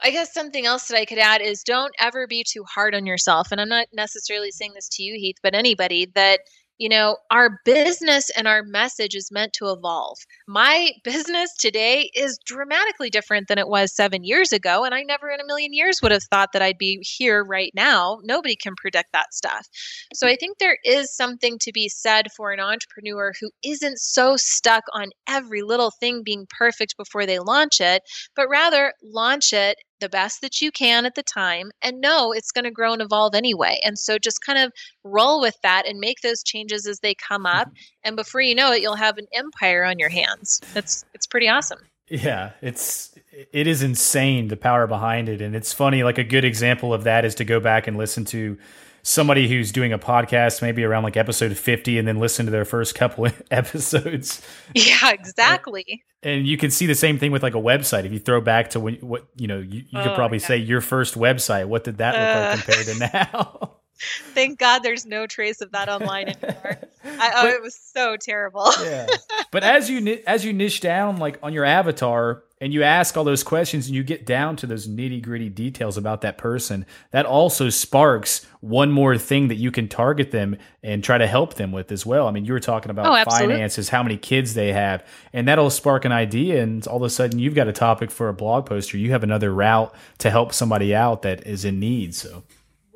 I 0.00 0.10
guess 0.10 0.32
something 0.32 0.64
else 0.64 0.88
that 0.88 0.96
I 0.96 1.04
could 1.04 1.18
add 1.18 1.40
is 1.40 1.62
don't 1.62 1.92
ever 2.00 2.26
be 2.26 2.44
too 2.44 2.64
hard 2.64 2.94
on 2.94 3.04
yourself. 3.04 3.48
And 3.50 3.60
I'm 3.60 3.68
not 3.68 3.88
necessarily 3.92 4.50
saying 4.50 4.72
this 4.74 4.88
to 4.90 5.02
you, 5.02 5.14
Heath, 5.14 5.36
but 5.42 5.54
anybody 5.54 6.06
that, 6.14 6.40
you 6.78 6.88
know, 6.88 7.16
our 7.30 7.58
business 7.64 8.30
and 8.36 8.46
our 8.46 8.62
message 8.62 9.14
is 9.14 9.30
meant 9.32 9.52
to 9.54 9.70
evolve. 9.70 10.16
My 10.46 10.92
business 11.04 11.54
today 11.56 12.10
is 12.14 12.38
dramatically 12.46 13.10
different 13.10 13.48
than 13.48 13.58
it 13.58 13.68
was 13.68 13.94
seven 13.94 14.24
years 14.24 14.52
ago. 14.52 14.84
And 14.84 14.94
I 14.94 15.02
never 15.02 15.28
in 15.28 15.40
a 15.40 15.46
million 15.46 15.72
years 15.72 16.00
would 16.02 16.12
have 16.12 16.22
thought 16.24 16.50
that 16.52 16.62
I'd 16.62 16.78
be 16.78 17.02
here 17.02 17.44
right 17.44 17.72
now. 17.74 18.20
Nobody 18.22 18.56
can 18.56 18.74
predict 18.76 19.12
that 19.12 19.34
stuff. 19.34 19.66
So 20.14 20.26
I 20.26 20.36
think 20.36 20.58
there 20.58 20.78
is 20.84 21.14
something 21.14 21.58
to 21.60 21.72
be 21.72 21.88
said 21.88 22.28
for 22.36 22.52
an 22.52 22.60
entrepreneur 22.60 23.32
who 23.40 23.50
isn't 23.64 23.98
so 23.98 24.36
stuck 24.36 24.84
on 24.92 25.10
every 25.28 25.62
little 25.62 25.90
thing 25.90 26.22
being 26.24 26.46
perfect 26.56 26.96
before 26.96 27.26
they 27.26 27.38
launch 27.38 27.80
it, 27.80 28.02
but 28.36 28.48
rather 28.48 28.92
launch 29.02 29.52
it 29.52 29.76
the 30.00 30.08
best 30.08 30.40
that 30.40 30.60
you 30.60 30.70
can 30.70 31.06
at 31.06 31.14
the 31.14 31.22
time 31.22 31.70
and 31.82 32.00
know 32.00 32.32
it's 32.32 32.52
going 32.52 32.64
to 32.64 32.70
grow 32.70 32.92
and 32.92 33.02
evolve 33.02 33.34
anyway. 33.34 33.78
And 33.84 33.98
so 33.98 34.18
just 34.18 34.44
kind 34.44 34.58
of 34.58 34.72
roll 35.04 35.40
with 35.40 35.56
that 35.62 35.86
and 35.86 35.98
make 35.98 36.20
those 36.22 36.42
changes 36.42 36.86
as 36.86 37.00
they 37.00 37.14
come 37.14 37.46
up. 37.46 37.68
Mm-hmm. 37.68 38.04
And 38.04 38.16
before 38.16 38.40
you 38.40 38.54
know 38.54 38.72
it, 38.72 38.82
you'll 38.82 38.96
have 38.96 39.18
an 39.18 39.26
empire 39.34 39.84
on 39.84 39.98
your 39.98 40.08
hands. 40.08 40.60
That's 40.74 41.04
it's 41.14 41.26
pretty 41.26 41.48
awesome. 41.48 41.80
Yeah, 42.08 42.52
it's 42.62 43.14
it 43.52 43.66
is 43.66 43.82
insane 43.82 44.48
the 44.48 44.56
power 44.56 44.86
behind 44.86 45.28
it, 45.28 45.42
and 45.42 45.54
it's 45.54 45.72
funny. 45.72 46.02
Like 46.02 46.18
a 46.18 46.24
good 46.24 46.44
example 46.44 46.94
of 46.94 47.04
that 47.04 47.24
is 47.24 47.34
to 47.36 47.44
go 47.44 47.60
back 47.60 47.86
and 47.86 47.98
listen 47.98 48.24
to 48.26 48.56
somebody 49.02 49.48
who's 49.48 49.72
doing 49.72 49.92
a 49.92 49.98
podcast, 49.98 50.62
maybe 50.62 50.84
around 50.84 51.02
like 51.02 51.16
episode 51.16 51.56
fifty, 51.56 51.98
and 51.98 52.06
then 52.06 52.18
listen 52.18 52.46
to 52.46 52.52
their 52.52 52.64
first 52.64 52.94
couple 52.94 53.26
episodes, 53.50 54.42
Yeah, 54.74 55.10
exactly. 55.10 56.02
and 56.22 56.46
you 56.46 56.56
can 56.56 56.70
see 56.70 56.86
the 56.86 56.94
same 56.94 57.18
thing 57.18 57.32
with 57.32 57.42
like 57.42 57.54
a 57.54 57.58
website. 57.60 58.04
If 58.04 58.12
you 58.12 58.18
throw 58.18 58.40
back 58.40 58.70
to 58.70 58.80
when 58.80 58.94
what 58.96 59.26
you 59.36 59.46
know, 59.46 59.58
you, 59.58 59.84
you 59.88 59.98
could 60.02 60.08
Oh, 60.12 60.14
probably 60.14 60.38
yeah. 60.38 60.46
say 60.46 60.56
your 60.58 60.80
first 60.80 61.14
website. 61.14 61.66
What 61.66 61.84
did 61.84 61.98
that 61.98 62.14
look 62.14 62.36
Uh. 62.36 62.50
like 62.56 62.64
compared 62.64 62.86
to 62.86 63.28
now? 63.32 63.72
Thank 64.34 64.58
God 64.58 64.80
there's 64.80 65.06
no 65.06 65.26
trace 65.26 65.60
of 65.60 65.72
that 65.72 65.88
online 65.88 66.28
anymore. 66.28 66.78
I, 67.04 67.30
oh, 67.36 67.42
But- 67.44 67.54
it 67.54 67.62
was 67.62 67.74
so 67.76 68.16
terrible. 68.16 68.70
yeah. 68.82 69.06
But 69.50 69.64
as 69.64 69.88
you 69.88 70.20
as 70.26 70.44
you 70.44 70.52
niche 70.52 70.82
down 70.82 71.16
like 71.16 71.38
on 71.42 71.54
your 71.54 71.64
avatar 71.64 72.42
and 72.60 72.74
you 72.74 72.82
ask 72.82 73.16
all 73.16 73.24
those 73.24 73.42
questions 73.42 73.86
and 73.86 73.94
you 73.96 74.02
get 74.02 74.26
down 74.26 74.56
to 74.56 74.66
those 74.66 74.86
nitty 74.86 75.22
gritty 75.22 75.48
details 75.48 75.96
about 75.96 76.20
that 76.20 76.36
person, 76.36 76.84
that 77.12 77.24
also 77.24 77.70
sparks 77.70 78.44
one 78.60 78.90
more 78.92 79.16
thing 79.16 79.48
that 79.48 79.54
you 79.54 79.70
can 79.70 79.88
target 79.88 80.32
them 80.32 80.56
and 80.82 81.02
try 81.02 81.16
to 81.16 81.26
help 81.26 81.54
them 81.54 81.72
with 81.72 81.90
as 81.90 82.04
well. 82.04 82.28
I 82.28 82.30
mean, 82.30 82.44
you 82.44 82.52
were 82.52 82.60
talking 82.60 82.90
about 82.90 83.06
Oh, 83.06 83.30
finances, 83.30 83.88
how 83.88 84.02
many 84.02 84.18
kids 84.18 84.52
they 84.52 84.72
have, 84.74 85.02
and 85.32 85.48
that'll 85.48 85.70
spark 85.70 86.04
an 86.04 86.12
idea, 86.12 86.62
and 86.62 86.86
all 86.88 86.98
of 86.98 87.02
a 87.04 87.10
sudden 87.10 87.38
you've 87.38 87.54
got 87.54 87.68
a 87.68 87.72
topic 87.72 88.10
for 88.10 88.28
a 88.28 88.34
blog 88.34 88.66
post 88.66 88.92
or 88.92 88.98
you 88.98 89.12
have 89.12 89.22
another 89.22 89.54
route 89.54 89.94
to 90.18 90.28
help 90.30 90.52
somebody 90.52 90.94
out 90.94 91.22
that 91.22 91.46
is 91.46 91.64
in 91.64 91.80
need. 91.80 92.14
So 92.14 92.42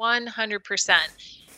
100%. 0.02 0.96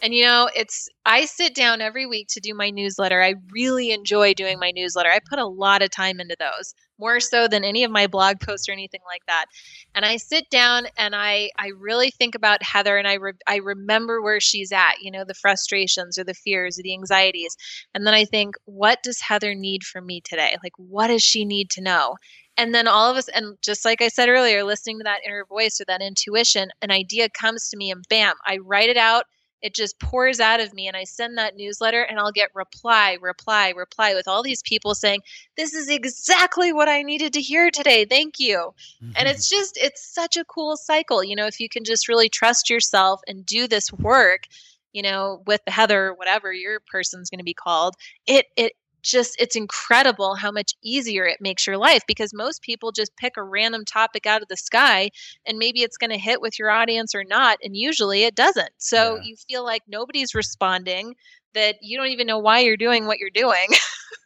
And 0.03 0.15
you 0.15 0.25
know, 0.25 0.51
it's 0.55 0.87
I 1.07 1.25
sit 1.25 1.55
down 1.55 1.81
every 1.81 2.05
week 2.05 2.29
to 2.33 2.41
do 2.41 2.55
my 2.55 2.69
newsletter. 2.69 3.23
I 3.23 3.37
really 3.53 3.91
enjoy 3.91 4.35
doing 4.35 4.59
my 4.59 4.71
newsletter. 4.71 5.09
I 5.09 5.19
put 5.27 5.39
a 5.39 5.47
lot 5.47 5.81
of 5.81 5.91
time 5.91 6.21
into 6.21 6.37
those, 6.39 6.75
more 6.99 7.21
so 7.21 7.49
than 7.49 7.65
any 7.65 7.85
of 7.85 7.91
my 7.91 8.07
blog 8.07 8.39
posts 8.41 8.69
or 8.69 8.73
anything 8.73 9.01
like 9.07 9.23
that. 9.29 9.47
And 9.95 10.05
I 10.05 10.19
sit 10.19 10.51
down 10.51 10.89
and 10.99 11.15
I 11.17 11.49
I 11.59 11.69
really 11.79 12.11
think 12.11 12.35
about 12.35 12.63
Heather 12.63 12.99
and 12.99 13.09
I 13.09 13.15
re- 13.15 13.33
I 13.47 13.57
remember 13.57 14.21
where 14.21 14.41
she's 14.41 14.73
at, 14.73 15.01
you 15.01 15.11
know, 15.11 15.25
the 15.25 15.33
frustrations 15.33 16.19
or 16.19 16.25
the 16.25 16.35
fears 16.35 16.79
or 16.79 16.83
the 16.83 16.93
anxieties. 16.93 17.57
And 17.95 18.07
then 18.07 18.13
I 18.13 18.27
think, 18.27 18.57
what 18.67 19.03
does 19.03 19.21
Heather 19.21 19.55
need 19.55 19.85
from 19.85 20.05
me 20.05 20.21
today? 20.21 20.57
Like 20.63 20.75
what 20.77 21.07
does 21.07 21.23
she 21.23 21.47
need 21.47 21.71
to 21.71 21.81
know? 21.81 22.17
And 22.57 22.75
then 22.75 22.87
all 22.87 23.11
of 23.11 23.17
us, 23.17 23.29
and 23.29 23.57
just 23.63 23.85
like 23.85 24.01
I 24.01 24.09
said 24.09 24.29
earlier, 24.29 24.63
listening 24.65 24.99
to 24.99 25.05
that 25.05 25.21
inner 25.27 25.45
voice 25.45 25.81
or 25.81 25.85
that 25.87 26.03
intuition, 26.03 26.71
an 26.83 26.91
idea 26.91 27.29
comes 27.29 27.69
to 27.71 27.77
me 27.77 27.91
and 27.91 28.05
bam, 28.09 28.35
I 28.47 28.59
write 28.59 28.91
it 28.91 28.97
out. 28.97 29.25
It 29.61 29.75
just 29.75 29.99
pours 29.99 30.41
out 30.41 30.61
of 30.61 30.75
me, 30.75 30.89
and 30.89 30.97
I 30.97 31.05
send 31.05 31.39
that 31.39 31.57
newsletter, 31.57 32.03
and 32.03 32.19
I'll 32.19 32.33
get 32.33 32.51
reply, 32.55 33.17
reply, 33.23 33.71
reply 33.71 34.13
with 34.13 34.29
all 34.29 34.43
these 34.43 34.63
people 34.63 34.95
saying, 34.95 35.23
This 35.57 35.73
is 35.73 35.89
exactly 35.89 36.71
what 36.71 36.87
I 36.87 37.03
needed 37.03 37.33
to 37.33 37.41
hear 37.41 37.71
today. 37.71 38.05
Thank 38.05 38.35
you. 38.39 38.75
And 39.17 39.27
it's 39.27 39.49
mm-hmm. 39.49 39.59
just, 39.59 39.79
it's 39.79 40.07
such 40.07 40.37
a 40.37 40.45
cool 40.45 40.77
cycle. 40.77 41.25
You 41.25 41.35
know, 41.35 41.47
if 41.47 41.61
you 41.61 41.71
can 41.71 41.83
just 41.83 42.09
really 42.09 42.29
trust 42.29 42.69
yourself 42.69 43.23
and 43.27 43.47
do 43.47 43.67
this 43.67 43.91
work, 43.91 44.49
you 44.93 45.01
know, 45.01 45.43
with 45.47 45.63
the 45.65 45.73
Heather, 45.73 46.13
whatever 46.13 46.53
your 46.53 46.81
person's 46.81 47.31
going 47.31 47.39
to 47.39 47.45
be 47.45 47.55
called, 47.55 47.95
it, 48.27 48.45
it, 48.59 48.75
just 49.05 49.37
it's 49.39 49.55
incredible 49.55 50.35
how 50.35 50.51
much 50.51 50.73
easier 50.83 51.25
it 51.27 51.41
makes 51.41 51.67
your 51.67 51.77
life 51.77 52.03
because 52.09 52.33
most 52.35 52.63
people 52.63 52.91
just 52.91 53.15
pick 53.17 53.37
a 53.37 53.43
random 53.43 53.85
topic 53.85 54.27
out 54.27 54.43
of 54.43 54.49
the 54.49 54.57
sky 54.57 55.11
and 55.47 55.59
maybe 55.59 55.83
it's 55.83 55.97
going 55.99 56.11
to 56.11 56.19
hit 56.19 56.41
with 56.41 56.59
your 56.59 56.71
audience 56.71 57.15
or 57.15 57.23
not 57.23 57.59
and 57.63 57.77
usually 57.77 58.25
it 58.25 58.35
doesn't 58.35 58.71
so 58.79 59.17
Yeah. 59.17 59.23
you 59.23 59.37
feel 59.49 59.63
like 59.65 59.83
nobody's 59.87 60.35
responding 60.35 61.15
that 61.53 61.77
you 61.83 61.97
don't 61.97 62.09
even 62.09 62.27
know 62.27 62.39
why 62.39 62.59
you're 62.61 62.77
doing 62.77 63.07
what 63.07 63.19
you're 63.19 63.31
doing 63.31 63.69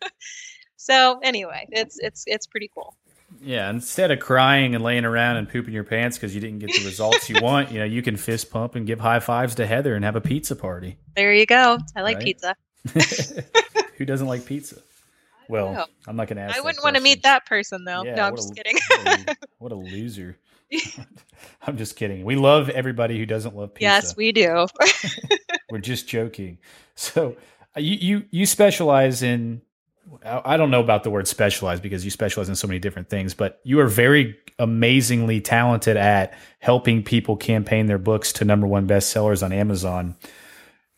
so 0.77 1.19
anyway 1.23 1.67
it's 1.71 1.99
it's 1.99 2.23
it's 2.27 2.47
pretty 2.47 2.71
cool 2.73 2.97
Yeah, 3.43 3.69
instead 3.71 4.11
of 4.11 4.21
crying 4.21 4.75
and 4.75 4.83
laying 4.83 5.05
around 5.05 5.37
and 5.37 5.49
pooping 5.49 5.75
your 5.75 5.85
pants 5.85 6.17
because 6.17 6.35
you 6.35 6.41
didn't 6.41 6.61
get 6.61 6.75
the 6.75 6.81
results 6.83 7.29
you 7.29 7.39
want, 7.49 7.71
you 7.73 7.79
know, 7.79 7.85
you 7.85 8.01
can 8.01 8.17
fist 8.17 8.51
pump 8.51 8.75
and 8.75 8.87
give 8.87 9.01
high 9.01 9.21
fives 9.21 9.55
to 9.57 9.67
Heather 9.67 9.95
and 9.95 10.05
have 10.05 10.17
a 10.17 10.21
pizza 10.21 10.57
party. 10.57 10.97
there 11.17 11.35
you 11.35 11.45
go 11.47 11.79
i 11.97 12.01
like 12.03 12.17
Right. 12.17 12.25
pizza 12.25 12.55
Who 13.99 14.05
doesn't 14.05 14.27
like 14.27 14.47
pizza? 14.47 14.81
Well, 15.49 15.73
know. 15.73 15.85
I'm 16.07 16.17
not 16.17 16.29
going 16.29 16.37
to 16.37 16.43
ask. 16.43 16.57
i 16.57 16.61
wouldn't 16.61 16.85
want 16.85 16.97
to 16.97 17.03
meet 17.03 17.23
that 17.23 17.47
person 17.47 17.85
though 17.85 18.05
Yeah, 18.05 18.17
no 18.17 18.23
i'm 18.25 18.37
just 18.37 18.53
a- 18.53 18.55
kidding 18.55 18.77
What 18.91 19.29
a, 19.29 19.37
what 19.59 19.73
a 19.73 19.77
loser. 19.77 20.37
I'm 21.67 21.79
just 21.79 21.97
kidding. 21.97 22.25
We 22.25 22.37
love 22.37 22.69
everybody 22.69 23.19
who 23.19 23.25
doesn't 23.25 23.57
love 23.57 23.73
pizza. 23.75 23.85
yes 23.85 24.17
we 24.17 24.33
do 24.33 24.67
We're 25.71 25.79
just 25.79 26.07
joking. 26.09 26.59
So 26.95 27.37
uh, 27.77 27.81
you 27.81 27.95
you 27.95 28.25
you 28.31 28.47
specialize 28.47 29.23
in. 29.23 29.63
I 30.25 30.43
I 30.55 30.57
don't 30.59 30.71
know 30.71 30.81
about 30.81 31.05
the 31.05 31.11
word 31.11 31.27
specialize 31.29 31.81
because 31.81 32.05
you 32.05 32.11
specialize 32.11 32.49
in 32.49 32.57
so 32.57 32.67
many 32.67 32.79
different 32.79 33.09
things, 33.09 33.33
but 33.35 33.61
you 33.65 33.81
are 33.81 33.87
very 33.89 34.37
amazingly 34.59 35.41
talented 35.41 35.97
at 35.97 36.35
helping 36.59 37.03
people 37.03 37.37
campaign 37.37 37.87
their 37.87 37.99
books 37.99 38.33
to 38.35 38.45
number 38.45 38.67
one 38.67 38.87
bestsellers 38.89 39.43
on 39.43 39.53
Amazon. 39.53 40.17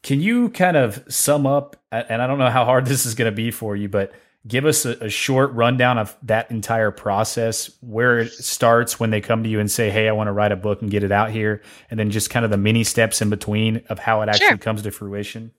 Can 0.03 0.21
you 0.21 0.49
kind 0.51 0.77
of 0.77 1.05
sum 1.09 1.47
up, 1.47 1.77
and 1.93 2.23
I 2.23 2.27
don't 2.27 2.39
know 2.39 2.51
how 2.51 2.65
hard 2.65 2.87
this 2.87 3.07
is 3.07 3.15
going 3.15 3.31
to 3.31 3.37
be 3.37 3.51
for 3.51 3.77
you, 3.77 3.89
but 3.89 4.13
give 4.47 4.65
us 4.65 4.87
a, 4.87 4.93
a 5.05 5.09
short 5.11 5.53
rundown 5.53 5.99
of 5.99 6.17
that 6.23 6.51
entire 6.51 6.91
process, 6.91 7.71
where 7.81 8.21
it 8.21 8.33
starts 8.33 8.99
when 8.99 9.11
they 9.11 9.21
come 9.21 9.43
to 9.43 9.49
you 9.49 9.61
and 9.61 9.71
say, 9.71 9.91
Hey, 9.91 10.09
I 10.09 10.13
want 10.13 10.29
to 10.29 10.33
write 10.33 10.53
a 10.53 10.57
book 10.57 10.81
and 10.81 10.91
get 10.91 11.05
it 11.05 11.13
out 11.13 11.31
here. 11.31 11.63
And 11.91 12.01
then 12.01 12.11
just 12.11 12.31
kind 12.31 12.45
of 12.45 12.51
the 12.51 12.57
mini 12.57 12.85
steps 12.85 13.21
in 13.21 13.29
between 13.31 13.83
of 13.89 13.99
how 13.99 14.23
it 14.23 14.29
actually 14.29 14.47
Sure. 14.47 14.57
comes 14.59 14.83
to 14.83 14.91
fruition. 14.91 15.53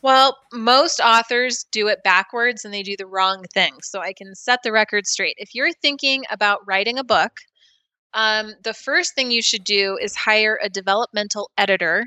Well, 0.00 0.38
most 0.52 1.00
authors 1.00 1.64
do 1.72 1.88
it 1.88 2.04
backwards 2.04 2.64
and 2.64 2.72
they 2.72 2.84
do 2.84 2.96
the 2.96 3.06
wrong 3.06 3.44
thing. 3.52 3.74
So 3.82 4.00
I 4.00 4.12
can 4.12 4.34
set 4.34 4.60
the 4.62 4.70
record 4.70 5.06
straight. 5.06 5.34
If 5.38 5.54
you're 5.54 5.72
thinking 5.72 6.22
about 6.30 6.60
writing 6.66 6.98
a 6.98 7.04
book, 7.04 7.32
um, 8.14 8.54
the 8.62 8.74
first 8.74 9.14
thing 9.14 9.30
you 9.30 9.42
should 9.42 9.64
do 9.64 9.98
is 10.00 10.14
hire 10.14 10.58
a 10.62 10.68
developmental 10.68 11.50
editor. 11.58 12.04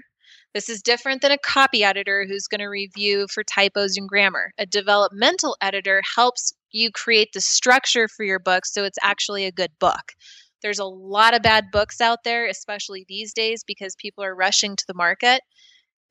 This 0.53 0.69
is 0.69 0.81
different 0.81 1.21
than 1.21 1.31
a 1.31 1.37
copy 1.37 1.83
editor 1.83 2.25
who's 2.27 2.47
going 2.47 2.59
to 2.59 2.67
review 2.67 3.27
for 3.31 3.43
typos 3.43 3.95
and 3.97 4.07
grammar. 4.07 4.51
A 4.57 4.65
developmental 4.65 5.55
editor 5.61 6.01
helps 6.15 6.53
you 6.71 6.91
create 6.91 7.29
the 7.33 7.41
structure 7.41 8.07
for 8.07 8.23
your 8.23 8.39
book 8.39 8.65
so 8.65 8.83
it's 8.83 8.99
actually 9.01 9.45
a 9.45 9.51
good 9.51 9.71
book. 9.79 10.13
There's 10.61 10.79
a 10.79 10.85
lot 10.85 11.33
of 11.33 11.41
bad 11.41 11.65
books 11.71 12.01
out 12.01 12.19
there, 12.23 12.47
especially 12.47 13.05
these 13.07 13.33
days 13.33 13.63
because 13.65 13.95
people 13.95 14.23
are 14.23 14.35
rushing 14.35 14.75
to 14.75 14.85
the 14.87 14.93
market 14.93 15.41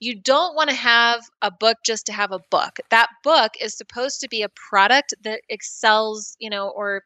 you 0.01 0.18
don't 0.18 0.57
want 0.57 0.70
to 0.70 0.76
have 0.76 1.20
a 1.43 1.51
book 1.51 1.76
just 1.84 2.07
to 2.07 2.12
have 2.12 2.32
a 2.32 2.41
book. 2.51 2.78
That 2.91 3.09
book 3.22 3.53
is 3.61 3.76
supposed 3.76 4.20
to 4.20 4.28
be 4.28 4.43
a 4.43 4.49
product 4.70 5.14
that 5.22 5.43
excels, 5.51 6.36
you 6.41 6.49
know, 6.49 6.70
or 6.70 7.03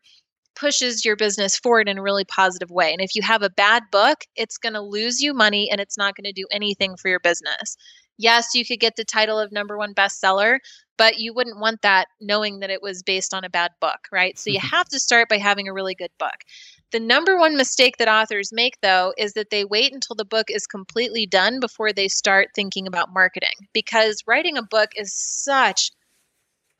pushes 0.55 1.05
your 1.05 1.16
business 1.16 1.57
forward 1.57 1.88
in 1.88 1.98
a 1.98 2.02
really 2.02 2.24
positive 2.24 2.70
way. 2.70 2.92
And 2.92 3.00
if 3.00 3.14
you 3.14 3.22
have 3.22 3.42
a 3.42 3.50
bad 3.50 3.84
book, 3.90 4.24
it's 4.36 4.59
going 4.59 4.74
to 4.74 4.80
lose 4.80 5.20
you 5.20 5.34
money 5.34 5.68
and 5.70 5.80
it's 5.80 5.98
not 5.98 6.14
going 6.16 6.24
to 6.24 6.32
do 6.32 6.46
anything 6.50 6.96
for 6.96 7.09
your 7.09 7.20
business. 7.20 7.76
Yes, 8.16 8.55
you 8.55 8.64
could 8.64 8.80
get 8.80 8.96
the 8.96 9.05
title 9.05 9.38
of 9.38 9.50
number 9.50 9.76
one 9.76 9.94
bestseller, 9.94 10.59
but 10.96 11.18
you 11.18 11.34
wouldn't 11.34 11.59
want 11.59 11.82
that 11.82 12.07
knowing 12.20 12.61
that 12.61 12.70
it 12.70 12.82
was 12.82 13.02
based 13.02 13.34
on 13.34 13.44
a 13.44 13.50
bad 13.50 13.72
book, 13.80 14.07
right? 14.12 14.38
So 14.38 14.50
you 14.50 14.59
mm-hmm. 14.59 14.76
have 14.76 14.88
to 14.90 15.00
start 15.00 15.28
by 15.28 15.38
having 15.38 15.66
a 15.66 15.72
really 15.72 15.94
good 15.94 16.12
book. 16.18 16.44
The 16.92 17.00
number 17.00 17.36
one 17.36 17.57
mistake 17.57 17.96
that 17.98 18.07
authors 18.07 18.52
make, 18.52 18.80
though, 18.80 19.12
is 19.18 19.32
that 19.32 19.50
they 19.50 19.64
wait 19.64 19.92
until 19.92 20.14
the 20.14 20.24
book 20.24 20.46
is 20.48 20.66
completely 20.66 21.26
done 21.26 21.59
before 21.59 21.92
they 21.92 22.07
start 22.07 22.50
thinking 22.55 22.86
about 22.86 23.12
marketing. 23.12 23.68
Because 23.72 24.22
writing 24.28 24.57
a 24.57 24.62
book 24.62 24.90
is 24.96 25.12
such 25.12 25.90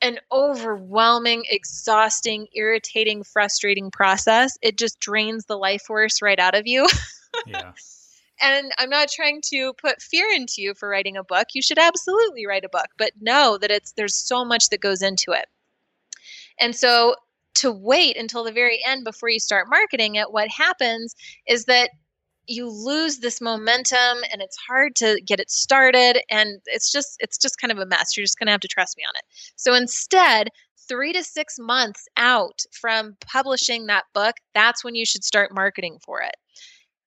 an 0.05 0.19
overwhelming, 0.31 1.43
exhausting, 1.49 2.45
irritating, 2.53 3.23
frustrating 3.23 3.89
process. 3.89 4.55
It 4.61 4.77
just 4.77 4.99
drains 4.99 5.45
the 5.45 5.57
life 5.57 5.81
force 5.81 6.21
right 6.21 6.39
out 6.39 6.55
of 6.55 6.67
you. 6.67 6.87
Yeah. 7.45 7.73
and 8.41 8.71
I'm 8.77 8.89
not 8.89 9.09
trying 9.09 9.41
to 9.49 9.73
put 9.73 10.01
fear 10.01 10.25
into 10.33 10.61
you 10.61 10.73
for 10.73 10.87
writing 10.87 11.17
a 11.17 11.23
book. 11.25 11.47
You 11.53 11.61
should 11.61 11.77
absolutely 11.77 12.45
write 12.45 12.63
a 12.63 12.69
book, 12.69 12.87
but 12.97 13.11
know 13.19 13.57
that 13.59 13.71
it's 13.71 13.91
there's 13.91 14.15
so 14.15 14.45
much 14.45 14.69
that 14.69 14.79
goes 14.79 15.01
into 15.01 15.33
it. 15.33 15.47
And 16.61 16.73
so 16.73 17.15
to 17.55 17.73
wait 17.73 18.15
until 18.15 18.45
the 18.45 18.53
very 18.53 18.81
end 18.85 19.03
before 19.03 19.27
you 19.27 19.37
start 19.37 19.67
marketing 19.69 20.15
it, 20.15 20.31
what 20.31 20.47
happens 20.47 21.13
is 21.45 21.65
that 21.65 21.89
you 22.47 22.69
lose 22.69 23.19
this 23.19 23.41
momentum 23.41 24.19
and 24.31 24.41
it's 24.41 24.57
hard 24.57 24.95
to 24.97 25.21
get 25.25 25.39
it 25.39 25.49
started 25.49 26.19
and 26.29 26.59
it's 26.65 26.91
just 26.91 27.17
it's 27.19 27.37
just 27.37 27.59
kind 27.59 27.71
of 27.71 27.79
a 27.79 27.85
mess. 27.85 28.15
You're 28.15 28.23
just 28.23 28.39
going 28.39 28.47
to 28.47 28.51
have 28.51 28.61
to 28.61 28.67
trust 28.67 28.97
me 28.97 29.03
on 29.07 29.15
it. 29.15 29.23
So 29.55 29.73
instead, 29.73 30.49
3 30.87 31.13
to 31.13 31.23
6 31.23 31.55
months 31.59 32.07
out 32.15 32.61
from 32.71 33.17
publishing 33.25 33.87
that 33.87 34.05
book, 34.13 34.35
that's 34.53 34.83
when 34.83 34.95
you 34.95 35.05
should 35.05 35.23
start 35.23 35.53
marketing 35.53 35.97
for 36.05 36.21
it. 36.21 36.35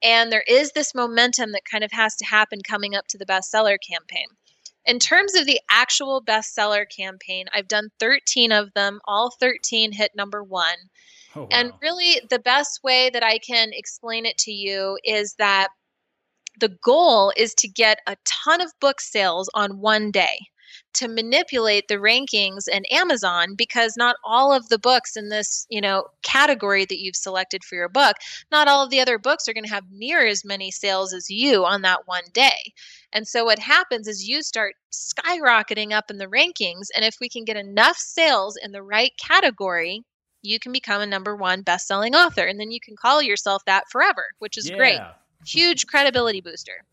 And 0.03 0.31
there 0.31 0.45
is 0.47 0.73
this 0.73 0.95
momentum 0.95 1.53
that 1.53 1.65
kind 1.71 1.85
of 1.85 1.93
has 1.93 2.17
to 2.17 2.27
happen 2.27 2.61
coming 2.63 2.95
up 2.95 3.07
to 3.09 3.19
the 3.19 3.27
bestseller 3.27 3.77
campaign. 3.89 4.27
In 4.85 4.99
terms 4.99 5.35
of 5.35 5.47
the 5.47 5.61
actual 5.71 6.23
bestseller 6.23 6.87
campaign, 6.89 7.47
I've 7.53 7.69
done 7.69 7.91
13 8.01 8.53
of 8.53 8.73
them. 8.75 9.01
All 9.07 9.31
13 9.39 9.93
hit 9.93 10.13
number 10.17 10.43
one. 10.43 10.77
Oh, 11.37 11.43
wow. 11.43 11.49
And 11.51 11.73
really, 11.83 12.21
the 12.31 12.39
best 12.39 12.81
way 12.83 13.11
that 13.11 13.23
I 13.23 13.39
can 13.39 13.71
explain 13.73 14.27
it 14.27 14.39
to 14.39 14.53
you 14.53 14.99
is 15.05 15.35
that 15.39 15.69
the 16.61 16.77
goal 16.83 17.33
is 17.37 17.55
to 17.55 17.69
get 17.69 18.01
a 18.07 18.17
ton 18.25 18.61
of 18.61 18.73
book 18.81 19.01
sales 19.01 19.49
on 19.55 19.81
one 19.81 20.11
day 20.11 20.39
to 20.95 21.09
manipulate 21.09 21.89
the 21.89 21.97
rankings 21.97 22.69
in 22.71 22.85
Amazon 22.91 23.55
because 23.57 23.97
not 23.97 24.17
all 24.25 24.53
of 24.53 24.69
the 24.69 24.79
books 24.79 25.17
in 25.17 25.29
this, 25.29 25.67
you 25.71 25.81
know, 25.81 26.05
category 26.23 26.85
that 26.85 26.99
you've 26.99 27.17
selected 27.17 27.65
for 27.65 27.75
your 27.75 27.89
book, 27.89 28.17
not 28.51 28.69
all 28.69 28.85
of 28.85 28.91
the 28.91 29.01
other 29.01 29.19
books 29.19 29.49
are 29.49 29.53
going 29.53 29.65
to 29.65 29.71
have 29.71 29.85
near 29.91 30.27
as 30.27 30.45
many 30.45 30.71
sales 30.71 31.13
as 31.13 31.31
you 31.31 31.65
on 31.65 31.83
that 31.83 32.07
one 32.07 32.25
day. 32.33 32.73
And 33.13 33.27
so 33.27 33.45
what 33.45 33.59
happens 33.59 34.09
is 34.09 34.29
you 34.29 34.43
start 34.43 34.75
skyrocketing 34.93 35.93
up 35.93 36.11
in 36.11 36.19
the 36.19 36.27
rankings 36.27 36.89
and 36.95 37.05
if 37.05 37.17
we 37.21 37.29
can 37.29 37.45
get 37.45 37.57
enough 37.57 37.97
sales 37.97 38.59
in 38.63 38.73
the 38.73 38.83
right 38.83 39.13
category, 39.19 40.03
you 40.43 40.59
can 40.59 40.73
become 40.73 41.01
a 41.01 41.07
number 41.07 41.35
1 41.35 41.63
best-selling 41.63 42.15
author 42.15 42.45
and 42.45 42.59
then 42.61 42.71
you 42.71 42.81
can 42.81 42.97
call 42.97 43.23
yourself 43.23 43.65
that 43.67 43.85
forever, 43.91 44.25
which 44.39 44.57
is 44.57 44.71
great 44.71 45.01
huge 45.47 45.87
credibility 45.87 46.41
booster. 46.41 46.85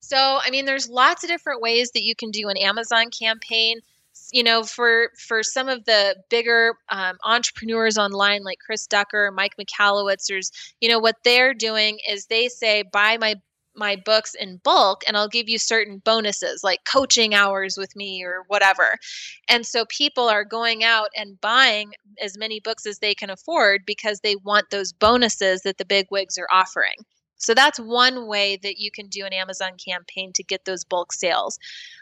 So, 0.00 0.16
I 0.16 0.50
mean, 0.50 0.66
there's 0.66 0.88
lots 0.88 1.24
of 1.24 1.30
different 1.30 1.62
ways 1.62 1.90
that 1.92 2.02
you 2.02 2.14
can 2.14 2.30
do 2.30 2.48
an 2.48 2.56
Amazon 2.56 3.06
campaign. 3.10 3.80
You 4.32 4.44
know, 4.44 4.62
for 4.62 5.10
for 5.18 5.42
some 5.42 5.68
of 5.68 5.84
the 5.86 6.16
bigger 6.30 6.74
um, 6.88 7.16
entrepreneurs 7.24 7.98
online, 7.98 8.44
like 8.44 8.58
Chris 8.64 8.86
Ducker, 8.86 9.32
Mike 9.32 9.54
Michalowicz, 9.58 10.26
there's 10.28 10.52
you 10.80 10.88
know 10.88 10.98
what 11.00 11.16
they're 11.24 11.52
doing 11.52 11.98
is 12.08 12.26
they 12.26 12.48
say 12.48 12.82
buy 12.92 13.16
my 13.16 13.34
my 13.76 13.96
books 13.96 14.34
in 14.34 14.58
bulk 14.58 15.02
and 15.06 15.16
I'll 15.16 15.28
give 15.28 15.48
you 15.48 15.58
certain 15.58 15.98
bonuses 15.98 16.62
like 16.62 16.84
coaching 16.84 17.34
hours 17.34 17.76
with 17.76 17.94
me 17.96 18.24
or 18.24 18.44
whatever. 18.48 18.96
And 19.48 19.66
so 19.66 19.84
people 19.86 20.28
are 20.28 20.44
going 20.44 20.84
out 20.84 21.08
and 21.16 21.40
buying 21.40 21.92
as 22.22 22.38
many 22.38 22.60
books 22.60 22.86
as 22.86 22.98
they 22.98 23.14
can 23.14 23.30
afford 23.30 23.84
because 23.86 24.20
they 24.20 24.36
want 24.36 24.70
those 24.70 24.92
bonuses 24.92 25.62
that 25.62 25.78
the 25.78 25.84
big 25.84 26.06
wigs 26.10 26.38
are 26.38 26.48
offering. 26.52 26.96
So 27.36 27.52
that's 27.52 27.78
one 27.78 28.26
way 28.26 28.56
that 28.62 28.78
you 28.78 28.90
can 28.90 29.08
do 29.08 29.26
an 29.26 29.32
Amazon 29.32 29.72
campaign 29.84 30.32
to 30.34 30.42
get 30.42 30.64
those 30.64 30.84
bulk 30.84 31.12
sales. 31.12 31.58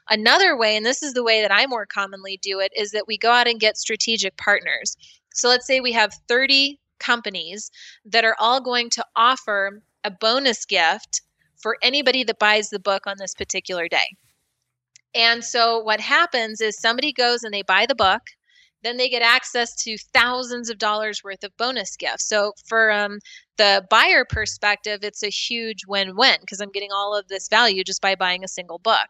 Another 0.08 0.56
way, 0.56 0.76
and 0.76 0.86
this 0.86 1.02
is 1.02 1.14
the 1.14 1.24
way 1.24 1.42
that 1.42 1.52
I 1.52 1.66
more 1.66 1.86
commonly 1.86 2.38
do 2.42 2.60
it, 2.60 2.72
is 2.76 2.92
that 2.92 3.08
we 3.08 3.18
go 3.18 3.30
out 3.30 3.48
and 3.48 3.58
get 3.58 3.76
strategic 3.76 4.36
partners. 4.36 4.96
So 5.34 5.48
let's 5.48 5.66
say 5.66 5.80
we 5.80 5.92
have 5.92 6.12
30 6.28 6.78
companies 7.00 7.70
that 8.04 8.24
are 8.24 8.36
all 8.38 8.60
going 8.60 8.90
to 8.90 9.04
offer 9.16 9.82
a 10.04 10.10
bonus 10.10 10.64
gift 10.64 11.22
for 11.62 11.76
anybody 11.82 12.24
that 12.24 12.38
buys 12.38 12.70
the 12.70 12.80
book 12.80 13.06
on 13.06 13.16
this 13.18 13.34
particular 13.34 13.88
day. 13.88 14.16
And 15.14 15.44
so 15.44 15.78
what 15.78 16.00
happens 16.00 16.60
is 16.60 16.78
somebody 16.78 17.12
goes 17.12 17.42
and 17.42 17.52
they 17.52 17.62
buy 17.62 17.86
the 17.86 17.94
book, 17.94 18.22
then 18.82 18.96
they 18.96 19.08
get 19.08 19.22
access 19.22 19.74
to 19.84 19.96
thousands 20.12 20.68
of 20.68 20.78
dollars 20.78 21.22
worth 21.22 21.44
of 21.44 21.56
bonus 21.56 21.96
gifts. 21.96 22.28
So 22.28 22.52
for 22.66 22.90
um, 22.90 23.18
the 23.56 23.86
buyer 23.90 24.24
perspective, 24.24 25.00
it's 25.02 25.22
a 25.22 25.28
huge 25.28 25.86
win-win 25.86 26.38
because 26.40 26.60
I'm 26.60 26.72
getting 26.72 26.92
all 26.92 27.16
of 27.16 27.28
this 27.28 27.48
value 27.48 27.84
just 27.84 28.02
by 28.02 28.14
buying 28.14 28.42
a 28.42 28.48
single 28.48 28.78
book. 28.78 29.06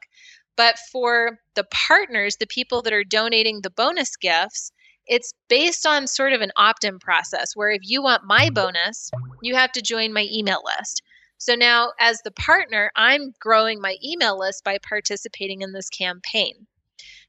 But 0.56 0.78
for 0.90 1.38
the 1.54 1.64
partners, 1.64 2.36
the 2.36 2.46
people 2.46 2.82
that 2.82 2.92
are 2.92 3.04
donating 3.04 3.60
the 3.62 3.70
bonus 3.70 4.16
gifts, 4.16 4.72
it's 5.06 5.32
based 5.48 5.86
on 5.86 6.06
sort 6.06 6.32
of 6.32 6.42
an 6.42 6.52
opt-in 6.56 6.98
process 6.98 7.52
where 7.54 7.70
if 7.70 7.80
you 7.82 8.02
want 8.02 8.24
my 8.26 8.50
bonus, 8.50 9.10
you 9.40 9.54
have 9.54 9.72
to 9.72 9.82
join 9.82 10.12
my 10.12 10.28
email 10.30 10.62
list. 10.78 11.02
So 11.42 11.56
now, 11.56 11.90
as 11.98 12.20
the 12.22 12.30
partner, 12.30 12.92
I'm 12.94 13.34
growing 13.40 13.80
my 13.80 13.96
email 14.00 14.38
list 14.38 14.62
by 14.62 14.78
participating 14.78 15.62
in 15.62 15.72
this 15.72 15.88
campaign. 15.88 16.68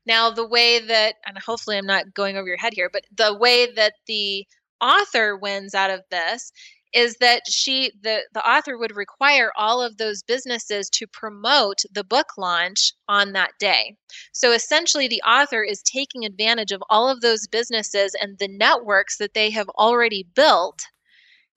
Now, 0.06 0.30
the 0.30 0.48
way 0.48 0.78
that, 0.78 1.16
and 1.26 1.36
hopefully 1.40 1.80
I'm 1.80 1.88
not 1.88 2.14
going 2.14 2.38
over 2.38 2.48
your 2.48 2.58
head 2.58 2.76
here, 2.76 2.92
but 2.94 3.06
the 3.12 3.36
way 3.36 3.74
that 3.74 3.94
the 4.06 4.46
author 4.80 5.36
wins 5.36 5.74
out 5.74 5.90
of 5.90 6.02
this 6.12 6.52
is 6.94 7.16
that 7.22 7.42
she 7.50 7.92
the 8.04 8.22
the 8.36 8.48
author 8.48 8.78
would 8.78 8.96
require 8.96 9.52
all 9.58 9.82
of 9.82 9.98
those 9.98 10.22
businesses 10.22 10.92
to 10.92 11.08
promote 11.08 11.82
the 11.92 12.04
book 12.04 12.38
launch 12.38 12.94
on 13.08 13.34
that 13.34 13.50
day. 13.58 13.96
So 14.32 14.52
essentially 14.52 15.08
the 15.08 15.24
author 15.24 15.64
is 15.64 15.82
taking 15.82 16.24
advantage 16.24 16.72
of 16.72 16.84
all 16.88 17.10
of 17.10 17.22
those 17.22 17.48
businesses 17.48 18.16
and 18.22 18.38
the 18.38 18.48
networks 18.48 19.18
that 19.18 19.34
they 19.34 19.50
have 19.50 19.70
already 19.70 20.28
built 20.36 20.84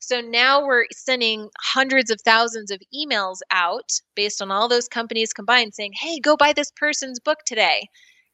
so 0.07 0.20
now 0.20 0.64
we're 0.64 0.84
sending 0.92 1.48
hundreds 1.61 2.12
of 2.12 2.20
thousands 2.24 2.70
of 2.70 2.80
emails 2.94 3.38
out 3.50 3.90
based 4.14 4.40
on 4.40 4.52
all 4.52 4.68
those 4.68 4.86
companies 4.86 5.32
combined 5.32 5.74
saying, 5.74 5.94
hey, 6.00 6.20
go 6.20 6.36
buy 6.36 6.52
this 6.52 6.70
person's 6.76 7.18
book 7.18 7.38
today. 7.44 7.88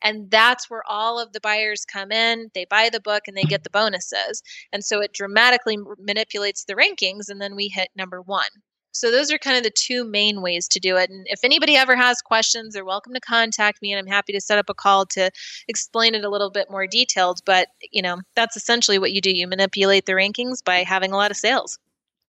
And 0.04 0.30
that's 0.30 0.68
where 0.68 0.82
all 0.86 1.18
of 1.18 1.32
the 1.32 1.40
buyers 1.40 1.86
come 1.90 2.12
in. 2.12 2.50
They 2.54 2.66
buy 2.68 2.90
the 2.92 3.00
book 3.00 3.22
and 3.26 3.34
they 3.34 3.44
get 3.44 3.64
the 3.64 3.70
bonuses. 3.70 4.42
And 4.70 4.84
so 4.84 5.00
it 5.00 5.14
dramatically 5.14 5.78
manipulates 5.98 6.66
the 6.66 6.74
rankings, 6.74 7.30
and 7.30 7.40
then 7.40 7.56
we 7.56 7.68
hit 7.68 7.88
number 7.96 8.20
one. 8.20 8.50
So 8.92 9.10
those 9.10 9.30
are 9.32 9.38
kind 9.38 9.56
of 9.56 9.62
the 9.62 9.70
two 9.70 10.04
main 10.04 10.40
ways 10.42 10.68
to 10.68 10.80
do 10.80 10.96
it. 10.96 11.10
And 11.10 11.26
if 11.28 11.40
anybody 11.42 11.76
ever 11.76 11.96
has 11.96 12.20
questions, 12.20 12.74
they're 12.74 12.84
welcome 12.84 13.14
to 13.14 13.20
contact 13.20 13.82
me 13.82 13.92
and 13.92 13.98
I'm 13.98 14.06
happy 14.12 14.32
to 14.32 14.40
set 14.40 14.58
up 14.58 14.68
a 14.68 14.74
call 14.74 15.06
to 15.06 15.30
explain 15.68 16.14
it 16.14 16.24
a 16.24 16.30
little 16.30 16.50
bit 16.50 16.70
more 16.70 16.86
detailed, 16.86 17.40
but 17.44 17.68
you 17.90 18.02
know, 18.02 18.18
that's 18.36 18.56
essentially 18.56 18.98
what 18.98 19.12
you 19.12 19.20
do. 19.20 19.30
You 19.30 19.46
manipulate 19.48 20.06
the 20.06 20.12
rankings 20.12 20.62
by 20.64 20.84
having 20.84 21.12
a 21.12 21.16
lot 21.16 21.30
of 21.30 21.36
sales. 21.36 21.78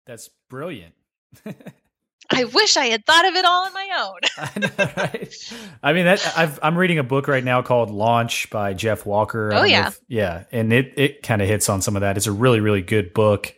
That's 0.06 0.30
brilliant. 0.50 0.94
I 2.30 2.44
wish 2.44 2.76
I 2.76 2.86
had 2.86 3.06
thought 3.06 3.26
of 3.26 3.34
it 3.36 3.44
all 3.46 3.64
on 3.64 3.72
my 3.72 3.88
own. 3.98 4.20
I 4.38 4.58
know, 4.58 4.92
right? 4.96 5.52
I 5.82 5.92
mean, 5.94 6.04
that 6.04 6.34
I've, 6.36 6.58
I'm 6.62 6.76
reading 6.76 6.98
a 6.98 7.02
book 7.02 7.26
right 7.26 7.42
now 7.42 7.62
called 7.62 7.90
Launch 7.90 8.50
by 8.50 8.74
Jeff 8.74 9.06
Walker. 9.06 9.50
Oh, 9.54 9.64
yeah. 9.64 9.88
if- 9.88 10.00
yeah, 10.08 10.44
and 10.52 10.72
it 10.72 10.92
it 10.96 11.22
kind 11.22 11.40
of 11.40 11.48
hits 11.48 11.70
on 11.70 11.80
some 11.80 11.96
of 11.96 12.00
that. 12.00 12.16
It's 12.18 12.26
a 12.26 12.32
really 12.32 12.60
really 12.60 12.82
good 12.82 13.14
book. 13.14 13.54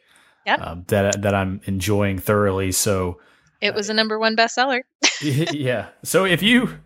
Yep. 0.50 0.66
Um, 0.66 0.84
that 0.88 1.22
that 1.22 1.34
I'm 1.34 1.60
enjoying 1.64 2.18
thoroughly. 2.18 2.72
So 2.72 3.20
It 3.60 3.74
was 3.74 3.88
a 3.88 3.94
number 3.94 4.18
one 4.18 4.36
bestseller. 4.36 4.80
yeah. 5.22 5.88
So 6.02 6.24
if 6.24 6.42
you 6.42 6.78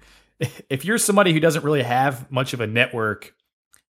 if 0.68 0.84
you're 0.84 0.98
somebody 0.98 1.32
who 1.32 1.40
doesn't 1.40 1.64
really 1.64 1.82
have 1.82 2.30
much 2.30 2.52
of 2.52 2.60
a 2.60 2.66
network, 2.66 3.34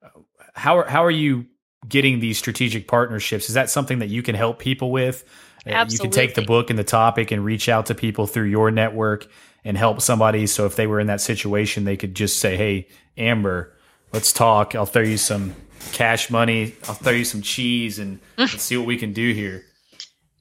uh, 0.04 0.10
how 0.54 0.80
are, 0.80 0.86
how 0.86 1.04
are 1.04 1.12
you 1.12 1.46
getting 1.88 2.20
these 2.20 2.38
strategic 2.38 2.88
partnerships? 2.88 3.48
Is 3.48 3.56
that 3.56 3.70
something 3.70 4.00
that 4.00 4.10
you 4.10 4.22
can 4.22 4.36
help 4.36 4.60
people 4.60 4.92
with? 4.92 5.24
Uh, 5.66 5.86
You 5.90 5.98
can 5.98 6.12
take 6.12 6.36
the 6.36 6.44
book 6.44 6.70
and 6.70 6.78
the 6.78 6.84
topic 6.84 7.32
and 7.32 7.44
reach 7.44 7.70
out 7.70 7.88
to 7.88 7.96
people 7.96 8.28
through 8.28 8.46
your 8.46 8.70
network 8.70 9.28
and 9.64 9.78
help 9.78 10.02
somebody. 10.02 10.46
So 10.46 10.66
if 10.68 10.76
they 10.76 10.86
were 10.86 11.00
in 11.00 11.08
that 11.08 11.22
situation, 11.22 11.86
they 11.86 11.98
could 11.98 12.16
just 12.16 12.40
say, 12.40 12.56
"Hey, 12.56 12.88
Amber, 13.18 13.74
let's 14.14 14.32
talk. 14.32 14.76
I'll 14.76 14.86
throw 14.86 15.02
you 15.02 15.18
some 15.18 15.56
cash 15.92 16.30
money. 16.30 16.76
I'll 16.88 16.96
throw 16.96 17.14
you 17.14 17.26
some 17.26 17.42
cheese, 17.42 18.00
and 18.00 18.20
let's 18.38 18.62
see 18.62 18.78
what 18.78 18.88
we 18.88 18.98
can 18.98 19.14
do 19.14 19.34
here." 19.34 19.66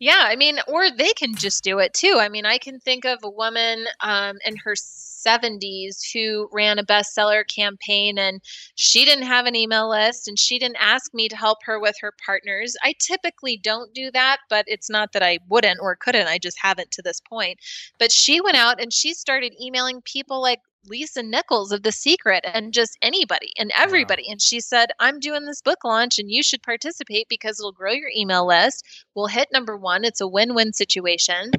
Yeah, 0.01 0.25
I 0.25 0.37
mean, 0.37 0.59
or 0.69 0.91
they 0.91 1.13
can 1.13 1.35
just 1.35 1.65
do 1.65 1.79
it 1.79 1.95
too. 1.95 2.19
I 2.21 2.29
mean, 2.29 2.45
I 2.45 2.59
can 2.59 2.81
think 2.81 3.05
of 3.05 3.21
a 3.23 3.31
woman 3.31 3.87
um, 4.01 4.37
in 4.45 4.57
her 4.57 4.75
70s 4.75 6.13
who 6.13 6.49
ran 6.53 6.79
a 6.79 6.85
bestseller 6.85 7.45
campaign 7.49 8.19
and 8.19 8.41
she 8.75 9.05
didn't 9.05 9.25
have 9.25 9.47
an 9.47 9.57
email 9.57 9.89
list 9.89 10.29
and 10.29 10.39
she 10.39 10.59
didn't 10.59 10.77
ask 10.81 11.15
me 11.15 11.29
to 11.29 11.37
help 11.37 11.59
her 11.65 11.81
with 11.81 11.97
her 12.01 12.13
partners. 12.25 12.77
I 12.83 12.95
typically 12.99 13.57
don't 13.57 13.95
do 13.95 14.11
that, 14.13 14.39
but 14.51 14.65
it's 14.69 14.91
not 14.91 15.13
that 15.13 15.23
I 15.23 15.39
wouldn't 15.49 15.81
or 15.81 15.97
couldn't. 15.97 16.27
I 16.27 16.39
just 16.39 16.59
haven't 16.61 16.91
to 16.93 17.03
this 17.03 17.21
point. 17.21 17.59
But 17.99 18.13
she 18.13 18.41
went 18.41 18.57
out 18.57 18.81
and 18.81 18.93
she 18.93 19.15
started 19.15 19.55
emailing 19.61 20.03
people 20.03 20.43
like 20.43 20.61
Lisa 20.87 21.23
Nichols 21.23 21.73
of 21.73 21.83
The 21.83 21.93
Secret 21.93 22.45
and 22.53 22.73
just 22.73 22.99
anybody 23.03 23.51
and 23.59 23.73
everybody. 23.77 24.29
And 24.31 24.41
she 24.41 24.61
said, 24.61 24.91
I'm 25.01 25.19
doing 25.21 25.45
this 25.47 25.63
book 25.63 25.85
launch 25.85 26.19
and 26.19 26.31
you 26.31 26.43
should 26.43 26.63
participate 26.63 27.29
because 27.29 27.59
it'll 27.59 27.73
grow 27.73 27.93
your 27.93 28.11
email 28.15 28.47
list. 28.47 28.85
We'll 29.15 29.27
hit 29.27 29.49
number 29.53 29.77
one. 29.77 30.05
It's 30.05 30.21
a 30.21 30.29
win 30.29 30.55
win 30.55 30.73
situation. 30.73 31.51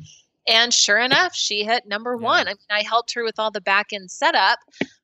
And 0.48 0.74
sure 0.74 1.00
enough, 1.00 1.36
she 1.36 1.64
hit 1.64 1.88
number 1.88 2.16
Yeah. 2.16 2.24
one. 2.24 2.48
I 2.48 2.52
mean, 2.52 2.58
I 2.70 2.84
helped 2.84 3.14
her 3.14 3.24
with 3.24 3.40
all 3.40 3.52
the 3.52 3.62
back 3.62 3.88
end 3.94 4.12
setup, 4.12 4.60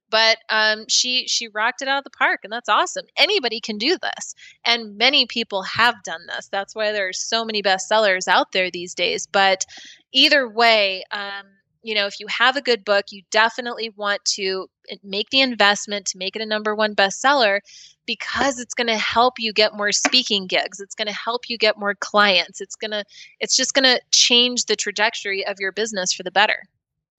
but 0.09 0.37
um, 0.49 0.85
she 0.87 1.27
she 1.27 1.47
rocked 1.47 1.81
it 1.81 1.87
out 1.87 1.97
of 1.99 2.03
the 2.03 2.11
park, 2.11 2.41
and 2.43 2.53
that's 2.53 2.69
awesome. 2.69 3.05
Anybody 3.17 3.59
can 3.59 3.77
do 3.77 3.97
this, 3.97 4.35
and 4.65 4.97
many 4.97 5.25
people 5.25 5.63
have 5.63 6.03
done 6.03 6.21
this. 6.27 6.47
That's 6.49 6.75
why 6.75 6.91
there's 6.91 7.19
so 7.19 7.43
many 7.43 7.63
bestsellers 7.63 8.27
out 8.27 8.51
there 8.51 8.69
these 8.69 8.93
days. 8.93 9.25
But 9.25 9.65
either 10.11 10.47
way, 10.47 11.03
um, 11.11 11.45
you 11.83 11.95
know, 11.95 12.05
if 12.05 12.19
you 12.19 12.27
have 12.27 12.55
a 12.55 12.61
good 12.61 12.85
book, 12.85 13.05
you 13.11 13.23
definitely 13.31 13.89
want 13.95 14.23
to 14.25 14.67
eh, 14.89 14.95
make 15.03 15.29
the 15.31 15.41
investment 15.41 16.05
to 16.07 16.17
make 16.17 16.35
it 16.35 16.41
a 16.41 16.45
number 16.45 16.75
one 16.75 16.95
bestseller 16.95 17.59
because 18.05 18.59
it's 18.59 18.73
going 18.73 18.87
to 18.87 18.97
help 18.97 19.35
you 19.39 19.53
get 19.53 19.75
more 19.75 19.91
speaking 19.91 20.47
gigs. 20.47 20.79
It's 20.79 20.95
going 20.95 21.07
to 21.07 21.13
help 21.13 21.49
you 21.49 21.57
get 21.57 21.79
more 21.79 21.95
clients. 21.95 22.61
It's 22.61 22.75
going 22.75 22.91
to 22.91 23.03
it's 23.39 23.55
just 23.55 23.73
going 23.73 23.85
to 23.85 24.01
change 24.11 24.65
the 24.65 24.75
trajectory 24.75 25.45
of 25.45 25.59
your 25.59 25.71
business 25.71 26.13
for 26.13 26.23
the 26.23 26.31
better. 26.31 26.63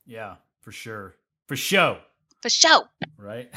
Yeah, 0.07 0.37
for 0.61 0.73
sure, 0.73 1.17
for 1.47 1.57
show. 1.57 1.99
For 2.43 2.49
show. 2.49 2.85
right? 3.17 3.49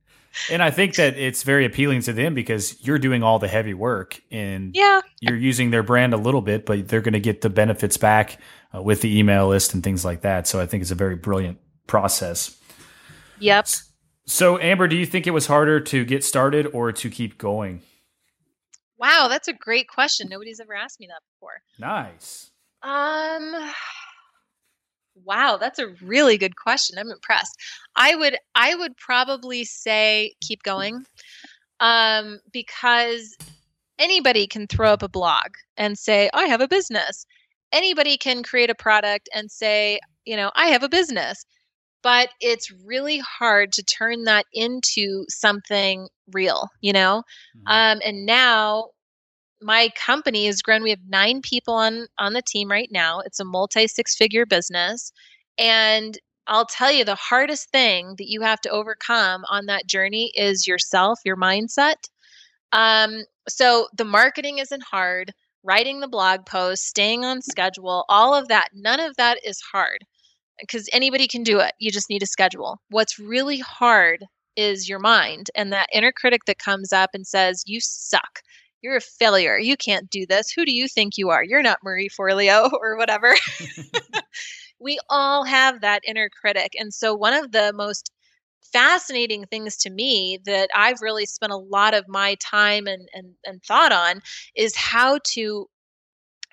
and 0.50 0.62
I 0.62 0.70
think 0.70 0.94
that 0.96 1.16
it's 1.18 1.42
very 1.42 1.64
appealing 1.66 2.02
to 2.02 2.12
them 2.14 2.34
because 2.34 2.82
you're 2.86 2.98
doing 2.98 3.22
all 3.22 3.38
the 3.38 3.48
heavy 3.48 3.74
work 3.74 4.20
and 4.30 4.74
Yeah. 4.74 5.00
you're 5.20 5.36
using 5.36 5.70
their 5.70 5.82
brand 5.82 6.14
a 6.14 6.16
little 6.18 6.40
bit, 6.42 6.64
but 6.66 6.88
they're 6.88 7.02
going 7.02 7.12
to 7.14 7.20
get 7.20 7.42
the 7.42 7.50
benefits 7.50 7.96
back 7.98 8.38
uh, 8.74 8.82
with 8.82 9.00
the 9.00 9.18
email 9.18 9.48
list 9.48 9.74
and 9.74 9.82
things 9.82 10.04
like 10.04 10.22
that. 10.22 10.46
So 10.46 10.60
I 10.60 10.66
think 10.66 10.82
it's 10.82 10.90
a 10.90 10.96
very 10.96 11.16
brilliant 11.16 11.58
process. 11.86 12.56
Yep. 13.38 13.66
So, 14.26 14.58
Amber, 14.58 14.88
do 14.88 14.96
you 14.96 15.06
think 15.06 15.26
it 15.26 15.30
was 15.30 15.46
harder 15.46 15.78
to 15.80 16.04
get 16.04 16.24
started 16.24 16.66
or 16.72 16.90
to 16.92 17.10
keep 17.10 17.38
going? 17.38 17.82
Wow, 18.98 19.26
that's 19.28 19.48
a 19.48 19.52
great 19.52 19.88
question. 19.88 20.28
Nobody's 20.28 20.58
ever 20.58 20.74
asked 20.74 21.00
me 21.00 21.06
that 21.06 21.22
before. 21.34 21.60
Nice. 21.78 22.50
Um 22.82 23.54
Wow, 25.24 25.56
that's 25.58 25.78
a 25.78 25.88
really 26.02 26.36
good 26.36 26.56
question. 26.56 26.98
I'm 26.98 27.10
impressed. 27.10 27.56
I 27.94 28.14
would 28.14 28.36
I 28.54 28.74
would 28.74 28.96
probably 28.96 29.64
say 29.64 30.34
keep 30.40 30.62
going. 30.62 31.04
Um 31.80 32.40
because 32.52 33.36
anybody 33.98 34.46
can 34.46 34.66
throw 34.66 34.92
up 34.92 35.02
a 35.02 35.08
blog 35.08 35.54
and 35.76 35.98
say, 35.98 36.30
"I 36.34 36.46
have 36.46 36.60
a 36.60 36.68
business." 36.68 37.26
Anybody 37.72 38.16
can 38.16 38.42
create 38.42 38.70
a 38.70 38.74
product 38.74 39.28
and 39.34 39.50
say, 39.50 39.98
you 40.24 40.36
know, 40.36 40.50
"I 40.54 40.68
have 40.68 40.82
a 40.82 40.88
business." 40.88 41.44
But 42.02 42.30
it's 42.40 42.70
really 42.70 43.18
hard 43.18 43.72
to 43.74 43.82
turn 43.84 44.24
that 44.24 44.46
into 44.52 45.24
something 45.30 46.08
real, 46.32 46.68
you 46.82 46.92
know? 46.92 47.24
Mhm. 47.56 47.62
Um, 47.66 48.00
and 48.04 48.26
now 48.26 48.90
my 49.62 49.90
company 49.96 50.46
has 50.46 50.62
grown. 50.62 50.82
We 50.82 50.90
have 50.90 51.00
nine 51.08 51.42
people 51.42 51.74
on 51.74 52.06
on 52.18 52.32
the 52.34 52.42
team 52.42 52.70
right 52.70 52.90
now. 52.92 53.20
It's 53.20 53.40
a 53.40 53.44
multi 53.44 53.86
six 53.88 54.16
figure 54.16 54.46
business, 54.46 55.12
and 55.58 56.18
I'll 56.48 56.66
tell 56.66 56.92
you 56.92 57.04
the 57.04 57.14
hardest 57.16 57.70
thing 57.70 58.16
that 58.18 58.28
you 58.28 58.42
have 58.42 58.60
to 58.62 58.70
overcome 58.70 59.44
on 59.50 59.66
that 59.66 59.86
journey 59.88 60.32
is 60.36 60.66
yourself, 60.66 61.20
your 61.24 61.36
mindset. 61.36 61.96
Um, 62.72 63.24
so 63.48 63.88
the 63.96 64.04
marketing 64.04 64.58
isn't 64.58 64.82
hard. 64.84 65.32
Writing 65.66 65.98
the 65.98 66.08
blog 66.08 66.46
post, 66.46 66.84
staying 66.84 67.24
on 67.24 67.42
schedule, 67.42 68.04
all 68.08 68.34
of 68.34 68.46
that, 68.48 68.68
none 68.72 69.00
of 69.00 69.16
that 69.16 69.38
is 69.44 69.60
hard 69.60 69.98
because 70.60 70.88
anybody 70.92 71.26
can 71.26 71.42
do 71.42 71.58
it. 71.58 71.72
You 71.80 71.90
just 71.90 72.08
need 72.08 72.22
a 72.22 72.26
schedule. 72.26 72.80
What's 72.88 73.18
really 73.18 73.58
hard 73.58 74.24
is 74.54 74.88
your 74.88 75.00
mind 75.00 75.50
and 75.56 75.72
that 75.72 75.88
inner 75.92 76.12
critic 76.12 76.44
that 76.46 76.58
comes 76.58 76.92
up 76.92 77.10
and 77.14 77.26
says, 77.26 77.64
You 77.66 77.80
suck. 77.80 78.42
You're 78.80 78.96
a 78.96 79.00
failure. 79.00 79.58
You 79.58 79.76
can't 79.76 80.08
do 80.08 80.24
this. 80.26 80.50
Who 80.52 80.64
do 80.64 80.72
you 80.72 80.86
think 80.86 81.18
you 81.18 81.30
are? 81.30 81.42
You're 81.42 81.62
not 81.62 81.82
Marie 81.82 82.08
Forleo 82.08 82.70
or 82.80 82.96
whatever. 82.96 83.34
we 84.78 84.98
all 85.10 85.44
have 85.44 85.80
that 85.80 86.02
inner 86.06 86.28
critic. 86.28 86.74
And 86.78 86.94
so, 86.94 87.14
one 87.14 87.32
of 87.32 87.52
the 87.52 87.72
most 87.74 88.10
fascinating 88.72 89.44
things 89.46 89.76
to 89.78 89.90
me 89.90 90.38
that 90.44 90.70
I've 90.74 91.00
really 91.00 91.26
spent 91.26 91.52
a 91.52 91.56
lot 91.56 91.94
of 91.94 92.08
my 92.08 92.36
time 92.36 92.86
and, 92.86 93.08
and, 93.14 93.34
and 93.44 93.62
thought 93.62 93.92
on 93.92 94.20
is 94.54 94.76
how 94.76 95.18
to 95.32 95.66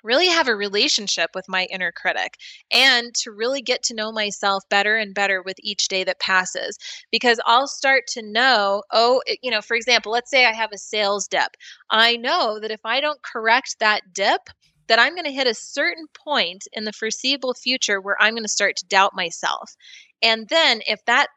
really 0.04 0.28
have 0.28 0.46
a 0.48 0.54
relationship 0.54 1.30
with 1.34 1.46
my 1.48 1.66
inner 1.72 1.90
critic 1.90 2.36
and 2.70 3.14
to 3.14 3.32
really 3.32 3.62
get 3.62 3.82
to 3.82 3.94
know 3.94 4.12
myself 4.12 4.62
better 4.68 4.96
and 4.96 5.14
better 5.14 5.42
with 5.42 5.56
each 5.60 5.88
day 5.88 6.04
that 6.04 6.20
passes. 6.20 6.78
Because 7.10 7.40
I'll 7.46 7.66
start 7.66 8.04
to 8.08 8.22
know 8.22 8.82
oh 8.92 9.22
you 9.42 9.50
know 9.50 9.62
for 9.62 9.74
example 9.74 10.12
let's 10.12 10.30
say 10.30 10.44
I 10.46 10.52
have 10.52 10.70
a 10.72 10.78
sales 10.78 11.26
dip. 11.26 11.56
I 11.90 12.16
know 12.16 12.60
that 12.60 12.70
if 12.70 12.80
I 12.84 13.00
don't 13.00 13.22
correct 13.22 13.76
that 13.80 14.02
dip 14.12 14.42
that 14.86 14.98
I'm 14.98 15.14
going 15.14 15.24
to 15.24 15.32
hit 15.32 15.46
a 15.46 15.54
certain 15.54 16.06
point 16.14 16.68
in 16.74 16.84
the 16.84 16.92
foreseeable 16.92 17.54
future 17.54 18.00
where 18.00 18.20
I'm 18.20 18.34
going 18.34 18.44
to 18.44 18.48
start 18.48 18.76
to 18.76 18.86
doubt 18.86 19.14
myself. 19.14 19.74
And 20.22 20.46
then 20.50 20.82
if 20.86 21.02
that 21.06 21.28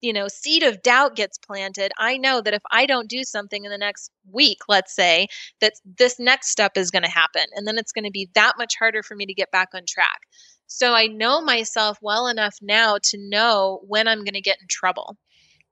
you 0.00 0.12
know 0.12 0.28
seed 0.28 0.62
of 0.62 0.82
doubt 0.82 1.16
gets 1.16 1.38
planted 1.38 1.92
I 1.98 2.16
know 2.16 2.40
that 2.40 2.54
if 2.54 2.62
I 2.70 2.86
don't 2.86 3.08
do 3.08 3.24
something 3.24 3.64
in 3.64 3.70
the 3.70 3.78
next 3.78 4.10
week 4.30 4.58
let's 4.68 4.94
say 4.94 5.28
that 5.60 5.74
this 5.98 6.18
next 6.18 6.48
step 6.48 6.72
is 6.76 6.90
going 6.90 7.04
to 7.04 7.10
happen 7.10 7.44
and 7.54 7.66
then 7.66 7.78
it's 7.78 7.92
going 7.92 8.04
to 8.04 8.10
be 8.10 8.28
that 8.34 8.54
much 8.58 8.74
harder 8.78 9.02
for 9.02 9.14
me 9.16 9.26
to 9.26 9.34
get 9.34 9.50
back 9.50 9.68
on 9.74 9.82
track. 9.88 10.20
So 10.68 10.94
i 10.94 11.06
know 11.06 11.40
myself 11.40 11.98
well 12.02 12.26
enough 12.26 12.56
now 12.60 12.98
to 13.04 13.18
know 13.18 13.80
when 13.86 14.08
i'm 14.08 14.18
going 14.24 14.34
to 14.34 14.40
get 14.40 14.58
in 14.60 14.66
trouble 14.68 15.16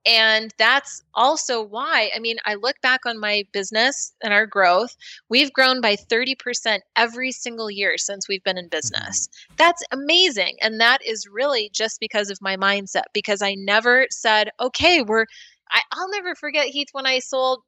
and 0.07 0.53
that's 0.59 1.03
also 1.15 1.63
why 1.63 2.11
i 2.15 2.19
mean 2.19 2.37
i 2.45 2.55
look 2.55 2.77
back 2.83 3.01
on 3.07 3.19
my 3.19 3.45
business 3.53 4.13
and 4.23 4.33
our 4.33 4.47
growth 4.47 4.97
we've 5.29 5.53
grown 5.53 5.81
by 5.81 5.97
30% 5.97 6.81
every 6.97 7.33
single 7.33 7.71
year 7.71 7.97
since 7.97 8.29
we've 8.29 8.43
been 8.45 8.59
in 8.59 8.67
mm-hmm. 8.67 8.77
business. 8.77 9.29
That's 9.57 9.83
amazing 9.93 10.57
and 10.61 10.81
that 10.81 10.99
is 11.05 11.29
really 11.31 11.71
just 11.73 12.01
because 12.01 12.31
of 12.31 12.39
my 12.41 12.57
mindset 12.57 13.05
because 13.13 13.43
i 13.43 13.55
never 13.55 14.07
said 14.11 14.51
okay 14.61 15.03
we're 15.03 15.27
I, 15.71 15.81
i'll 15.93 16.11
never 16.11 16.35
forget 16.35 16.67
heath 16.67 16.89
when 16.93 17.07
i 17.07 17.19
sold 17.19 17.61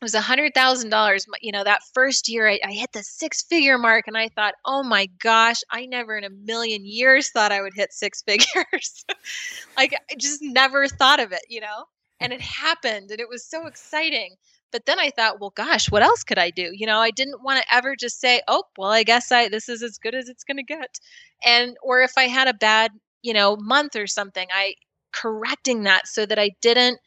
it 0.00 0.04
was 0.04 0.14
a 0.14 0.20
hundred 0.22 0.54
thousand 0.54 0.88
dollars. 0.88 1.26
You 1.42 1.52
know, 1.52 1.62
that 1.62 1.82
first 1.92 2.26
year 2.28 2.48
I, 2.48 2.58
I 2.64 2.72
hit 2.72 2.92
the 2.92 3.02
six 3.02 3.42
figure 3.42 3.76
mark 3.76 4.06
and 4.06 4.16
I 4.16 4.28
thought, 4.28 4.54
oh 4.64 4.82
my 4.82 5.06
gosh, 5.22 5.58
I 5.70 5.84
never 5.84 6.16
in 6.16 6.24
a 6.24 6.30
million 6.30 6.86
years 6.86 7.28
thought 7.30 7.52
I 7.52 7.60
would 7.60 7.74
hit 7.74 7.92
six 7.92 8.22
figures. 8.22 9.04
like 9.76 9.94
I 10.10 10.14
just 10.16 10.40
never 10.40 10.88
thought 10.88 11.20
of 11.20 11.32
it, 11.32 11.42
you 11.50 11.60
know? 11.60 11.84
And 12.18 12.32
it 12.32 12.40
happened 12.40 13.10
and 13.10 13.20
it 13.20 13.28
was 13.28 13.44
so 13.46 13.66
exciting. 13.66 14.36
But 14.72 14.86
then 14.86 14.98
I 14.98 15.10
thought, 15.10 15.38
well, 15.38 15.52
gosh, 15.54 15.90
what 15.90 16.02
else 16.02 16.22
could 16.22 16.38
I 16.38 16.48
do? 16.48 16.70
You 16.72 16.86
know, 16.86 16.98
I 16.98 17.10
didn't 17.10 17.42
want 17.42 17.60
to 17.60 17.74
ever 17.74 17.94
just 17.94 18.20
say, 18.20 18.40
oh, 18.48 18.62
well, 18.78 18.90
I 18.90 19.02
guess 19.02 19.30
I 19.30 19.50
this 19.50 19.68
is 19.68 19.82
as 19.82 19.98
good 19.98 20.14
as 20.14 20.30
it's 20.30 20.44
gonna 20.44 20.62
get. 20.62 20.98
And 21.44 21.76
or 21.82 22.00
if 22.00 22.12
I 22.16 22.22
had 22.24 22.48
a 22.48 22.54
bad, 22.54 22.92
you 23.20 23.34
know, 23.34 23.56
month 23.56 23.96
or 23.96 24.06
something, 24.06 24.48
I 24.50 24.76
correcting 25.12 25.82
that 25.82 26.06
so 26.06 26.24
that 26.24 26.38
I 26.38 26.52
didn't 26.62 27.00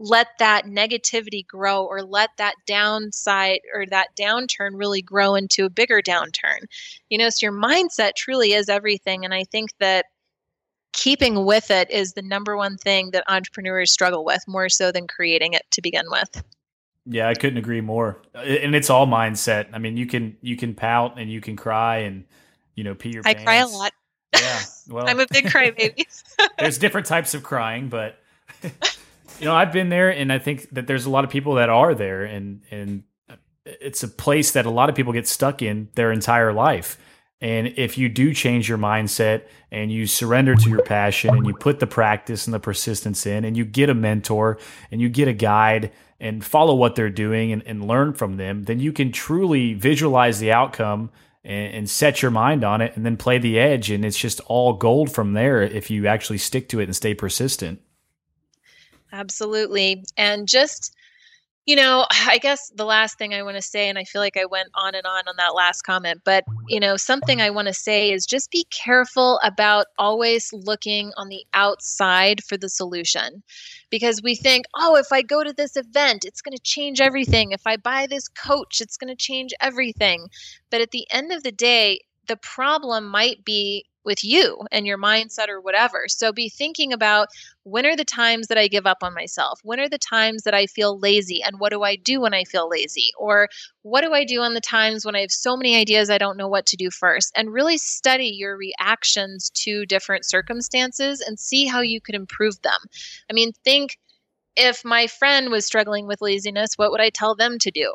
let 0.00 0.28
that 0.38 0.64
negativity 0.64 1.46
grow 1.46 1.84
or 1.84 2.02
let 2.02 2.30
that 2.38 2.54
downside 2.66 3.60
or 3.74 3.84
that 3.86 4.08
downturn 4.18 4.70
really 4.72 5.02
grow 5.02 5.34
into 5.34 5.66
a 5.66 5.70
bigger 5.70 6.00
downturn. 6.00 6.64
You 7.10 7.18
know, 7.18 7.28
so 7.28 7.44
your 7.46 7.52
mindset 7.52 8.14
truly 8.16 8.54
is 8.54 8.70
everything. 8.70 9.26
And 9.26 9.34
I 9.34 9.44
think 9.44 9.70
that 9.78 10.06
keeping 10.92 11.44
with 11.44 11.70
it 11.70 11.90
is 11.90 12.14
the 12.14 12.22
number 12.22 12.56
one 12.56 12.78
thing 12.78 13.10
that 13.10 13.24
entrepreneurs 13.28 13.92
struggle 13.92 14.24
with 14.24 14.42
more 14.48 14.70
so 14.70 14.90
than 14.90 15.06
creating 15.06 15.52
it 15.52 15.62
to 15.72 15.82
begin 15.82 16.06
with. 16.10 16.42
Yeah, 17.04 17.28
I 17.28 17.34
couldn't 17.34 17.58
agree 17.58 17.82
more. 17.82 18.22
Uh, 18.34 18.38
And 18.38 18.74
it's 18.74 18.88
all 18.88 19.06
mindset. 19.06 19.68
I 19.72 19.78
mean, 19.78 19.98
you 19.98 20.06
can 20.06 20.36
you 20.40 20.56
can 20.56 20.74
pout 20.74 21.18
and 21.18 21.30
you 21.30 21.42
can 21.42 21.56
cry 21.56 21.98
and 21.98 22.24
you 22.74 22.84
know 22.84 22.94
pee 22.94 23.10
your 23.10 23.22
I 23.26 23.34
pants. 23.34 23.44
cry 23.44 23.56
a 23.56 23.68
lot. 23.68 23.92
Yeah. 24.34 24.60
Well, 24.88 25.08
I'm 25.08 25.20
a 25.20 25.26
big 25.30 25.44
crybaby. 25.44 26.04
there's 26.58 26.78
different 26.78 27.06
types 27.06 27.34
of 27.34 27.44
crying, 27.44 27.88
but 27.88 28.18
you 29.40 29.46
know, 29.46 29.54
I've 29.54 29.72
been 29.72 29.88
there, 29.88 30.10
and 30.10 30.32
I 30.32 30.38
think 30.38 30.68
that 30.70 30.86
there's 30.86 31.06
a 31.06 31.10
lot 31.10 31.24
of 31.24 31.30
people 31.30 31.54
that 31.54 31.68
are 31.68 31.94
there, 31.94 32.24
and 32.24 32.62
and 32.70 33.02
it's 33.64 34.02
a 34.02 34.08
place 34.08 34.52
that 34.52 34.66
a 34.66 34.70
lot 34.70 34.88
of 34.88 34.94
people 34.94 35.12
get 35.12 35.28
stuck 35.28 35.62
in 35.62 35.88
their 35.94 36.12
entire 36.12 36.52
life. 36.52 36.98
And 37.40 37.68
if 37.76 37.96
you 37.96 38.08
do 38.08 38.34
change 38.34 38.68
your 38.68 38.76
mindset 38.76 39.44
and 39.70 39.90
you 39.90 40.06
surrender 40.06 40.54
to 40.54 40.68
your 40.68 40.82
passion 40.82 41.34
and 41.34 41.46
you 41.46 41.54
put 41.54 41.80
the 41.80 41.86
practice 41.86 42.46
and 42.46 42.52
the 42.52 42.60
persistence 42.60 43.24
in 43.24 43.44
and 43.46 43.56
you 43.56 43.64
get 43.64 43.88
a 43.88 43.94
mentor 43.94 44.58
and 44.90 45.00
you 45.00 45.08
get 45.08 45.26
a 45.26 45.32
guide 45.32 45.90
and 46.18 46.44
follow 46.44 46.74
what 46.74 46.96
they're 46.96 47.08
doing 47.08 47.50
and, 47.50 47.62
and 47.66 47.86
learn 47.86 48.12
from 48.12 48.36
them, 48.36 48.64
then 48.64 48.78
you 48.78 48.92
can 48.92 49.10
truly 49.10 49.72
visualize 49.72 50.38
the 50.38 50.52
outcome 50.52 51.10
and, 51.42 51.74
and 51.74 51.90
set 51.90 52.20
your 52.20 52.30
mind 52.30 52.62
on 52.62 52.82
it 52.82 52.94
and 52.94 53.06
then 53.06 53.16
play 53.16 53.38
the 53.38 53.58
edge. 53.58 53.90
And 53.90 54.04
it's 54.04 54.18
just 54.18 54.40
all 54.40 54.74
gold 54.74 55.10
from 55.10 55.32
there 55.32 55.62
if 55.62 55.90
you 55.90 56.06
actually 56.06 56.38
stick 56.38 56.68
to 56.70 56.80
it 56.80 56.84
and 56.84 56.96
stay 56.96 57.14
persistent. 57.14 57.80
Absolutely. 59.12 60.04
And 60.16 60.46
just, 60.48 60.94
you 61.66 61.76
know, 61.76 62.06
I 62.10 62.38
guess 62.38 62.70
the 62.74 62.84
last 62.84 63.18
thing 63.18 63.34
I 63.34 63.42
want 63.42 63.56
to 63.56 63.62
say, 63.62 63.88
and 63.88 63.98
I 63.98 64.04
feel 64.04 64.20
like 64.22 64.36
I 64.36 64.44
went 64.46 64.68
on 64.74 64.94
and 64.94 65.06
on 65.06 65.28
on 65.28 65.36
that 65.36 65.54
last 65.54 65.82
comment, 65.82 66.22
but, 66.24 66.44
you 66.68 66.80
know, 66.80 66.96
something 66.96 67.40
I 67.40 67.50
want 67.50 67.68
to 67.68 67.74
say 67.74 68.12
is 68.12 68.26
just 68.26 68.50
be 68.50 68.66
careful 68.70 69.40
about 69.42 69.86
always 69.98 70.50
looking 70.52 71.12
on 71.16 71.28
the 71.28 71.44
outside 71.54 72.42
for 72.44 72.56
the 72.56 72.68
solution. 72.68 73.42
Because 73.90 74.22
we 74.22 74.36
think, 74.36 74.66
oh, 74.76 74.96
if 74.96 75.12
I 75.12 75.22
go 75.22 75.42
to 75.42 75.52
this 75.52 75.76
event, 75.76 76.24
it's 76.24 76.42
going 76.42 76.56
to 76.56 76.62
change 76.62 77.00
everything. 77.00 77.50
If 77.52 77.66
I 77.66 77.76
buy 77.76 78.06
this 78.06 78.28
coach, 78.28 78.80
it's 78.80 78.96
going 78.96 79.10
to 79.10 79.16
change 79.16 79.52
everything. 79.60 80.28
But 80.70 80.80
at 80.80 80.92
the 80.92 81.06
end 81.10 81.32
of 81.32 81.42
the 81.42 81.52
day, 81.52 82.00
the 82.28 82.36
problem 82.36 83.08
might 83.08 83.44
be 83.44 83.84
with 84.04 84.24
you 84.24 84.58
and 84.72 84.86
your 84.86 84.98
mindset 84.98 85.48
or 85.48 85.60
whatever. 85.60 86.04
So 86.08 86.32
be 86.32 86.48
thinking 86.48 86.92
about 86.92 87.28
when 87.64 87.86
are 87.86 87.96
the 87.96 88.04
times 88.04 88.46
that 88.48 88.58
I 88.58 88.68
give 88.68 88.86
up 88.86 88.98
on 89.02 89.14
myself? 89.14 89.60
When 89.62 89.80
are 89.80 89.88
the 89.88 89.98
times 89.98 90.42
that 90.42 90.54
I 90.54 90.66
feel 90.66 90.98
lazy? 90.98 91.42
And 91.42 91.60
what 91.60 91.70
do 91.70 91.82
I 91.82 91.96
do 91.96 92.20
when 92.20 92.34
I 92.34 92.44
feel 92.44 92.68
lazy? 92.68 93.10
Or 93.18 93.48
what 93.82 94.02
do 94.02 94.12
I 94.12 94.24
do 94.24 94.40
on 94.40 94.54
the 94.54 94.60
times 94.60 95.04
when 95.04 95.16
I 95.16 95.20
have 95.20 95.30
so 95.30 95.56
many 95.56 95.76
ideas 95.76 96.10
I 96.10 96.18
don't 96.18 96.36
know 96.36 96.48
what 96.48 96.66
to 96.66 96.76
do 96.76 96.90
first? 96.90 97.32
And 97.36 97.52
really 97.52 97.78
study 97.78 98.26
your 98.26 98.56
reactions 98.56 99.50
to 99.64 99.86
different 99.86 100.24
circumstances 100.24 101.20
and 101.20 101.38
see 101.38 101.66
how 101.66 101.80
you 101.80 102.00
could 102.00 102.14
improve 102.14 102.60
them. 102.62 102.78
I 103.30 103.34
mean, 103.34 103.52
think 103.64 103.98
if 104.56 104.84
my 104.84 105.06
friend 105.06 105.50
was 105.50 105.64
struggling 105.64 106.06
with 106.06 106.20
laziness, 106.20 106.74
what 106.76 106.90
would 106.90 107.00
I 107.00 107.10
tell 107.10 107.34
them 107.34 107.58
to 107.60 107.70
do? 107.70 107.92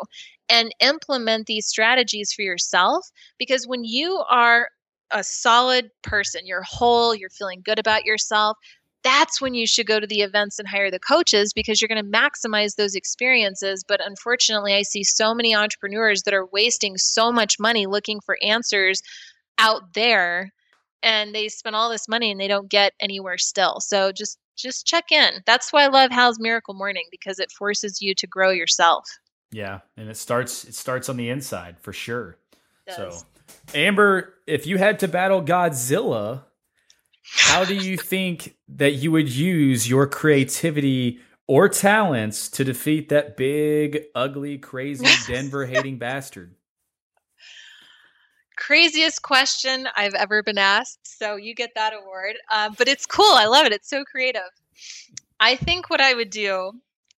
And 0.47 0.73
implement 0.79 1.47
these 1.47 1.65
strategies 1.67 2.31
for 2.31 2.43
yourself 2.43 3.09
because 3.37 3.67
when 3.67 3.83
you 3.83 4.23
are 4.29 4.69
a 5.11 5.23
solid 5.23 5.89
person, 6.03 6.45
you're 6.45 6.63
whole, 6.63 7.15
you're 7.15 7.29
feeling 7.29 7.61
good 7.63 7.79
about 7.79 8.05
yourself, 8.05 8.57
that's 9.03 9.39
when 9.39 9.53
you 9.53 9.67
should 9.67 9.85
go 9.85 9.99
to 9.99 10.07
the 10.07 10.21
events 10.21 10.57
and 10.57 10.67
hire 10.67 10.89
the 10.89 10.99
coaches 10.99 11.53
because 11.53 11.79
you're 11.79 11.87
going 11.87 12.03
to 12.03 12.17
maximize 12.17 12.75
those 12.75 12.95
experiences. 12.95 13.83
But 13.87 14.03
unfortunately, 14.03 14.73
I 14.73 14.81
see 14.81 15.03
so 15.03 15.35
many 15.35 15.55
entrepreneurs 15.55 16.23
that 16.23 16.33
are 16.33 16.47
wasting 16.47 16.97
so 16.97 17.31
much 17.31 17.59
money 17.59 17.85
looking 17.85 18.19
for 18.19 18.37
answers 18.41 19.03
out 19.59 19.93
there 19.93 20.51
and 21.03 21.35
they 21.35 21.49
spend 21.49 21.75
all 21.75 21.89
this 21.89 22.07
money 22.07 22.31
and 22.31 22.41
they 22.41 22.47
don't 22.47 22.67
get 22.67 22.93
anywhere 22.99 23.37
still. 23.37 23.79
So 23.79 24.11
just 24.11 24.39
just 24.57 24.87
check 24.87 25.11
in. 25.11 25.43
That's 25.45 25.71
why 25.71 25.83
I 25.83 25.87
love 25.87 26.11
Hal's 26.11 26.39
Miracle 26.39 26.73
Morning 26.73 27.03
because 27.11 27.39
it 27.39 27.51
forces 27.51 28.01
you 28.01 28.15
to 28.15 28.25
grow 28.25 28.49
yourself. 28.49 29.07
Yeah, 29.51 29.81
and 29.97 30.09
it 30.09 30.17
starts 30.17 30.65
it 30.65 30.73
starts 30.73 31.09
on 31.09 31.17
the 31.17 31.29
inside 31.29 31.79
for 31.79 31.93
sure. 31.93 32.37
So. 32.89 33.11
Amber, 33.73 34.33
if 34.47 34.67
you 34.67 34.77
had 34.77 34.99
to 34.99 35.07
battle 35.07 35.41
Godzilla, 35.41 36.43
how 37.23 37.65
do 37.65 37.75
you 37.75 37.97
think 38.13 38.55
that 38.67 38.93
you 38.93 39.11
would 39.11 39.29
use 39.29 39.89
your 39.89 40.07
creativity 40.07 41.19
or 41.47 41.69
talents 41.69 42.49
to 42.49 42.63
defeat 42.63 43.09
that 43.09 43.37
big, 43.37 44.03
ugly, 44.15 44.57
crazy 44.57 45.05
Denver 45.27 45.65
hating 45.65 45.97
bastard? 45.97 46.55
craziest 48.55 49.21
question 49.21 49.87
I've 49.95 50.13
ever 50.13 50.41
been 50.41 50.57
asked. 50.57 50.99
So 51.19 51.35
you 51.35 51.53
get 51.53 51.75
that 51.75 51.93
award. 51.93 52.35
Um, 52.51 52.73
but 52.77 52.87
it's 52.87 53.05
cool. 53.05 53.33
I 53.33 53.45
love 53.45 53.65
it. 53.65 53.73
It's 53.73 53.89
so 53.89 54.03
creative. 54.03 54.41
I 55.39 55.55
think 55.55 55.89
what 55.89 56.01
I 56.01 56.13
would 56.13 56.29
do, 56.29 56.71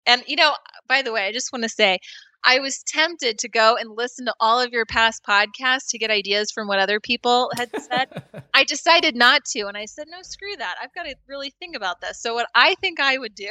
and 0.05 0.23
you 0.27 0.35
know, 0.35 0.53
by 0.87 1.01
the 1.01 1.11
way, 1.11 1.25
I 1.27 1.31
just 1.31 1.53
want 1.53 1.63
to 1.63 1.69
say, 1.69 1.99
I 2.47 2.59
was 2.59 2.81
tempted 2.83 3.37
to 3.39 3.49
go 3.49 3.75
and 3.75 3.97
listen 3.97 4.25
to 4.25 4.33
all 4.39 4.61
of 4.61 4.71
your 4.71 4.85
past 4.85 5.21
podcasts 5.27 5.89
to 5.89 5.97
get 5.97 6.09
ideas 6.09 6.49
from 6.49 6.65
what 6.69 6.79
other 6.79 7.01
people 7.01 7.51
had 7.57 7.69
said. 7.81 8.23
I 8.53 8.63
decided 8.63 9.17
not 9.17 9.43
to. 9.47 9.67
And 9.67 9.75
I 9.75 9.83
said, 9.83 10.07
no, 10.09 10.21
screw 10.21 10.55
that. 10.57 10.75
I've 10.81 10.95
got 10.95 11.03
to 11.03 11.15
really 11.27 11.53
think 11.59 11.75
about 11.75 11.99
this. 11.99 12.21
So, 12.21 12.33
what 12.33 12.47
I 12.55 12.75
think 12.75 13.01
I 13.01 13.17
would 13.17 13.35
do 13.35 13.49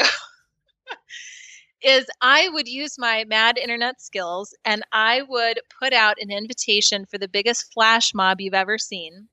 is 1.82 2.06
I 2.22 2.48
would 2.48 2.66
use 2.66 2.98
my 2.98 3.26
mad 3.28 3.58
internet 3.58 4.00
skills 4.00 4.54
and 4.64 4.82
I 4.92 5.20
would 5.28 5.60
put 5.78 5.92
out 5.92 6.16
an 6.18 6.30
invitation 6.30 7.04
for 7.04 7.18
the 7.18 7.28
biggest 7.28 7.70
flash 7.74 8.14
mob 8.14 8.40
you've 8.40 8.54
ever 8.54 8.78
seen. 8.78 9.28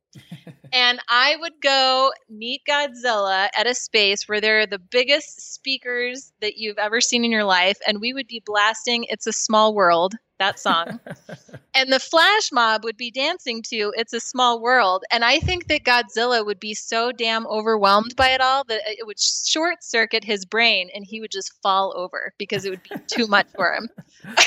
And 0.74 1.00
I 1.08 1.36
would 1.40 1.62
go 1.62 2.12
meet 2.30 2.62
Godzilla 2.68 3.50
at 3.58 3.68
a 3.68 3.76
space 3.76 4.28
where 4.28 4.42
there 4.42 4.60
are 4.60 4.66
the 4.66 4.80
biggest 4.80 5.54
speakers 5.54 6.32
that 6.42 6.58
you've 6.58 6.80
ever 6.80 7.00
seen 7.00 7.24
in 7.24 7.32
your 7.32 7.44
life. 7.44 7.78
And 7.88 8.02
we 8.02 8.14
would 8.14 8.28
be 8.28 8.42
blasting 8.46 9.06
It's 9.10 9.28
a 9.28 9.34
Small 9.34 9.76
World, 9.76 10.16
that 10.40 10.60
song. 10.60 11.00
and 11.76 11.92
the 11.92 12.00
flash 12.00 12.52
mob 12.52 12.84
would 12.84 12.98
be 12.98 13.12
dancing 13.12 13.62
to 13.70 13.94
It's 13.96 14.14
a 14.14 14.20
Small 14.20 14.62
World. 14.62 15.04
And 15.12 15.24
I 15.24 15.40
think 15.40 15.68
that 15.68 15.84
Godzilla 15.84 16.44
would 16.44 16.60
be 16.60 16.74
so 16.74 17.12
damn 17.12 17.46
overwhelmed 17.48 18.16
by 18.16 18.30
it 18.30 18.42
all 18.42 18.64
that 18.66 18.82
it 18.86 19.06
would 19.06 19.20
short 19.20 19.84
circuit 19.84 20.24
his 20.24 20.44
brain 20.44 20.90
and 20.96 21.06
he 21.06 21.22
would 21.22 21.32
just 21.32 21.54
fall 21.62 21.94
over 21.96 22.34
because 22.40 22.66
it 22.66 22.72
would 22.72 22.84
be 22.84 22.96
too 23.08 23.28
much 23.28 23.48
for 23.56 23.74
him. 23.74 23.90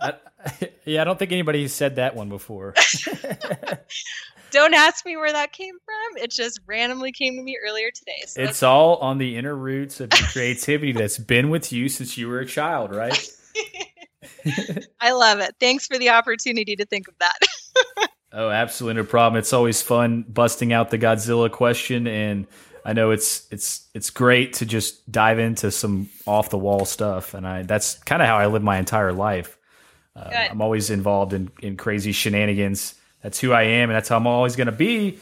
I, 0.00 0.14
yeah, 0.84 1.00
I 1.00 1.04
don't 1.04 1.18
think 1.18 1.32
anybody 1.32 1.66
said 1.68 1.96
that 1.96 2.14
one 2.14 2.28
before. 2.28 2.74
Don't 4.50 4.74
ask 4.74 5.04
me 5.04 5.16
where 5.16 5.32
that 5.32 5.52
came 5.52 5.74
from. 5.84 6.22
It 6.22 6.30
just 6.30 6.60
randomly 6.64 7.10
came 7.10 7.34
to 7.34 7.42
me 7.42 7.58
earlier 7.66 7.90
today. 7.92 8.22
So 8.26 8.40
it's 8.40 8.62
all 8.62 8.98
on 8.98 9.18
the 9.18 9.36
inner 9.36 9.56
roots 9.56 9.98
of 9.98 10.12
your 10.16 10.28
creativity 10.32 10.92
that's 10.92 11.18
been 11.18 11.50
with 11.50 11.72
you 11.72 11.88
since 11.88 12.16
you 12.16 12.28
were 12.28 12.38
a 12.38 12.46
child, 12.46 12.94
right? 12.94 13.28
I 15.00 15.10
love 15.10 15.40
it. 15.40 15.56
Thanks 15.58 15.88
for 15.88 15.98
the 15.98 16.10
opportunity 16.10 16.76
to 16.76 16.84
think 16.84 17.08
of 17.08 17.14
that. 17.18 17.38
Oh, 18.32 18.48
absolutely 18.50 19.02
no 19.02 19.08
problem. 19.08 19.38
It's 19.38 19.52
always 19.52 19.82
fun 19.82 20.24
busting 20.28 20.72
out 20.72 20.90
the 20.90 20.98
Godzilla 20.98 21.50
question, 21.50 22.06
and 22.06 22.46
I 22.84 22.92
know 22.92 23.10
it's 23.12 23.46
it's 23.50 23.88
it's 23.94 24.10
great 24.10 24.54
to 24.54 24.66
just 24.66 25.10
dive 25.10 25.38
into 25.38 25.70
some 25.70 26.10
off 26.26 26.50
the 26.50 26.58
wall 26.58 26.84
stuff, 26.84 27.34
and 27.34 27.46
I 27.46 27.62
that's 27.62 27.94
kind 28.00 28.20
of 28.20 28.28
how 28.28 28.36
I 28.36 28.46
live 28.46 28.62
my 28.62 28.78
entire 28.78 29.12
life. 29.12 29.56
Uh, 30.14 30.30
I'm 30.50 30.60
always 30.60 30.90
involved 30.90 31.32
in 31.32 31.50
in 31.62 31.76
crazy 31.76 32.12
shenanigans. 32.12 32.94
That's 33.22 33.40
who 33.40 33.52
I 33.52 33.62
am, 33.62 33.88
and 33.88 33.96
that's 33.96 34.10
how 34.10 34.16
I'm 34.16 34.26
always 34.26 34.54
going 34.54 34.66
to 34.66 34.72
be. 34.72 35.18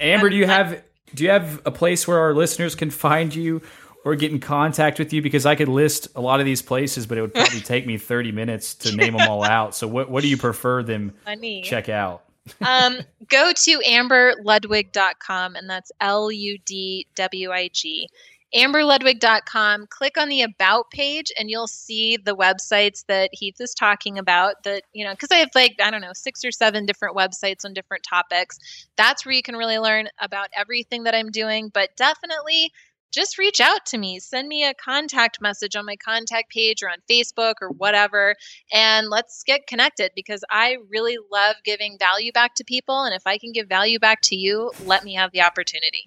Amber, 0.00 0.28
do 0.28 0.36
you 0.36 0.46
have 0.46 0.82
do 1.14 1.24
you 1.24 1.30
have 1.30 1.62
a 1.64 1.70
place 1.70 2.08
where 2.08 2.18
our 2.18 2.34
listeners 2.34 2.74
can 2.74 2.90
find 2.90 3.32
you 3.34 3.62
or 4.04 4.16
get 4.16 4.32
in 4.32 4.40
contact 4.40 4.98
with 4.98 5.12
you? 5.12 5.22
Because 5.22 5.46
I 5.46 5.54
could 5.54 5.68
list 5.68 6.08
a 6.16 6.20
lot 6.20 6.40
of 6.40 6.46
these 6.46 6.62
places, 6.62 7.06
but 7.06 7.16
it 7.16 7.20
would 7.20 7.34
probably 7.34 7.60
take 7.60 7.86
me 7.86 7.96
30 7.96 8.32
minutes 8.32 8.74
to 8.76 8.96
name 8.96 9.16
them 9.16 9.28
all 9.28 9.44
out. 9.44 9.74
So, 9.76 9.86
what 9.86 10.10
what 10.10 10.22
do 10.22 10.28
you 10.28 10.36
prefer 10.36 10.82
them 10.82 11.14
Funny. 11.24 11.62
check 11.62 11.88
out? 11.88 12.24
Um, 12.64 12.98
go 13.28 13.52
to 13.52 13.78
amberludwig.com, 13.80 15.56
and 15.56 15.68
that's 15.68 15.92
L 16.00 16.30
U 16.30 16.58
D 16.64 17.06
W 17.14 17.50
I 17.50 17.68
G. 17.72 18.08
amberludwig.com 18.54 19.86
click 19.88 20.16
on 20.16 20.28
the 20.28 20.42
about 20.42 20.88
page 20.90 21.32
and 21.38 21.50
you'll 21.50 21.66
see 21.66 22.16
the 22.16 22.36
websites 22.36 23.04
that 23.08 23.28
heath 23.32 23.60
is 23.60 23.74
talking 23.74 24.16
about 24.16 24.62
that 24.62 24.84
you 24.92 25.04
know 25.04 25.10
because 25.10 25.32
i 25.32 25.36
have 25.36 25.50
like 25.56 25.74
i 25.82 25.90
don't 25.90 26.02
know 26.02 26.12
six 26.14 26.44
or 26.44 26.52
seven 26.52 26.86
different 26.86 27.16
websites 27.16 27.64
on 27.64 27.74
different 27.74 28.04
topics 28.08 28.86
that's 28.96 29.26
where 29.26 29.34
you 29.34 29.42
can 29.42 29.56
really 29.56 29.78
learn 29.78 30.06
about 30.20 30.46
everything 30.56 31.02
that 31.02 31.16
i'm 31.16 31.30
doing 31.32 31.68
but 31.68 31.96
definitely 31.96 32.70
just 33.14 33.38
reach 33.38 33.60
out 33.60 33.86
to 33.86 33.98
me 33.98 34.18
send 34.18 34.48
me 34.48 34.64
a 34.64 34.74
contact 34.74 35.40
message 35.40 35.76
on 35.76 35.86
my 35.86 35.96
contact 35.96 36.50
page 36.50 36.82
or 36.82 36.88
on 36.88 36.98
facebook 37.08 37.54
or 37.60 37.70
whatever 37.70 38.34
and 38.72 39.08
let's 39.08 39.42
get 39.44 39.66
connected 39.66 40.10
because 40.16 40.42
i 40.50 40.76
really 40.90 41.16
love 41.30 41.56
giving 41.64 41.96
value 41.98 42.32
back 42.32 42.54
to 42.54 42.64
people 42.64 43.04
and 43.04 43.14
if 43.14 43.22
i 43.26 43.38
can 43.38 43.52
give 43.52 43.68
value 43.68 43.98
back 43.98 44.20
to 44.20 44.36
you 44.36 44.70
let 44.84 45.04
me 45.04 45.14
have 45.14 45.30
the 45.32 45.42
opportunity 45.42 46.06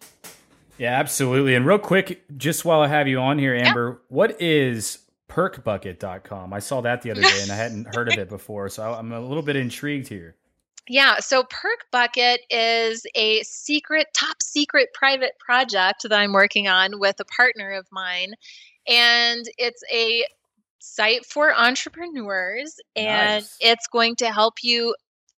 Yeah, 0.78 0.99
absolutely. 0.99 1.55
And 1.55 1.66
real 1.66 1.80
quick, 1.80 2.24
just 2.38 2.64
while 2.64 2.82
I 2.82 2.88
have 2.88 3.08
you 3.08 3.20
on 3.20 3.39
here, 3.39 3.55
Amber, 3.55 3.99
what 4.10 4.39
is 4.39 4.99
perkbucket.com? 5.28 6.53
I 6.53 6.60
saw 6.60 6.82
that 6.82 7.01
the 7.01 7.12
other 7.12 7.22
day 7.22 7.39
and 7.41 7.51
I 7.51 7.55
hadn't 7.55 7.95
heard 7.95 8.12
of 8.12 8.18
it 8.20 8.30
before. 8.30 8.70
So 8.70 8.93
I'm 8.93 9.12
a 9.12 9.20
little 9.20 9.43
bit 9.43 9.55
intrigued 9.55 10.08
here. 10.08 10.36
Yeah, 10.90 11.20
so 11.20 11.44
Perk 11.44 11.86
Bucket 11.92 12.42
is 12.50 13.06
a 13.16 13.44
secret, 13.44 14.08
top 14.16 14.38
secret 14.42 14.90
private 14.94 15.34
project 15.40 16.04
that 16.04 16.14
I'm 16.14 16.34
working 16.34 16.68
on 16.68 17.00
with 17.00 17.20
a 17.20 17.26
partner 17.26 17.72
of 17.72 17.88
mine. 17.92 18.34
And 18.88 19.46
it's 19.58 19.84
a 19.92 20.26
site 20.80 21.26
for 21.26 21.54
entrepreneurs, 21.54 22.76
and 22.96 23.42
Nice. 23.42 23.58
it's 23.60 23.88
going 23.88 24.16
to 24.18 24.32
help 24.32 24.56
you 24.64 24.96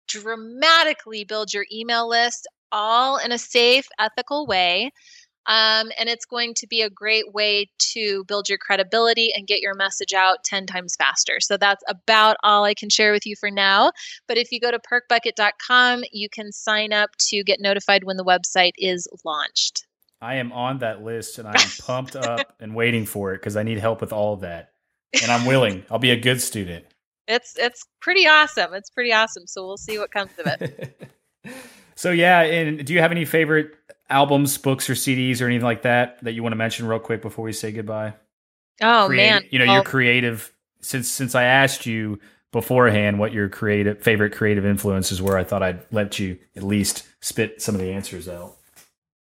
dramatically 0.08 1.24
build 1.24 1.54
your 1.54 1.66
email 1.72 2.10
list 2.10 2.48
all 2.72 3.18
in 3.18 3.32
a 3.32 3.38
safe, 3.38 3.88
ethical 4.00 4.46
way. 4.46 4.92
Um, 5.48 5.92
and 5.98 6.10
it's 6.10 6.26
going 6.26 6.54
to 6.56 6.68
be 6.68 6.82
a 6.82 6.90
great 6.90 7.34
way 7.34 7.70
to 7.94 8.26
build 8.26 8.50
your 8.50 8.58
credibility 8.58 9.32
and 9.34 9.48
get 9.48 9.62
your 9.62 9.74
message 9.76 10.14
out 10.14 10.44
10 10.44 10.68
times 10.68 10.96
faster. 10.98 11.40
So 11.40 11.56
that's 11.58 11.84
about 11.88 12.38
all 12.44 12.66
I 12.66 12.74
can 12.74 12.90
share 12.90 13.14
with 13.14 13.26
you 13.26 13.36
for 13.36 13.50
now. 13.50 13.92
But 14.28 14.38
if 14.38 14.52
you 14.52 14.60
go 14.60 14.72
to 14.72 14.80
perkbucket.com, 14.80 16.04
you 16.12 16.30
can 16.30 16.52
sign 16.52 16.92
up 16.92 17.12
to 17.30 17.44
get 17.44 17.62
notified 17.62 18.04
when 18.04 18.18
the 18.18 18.26
website 18.26 18.74
is 18.78 19.08
launched. 19.24 19.86
I 20.22 20.36
am 20.36 20.52
on 20.52 20.80
that 20.80 21.04
list 21.04 21.38
and 21.38 21.48
I 21.48 21.54
am 21.54 21.70
pumped 21.80 22.16
up 22.16 22.56
and 22.60 22.76
waiting 22.76 23.06
for 23.06 23.34
it 23.34 23.38
because 23.38 23.56
I 23.56 23.64
need 23.64 23.80
help 23.80 24.02
with 24.02 24.12
all 24.12 24.34
of 24.34 24.42
that. 24.42 24.72
And 25.22 25.32
I'm 25.32 25.46
willing. 25.46 25.86
I'll 25.90 26.00
be 26.00 26.12
a 26.12 26.20
good 26.20 26.42
student. 26.42 26.86
It's 27.28 27.58
it's 27.58 27.86
pretty 28.00 28.28
awesome. 28.28 28.74
It's 28.74 28.90
pretty 28.90 29.14
awesome. 29.14 29.48
So 29.48 29.66
we'll 29.66 29.78
see 29.78 29.98
what 29.98 30.12
comes 30.12 30.32
of 30.40 30.48
it. 30.48 31.12
so 31.96 32.12
yeah, 32.12 32.42
and 32.42 32.86
do 32.86 32.94
you 32.94 33.00
have 33.00 33.12
any 33.12 33.26
favorite 33.26 33.76
albums, 34.10 34.58
books, 34.58 34.90
or 34.90 34.94
CDs 34.94 35.42
or 35.42 35.46
anything 35.46 35.66
like 35.66 35.82
that 35.84 36.24
that 36.24 36.34
you 36.34 36.44
want 36.44 36.54
to 36.54 36.58
mention 36.58 36.88
real 36.88 37.00
quick 37.00 37.22
before 37.22 37.46
we 37.46 37.54
say 37.54 37.72
goodbye? 37.72 38.14
Oh 38.82 39.10
man, 39.10 39.44
you 39.50 39.60
know 39.60 39.66
Well, 39.66 39.76
your 39.76 39.84
creative. 39.84 40.54
Since 40.82 41.10
since 41.10 41.34
I 41.36 41.44
asked 41.44 41.86
you 41.86 42.20
beforehand 42.52 43.20
what 43.20 43.34
your 43.34 43.50
creative 43.50 44.02
favorite 44.02 44.34
creative 44.34 44.66
influences 44.66 45.22
were, 45.22 45.38
I 45.38 45.44
thought 45.44 45.64
I'd 45.64 45.84
let 45.92 46.20
you 46.20 46.38
at 46.56 46.64
least 46.64 47.04
spit 47.22 47.62
some 47.62 47.76
of 47.76 47.82
the 47.82 47.92
answers 47.92 48.30
out. 48.30 48.56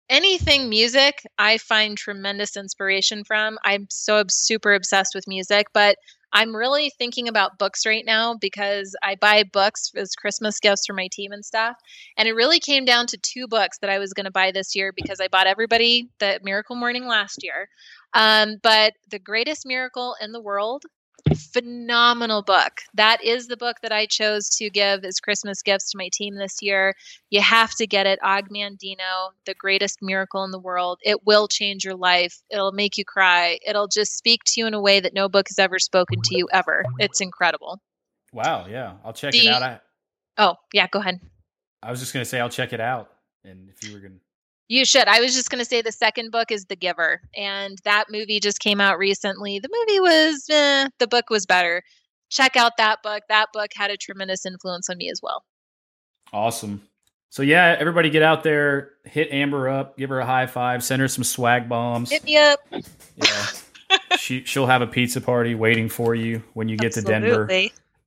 anything 0.10 0.70
music 0.70 1.24
i 1.40 1.58
find 1.58 1.98
tremendous 1.98 2.56
inspiration 2.56 3.24
from 3.24 3.58
i'm 3.64 3.88
so 3.90 4.24
super 4.30 4.74
obsessed 4.74 5.16
with 5.16 5.28
music 5.28 5.66
but 5.74 5.98
i'm 6.36 6.56
really 6.56 6.92
thinking 7.00 7.28
about 7.28 7.58
books 7.58 7.86
right 7.86 8.06
now 8.06 8.36
because 8.36 8.96
i 9.04 9.16
buy 9.16 9.44
books 9.44 9.92
as 9.96 10.16
christmas 10.16 10.60
gifts 10.60 10.86
for 10.86 10.94
my 10.94 11.08
team 11.12 11.32
and 11.32 11.44
stuff 11.44 11.76
and 12.18 12.28
it 12.28 12.34
really 12.34 12.60
came 12.60 12.86
down 12.86 13.08
to 13.08 13.18
two 13.18 13.48
books 13.48 13.80
that 13.80 13.90
i 13.90 13.98
was 13.98 14.14
going 14.14 14.26
to 14.26 14.32
buy 14.32 14.52
this 14.52 14.76
year 14.76 14.94
because 14.96 15.20
i 15.20 15.28
bought 15.28 15.48
everybody 15.48 16.10
the 16.20 16.40
miracle 16.44 16.76
morning 16.76 17.08
last 17.08 17.44
year 17.44 17.68
um, 18.14 18.58
but 18.64 18.94
the 19.10 19.20
greatest 19.20 19.66
miracle 19.66 20.16
in 20.22 20.32
the 20.32 20.42
world 20.42 20.84
phenomenal 21.34 22.44
book 22.44 22.82
that 22.94 23.24
is 23.24 23.48
the 23.48 23.58
book 23.58 23.78
that 23.82 23.92
i 23.92 24.06
chose 24.06 24.48
to 24.50 24.70
give 24.70 25.04
as 25.04 25.20
christmas 25.20 25.62
gifts 25.62 25.92
to 25.92 25.98
my 25.98 26.10
team 26.14 26.36
this 26.36 26.62
year 26.62 26.94
you 27.30 27.42
have 27.42 27.72
to 27.76 27.88
get 27.88 28.06
it. 28.06 28.20
Og 28.24 28.50
Mandino, 28.50 29.32
the 29.46 29.54
greatest 29.54 30.02
miracle 30.02 30.44
in 30.44 30.52
the 30.52 30.60
world. 30.60 31.00
It 31.04 31.26
will 31.26 31.48
change 31.48 31.84
your 31.84 31.96
life. 31.96 32.42
It'll 32.50 32.72
make 32.72 32.98
you 32.98 33.04
cry. 33.04 33.60
It'll 33.66 33.88
just 33.88 34.18
speak 34.18 34.44
to 34.46 34.62
you 34.62 34.68
in 34.68 34.74
a 34.74 34.82
way 34.82 35.00
that 35.00 35.14
no 35.14 35.28
book 35.28 35.48
has 35.50 35.60
ever 35.60 35.80
spoken 35.80 36.22
to 36.22 36.38
you 36.38 36.48
ever. 36.54 36.86
It's 37.00 37.22
incredible. 37.22 37.82
Wow, 38.32 38.68
yeah, 38.68 38.94
I'll 39.04 39.14
check 39.14 39.34
The- 39.34 39.48
it 39.48 39.54
out. 39.54 39.64
I, 39.64 39.80
Oh, 40.38 40.56
yeah, 40.74 40.88
go 40.88 41.00
ahead. 41.00 41.22
I 41.82 41.92
was 41.92 42.00
just 42.00 42.14
gonna 42.14 42.26
say 42.26 42.40
I'll 42.40 42.50
check 42.50 42.74
it 42.74 42.82
out, 42.82 43.10
and 43.44 43.70
if 43.70 43.84
you 43.84 43.94
were 43.94 44.00
gonna, 44.00 44.20
You 44.68 44.84
should. 44.86 45.08
I 45.08 45.20
was 45.20 45.36
just 45.36 45.50
going 45.52 45.60
to 45.60 45.66
say 45.66 45.82
the 45.82 45.92
second 45.92 46.32
book 46.32 46.52
is 46.52 46.66
The 46.66 46.76
Giver, 46.76 47.22
and 47.36 47.78
that 47.84 48.06
movie 48.10 48.40
just 48.40 48.60
came 48.60 48.82
out 48.82 48.98
recently. 48.98 49.60
The 49.60 49.70
movie 49.72 50.00
was, 50.00 50.48
eh, 50.50 50.90
the 50.98 51.08
book 51.08 51.30
was 51.30 51.46
better. 51.46 51.84
Check 52.30 52.56
out 52.56 52.72
that 52.78 53.04
book. 53.04 53.22
That 53.30 53.50
book 53.54 53.70
had 53.76 53.92
a 53.92 53.98
tremendous 53.98 54.46
influence 54.46 54.90
on 54.90 54.98
me 54.98 55.10
as 55.12 55.20
well. 55.22 55.44
awesome. 56.34 56.82
So 57.30 57.44
yeah, 57.44 57.76
everybody 57.78 58.10
get 58.10 58.24
out 58.24 58.44
there, 58.44 58.92
hit 59.04 59.30
Amber 59.30 59.68
up, 59.68 59.98
give 59.98 60.10
her 60.10 60.20
a 60.20 60.26
high 60.26 60.48
five, 60.48 60.84
send 60.84 61.02
her 61.02 61.10
some 61.10 61.26
swag 61.26 61.68
bombs. 61.68 62.10
Hit 62.10 62.24
me 62.24 62.38
up. 62.38 62.60
Yeah, 62.72 63.48
she 64.18 64.46
she'll 64.46 64.68
have 64.68 64.82
a 64.82 64.88
pizza 64.88 65.20
party 65.20 65.54
waiting 65.54 65.90
for 65.90 66.16
you 66.16 66.44
when 66.54 66.70
you 66.70 66.78
get 66.78 66.94
to 66.94 67.02
Denver. 67.02 67.46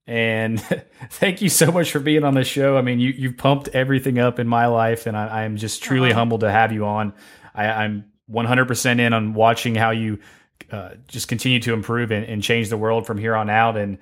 And 0.08 0.58
thank 1.10 1.42
you 1.42 1.50
so 1.50 1.70
much 1.70 1.92
for 1.92 2.00
being 2.00 2.24
on 2.24 2.34
the 2.34 2.42
show. 2.42 2.78
I 2.78 2.82
mean, 2.82 2.98
you 2.98 3.10
you've 3.10 3.36
pumped 3.36 3.68
everything 3.68 4.18
up 4.18 4.38
in 4.38 4.48
my 4.48 4.66
life, 4.66 5.06
and 5.06 5.16
I, 5.16 5.44
I'm 5.44 5.58
just 5.58 5.82
truly 5.82 6.10
Aw. 6.12 6.14
humbled 6.14 6.40
to 6.40 6.50
have 6.50 6.72
you 6.72 6.86
on. 6.86 7.12
I, 7.54 7.66
I'm 7.66 8.06
100% 8.30 9.00
in 9.00 9.12
on 9.12 9.34
watching 9.34 9.74
how 9.74 9.90
you 9.90 10.18
uh, 10.72 10.92
just 11.08 11.28
continue 11.28 11.60
to 11.60 11.74
improve 11.74 12.10
and, 12.10 12.24
and 12.24 12.42
change 12.42 12.70
the 12.70 12.76
world 12.78 13.06
from 13.06 13.18
here 13.18 13.36
on 13.36 13.50
out. 13.50 13.76
And 13.76 13.98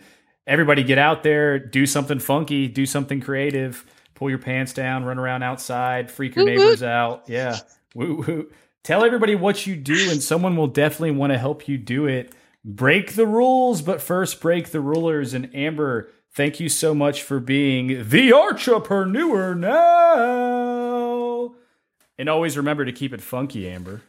everybody, 0.46 0.84
get 0.84 0.98
out 0.98 1.24
there, 1.24 1.58
do 1.58 1.86
something 1.86 2.20
funky, 2.20 2.68
do 2.68 2.86
something 2.86 3.20
creative, 3.20 3.84
pull 4.14 4.30
your 4.30 4.38
pants 4.38 4.72
down, 4.72 5.04
run 5.04 5.18
around 5.18 5.42
outside, 5.42 6.08
freak 6.08 6.36
your 6.36 6.44
woot. 6.44 6.56
neighbors 6.56 6.82
out. 6.84 7.24
Yeah, 7.26 7.58
woo 7.96 8.24
woo. 8.26 8.50
Tell 8.84 9.04
everybody 9.04 9.34
what 9.34 9.66
you 9.66 9.74
do, 9.74 10.10
and 10.12 10.22
someone 10.22 10.56
will 10.56 10.68
definitely 10.68 11.10
want 11.10 11.32
to 11.32 11.38
help 11.38 11.66
you 11.66 11.76
do 11.76 12.06
it 12.06 12.32
break 12.66 13.14
the 13.14 13.26
rules, 13.26 13.80
but 13.80 14.02
first 14.02 14.40
break 14.40 14.70
the 14.70 14.80
rulers. 14.80 15.32
And 15.32 15.54
Amber, 15.54 16.10
thank 16.32 16.58
you 16.60 16.68
so 16.68 16.94
much 16.94 17.22
for 17.22 17.38
being 17.40 18.08
the 18.08 18.30
Artrepreneur 18.30 19.56
Now. 19.56 21.54
And 22.18 22.28
always 22.28 22.56
remember 22.56 22.84
to 22.84 22.92
keep 22.92 23.12
it 23.14 23.20
funky, 23.20 23.68
Amber. 23.68 24.02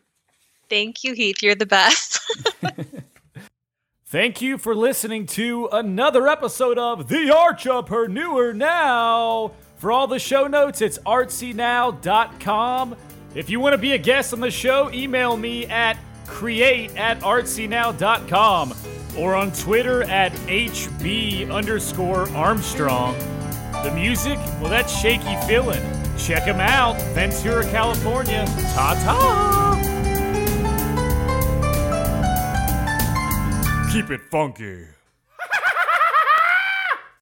Thank 0.70 1.04
you, 1.04 1.14
Heath. 1.14 1.44
You're 1.44 1.56
the 1.56 1.66
best. 1.66 2.20
Thank 4.10 4.42
you 4.42 4.58
for 4.58 4.74
listening 4.74 5.26
to 5.28 5.68
another 5.72 6.30
episode 6.30 6.78
of 6.78 7.10
The 7.10 7.28
Artrepreneur 7.28 8.56
Now. 8.56 9.52
For 9.76 9.92
all 9.92 10.08
the 10.08 10.18
show 10.20 10.48
notes, 10.48 10.82
it's 10.82 10.98
artsynow.com. 11.00 12.96
If 13.36 13.50
you 13.50 13.60
want 13.60 13.74
to 13.74 13.78
be 13.78 13.92
a 13.92 13.98
guest 13.98 14.32
on 14.32 14.40
the 14.40 14.50
show, 14.50 14.90
email 14.92 15.36
me 15.36 15.66
at 15.66 15.98
create 16.28 16.96
at 16.96 17.20
artsynow.com 17.22 18.74
or 19.18 19.36
on 19.36 19.52
Twitter 19.52 20.04
at 20.04 20.32
HB 20.34 21.52
underscore 21.52 22.30
Armstrong. 22.32 23.18
The 23.84 23.92
music, 23.96 24.38
well, 24.60 24.70
that's 24.70 24.96
Shaky 24.96 25.36
Feeling. 25.48 25.82
Check 26.18 26.46
them 26.46 26.60
out, 26.60 27.00
Ventura, 27.14 27.64
California. 27.72 28.46
Ta 28.76 28.94
ta! 29.04 29.98
Keep 33.92 34.12
it 34.12 34.22
funky. 34.30 34.97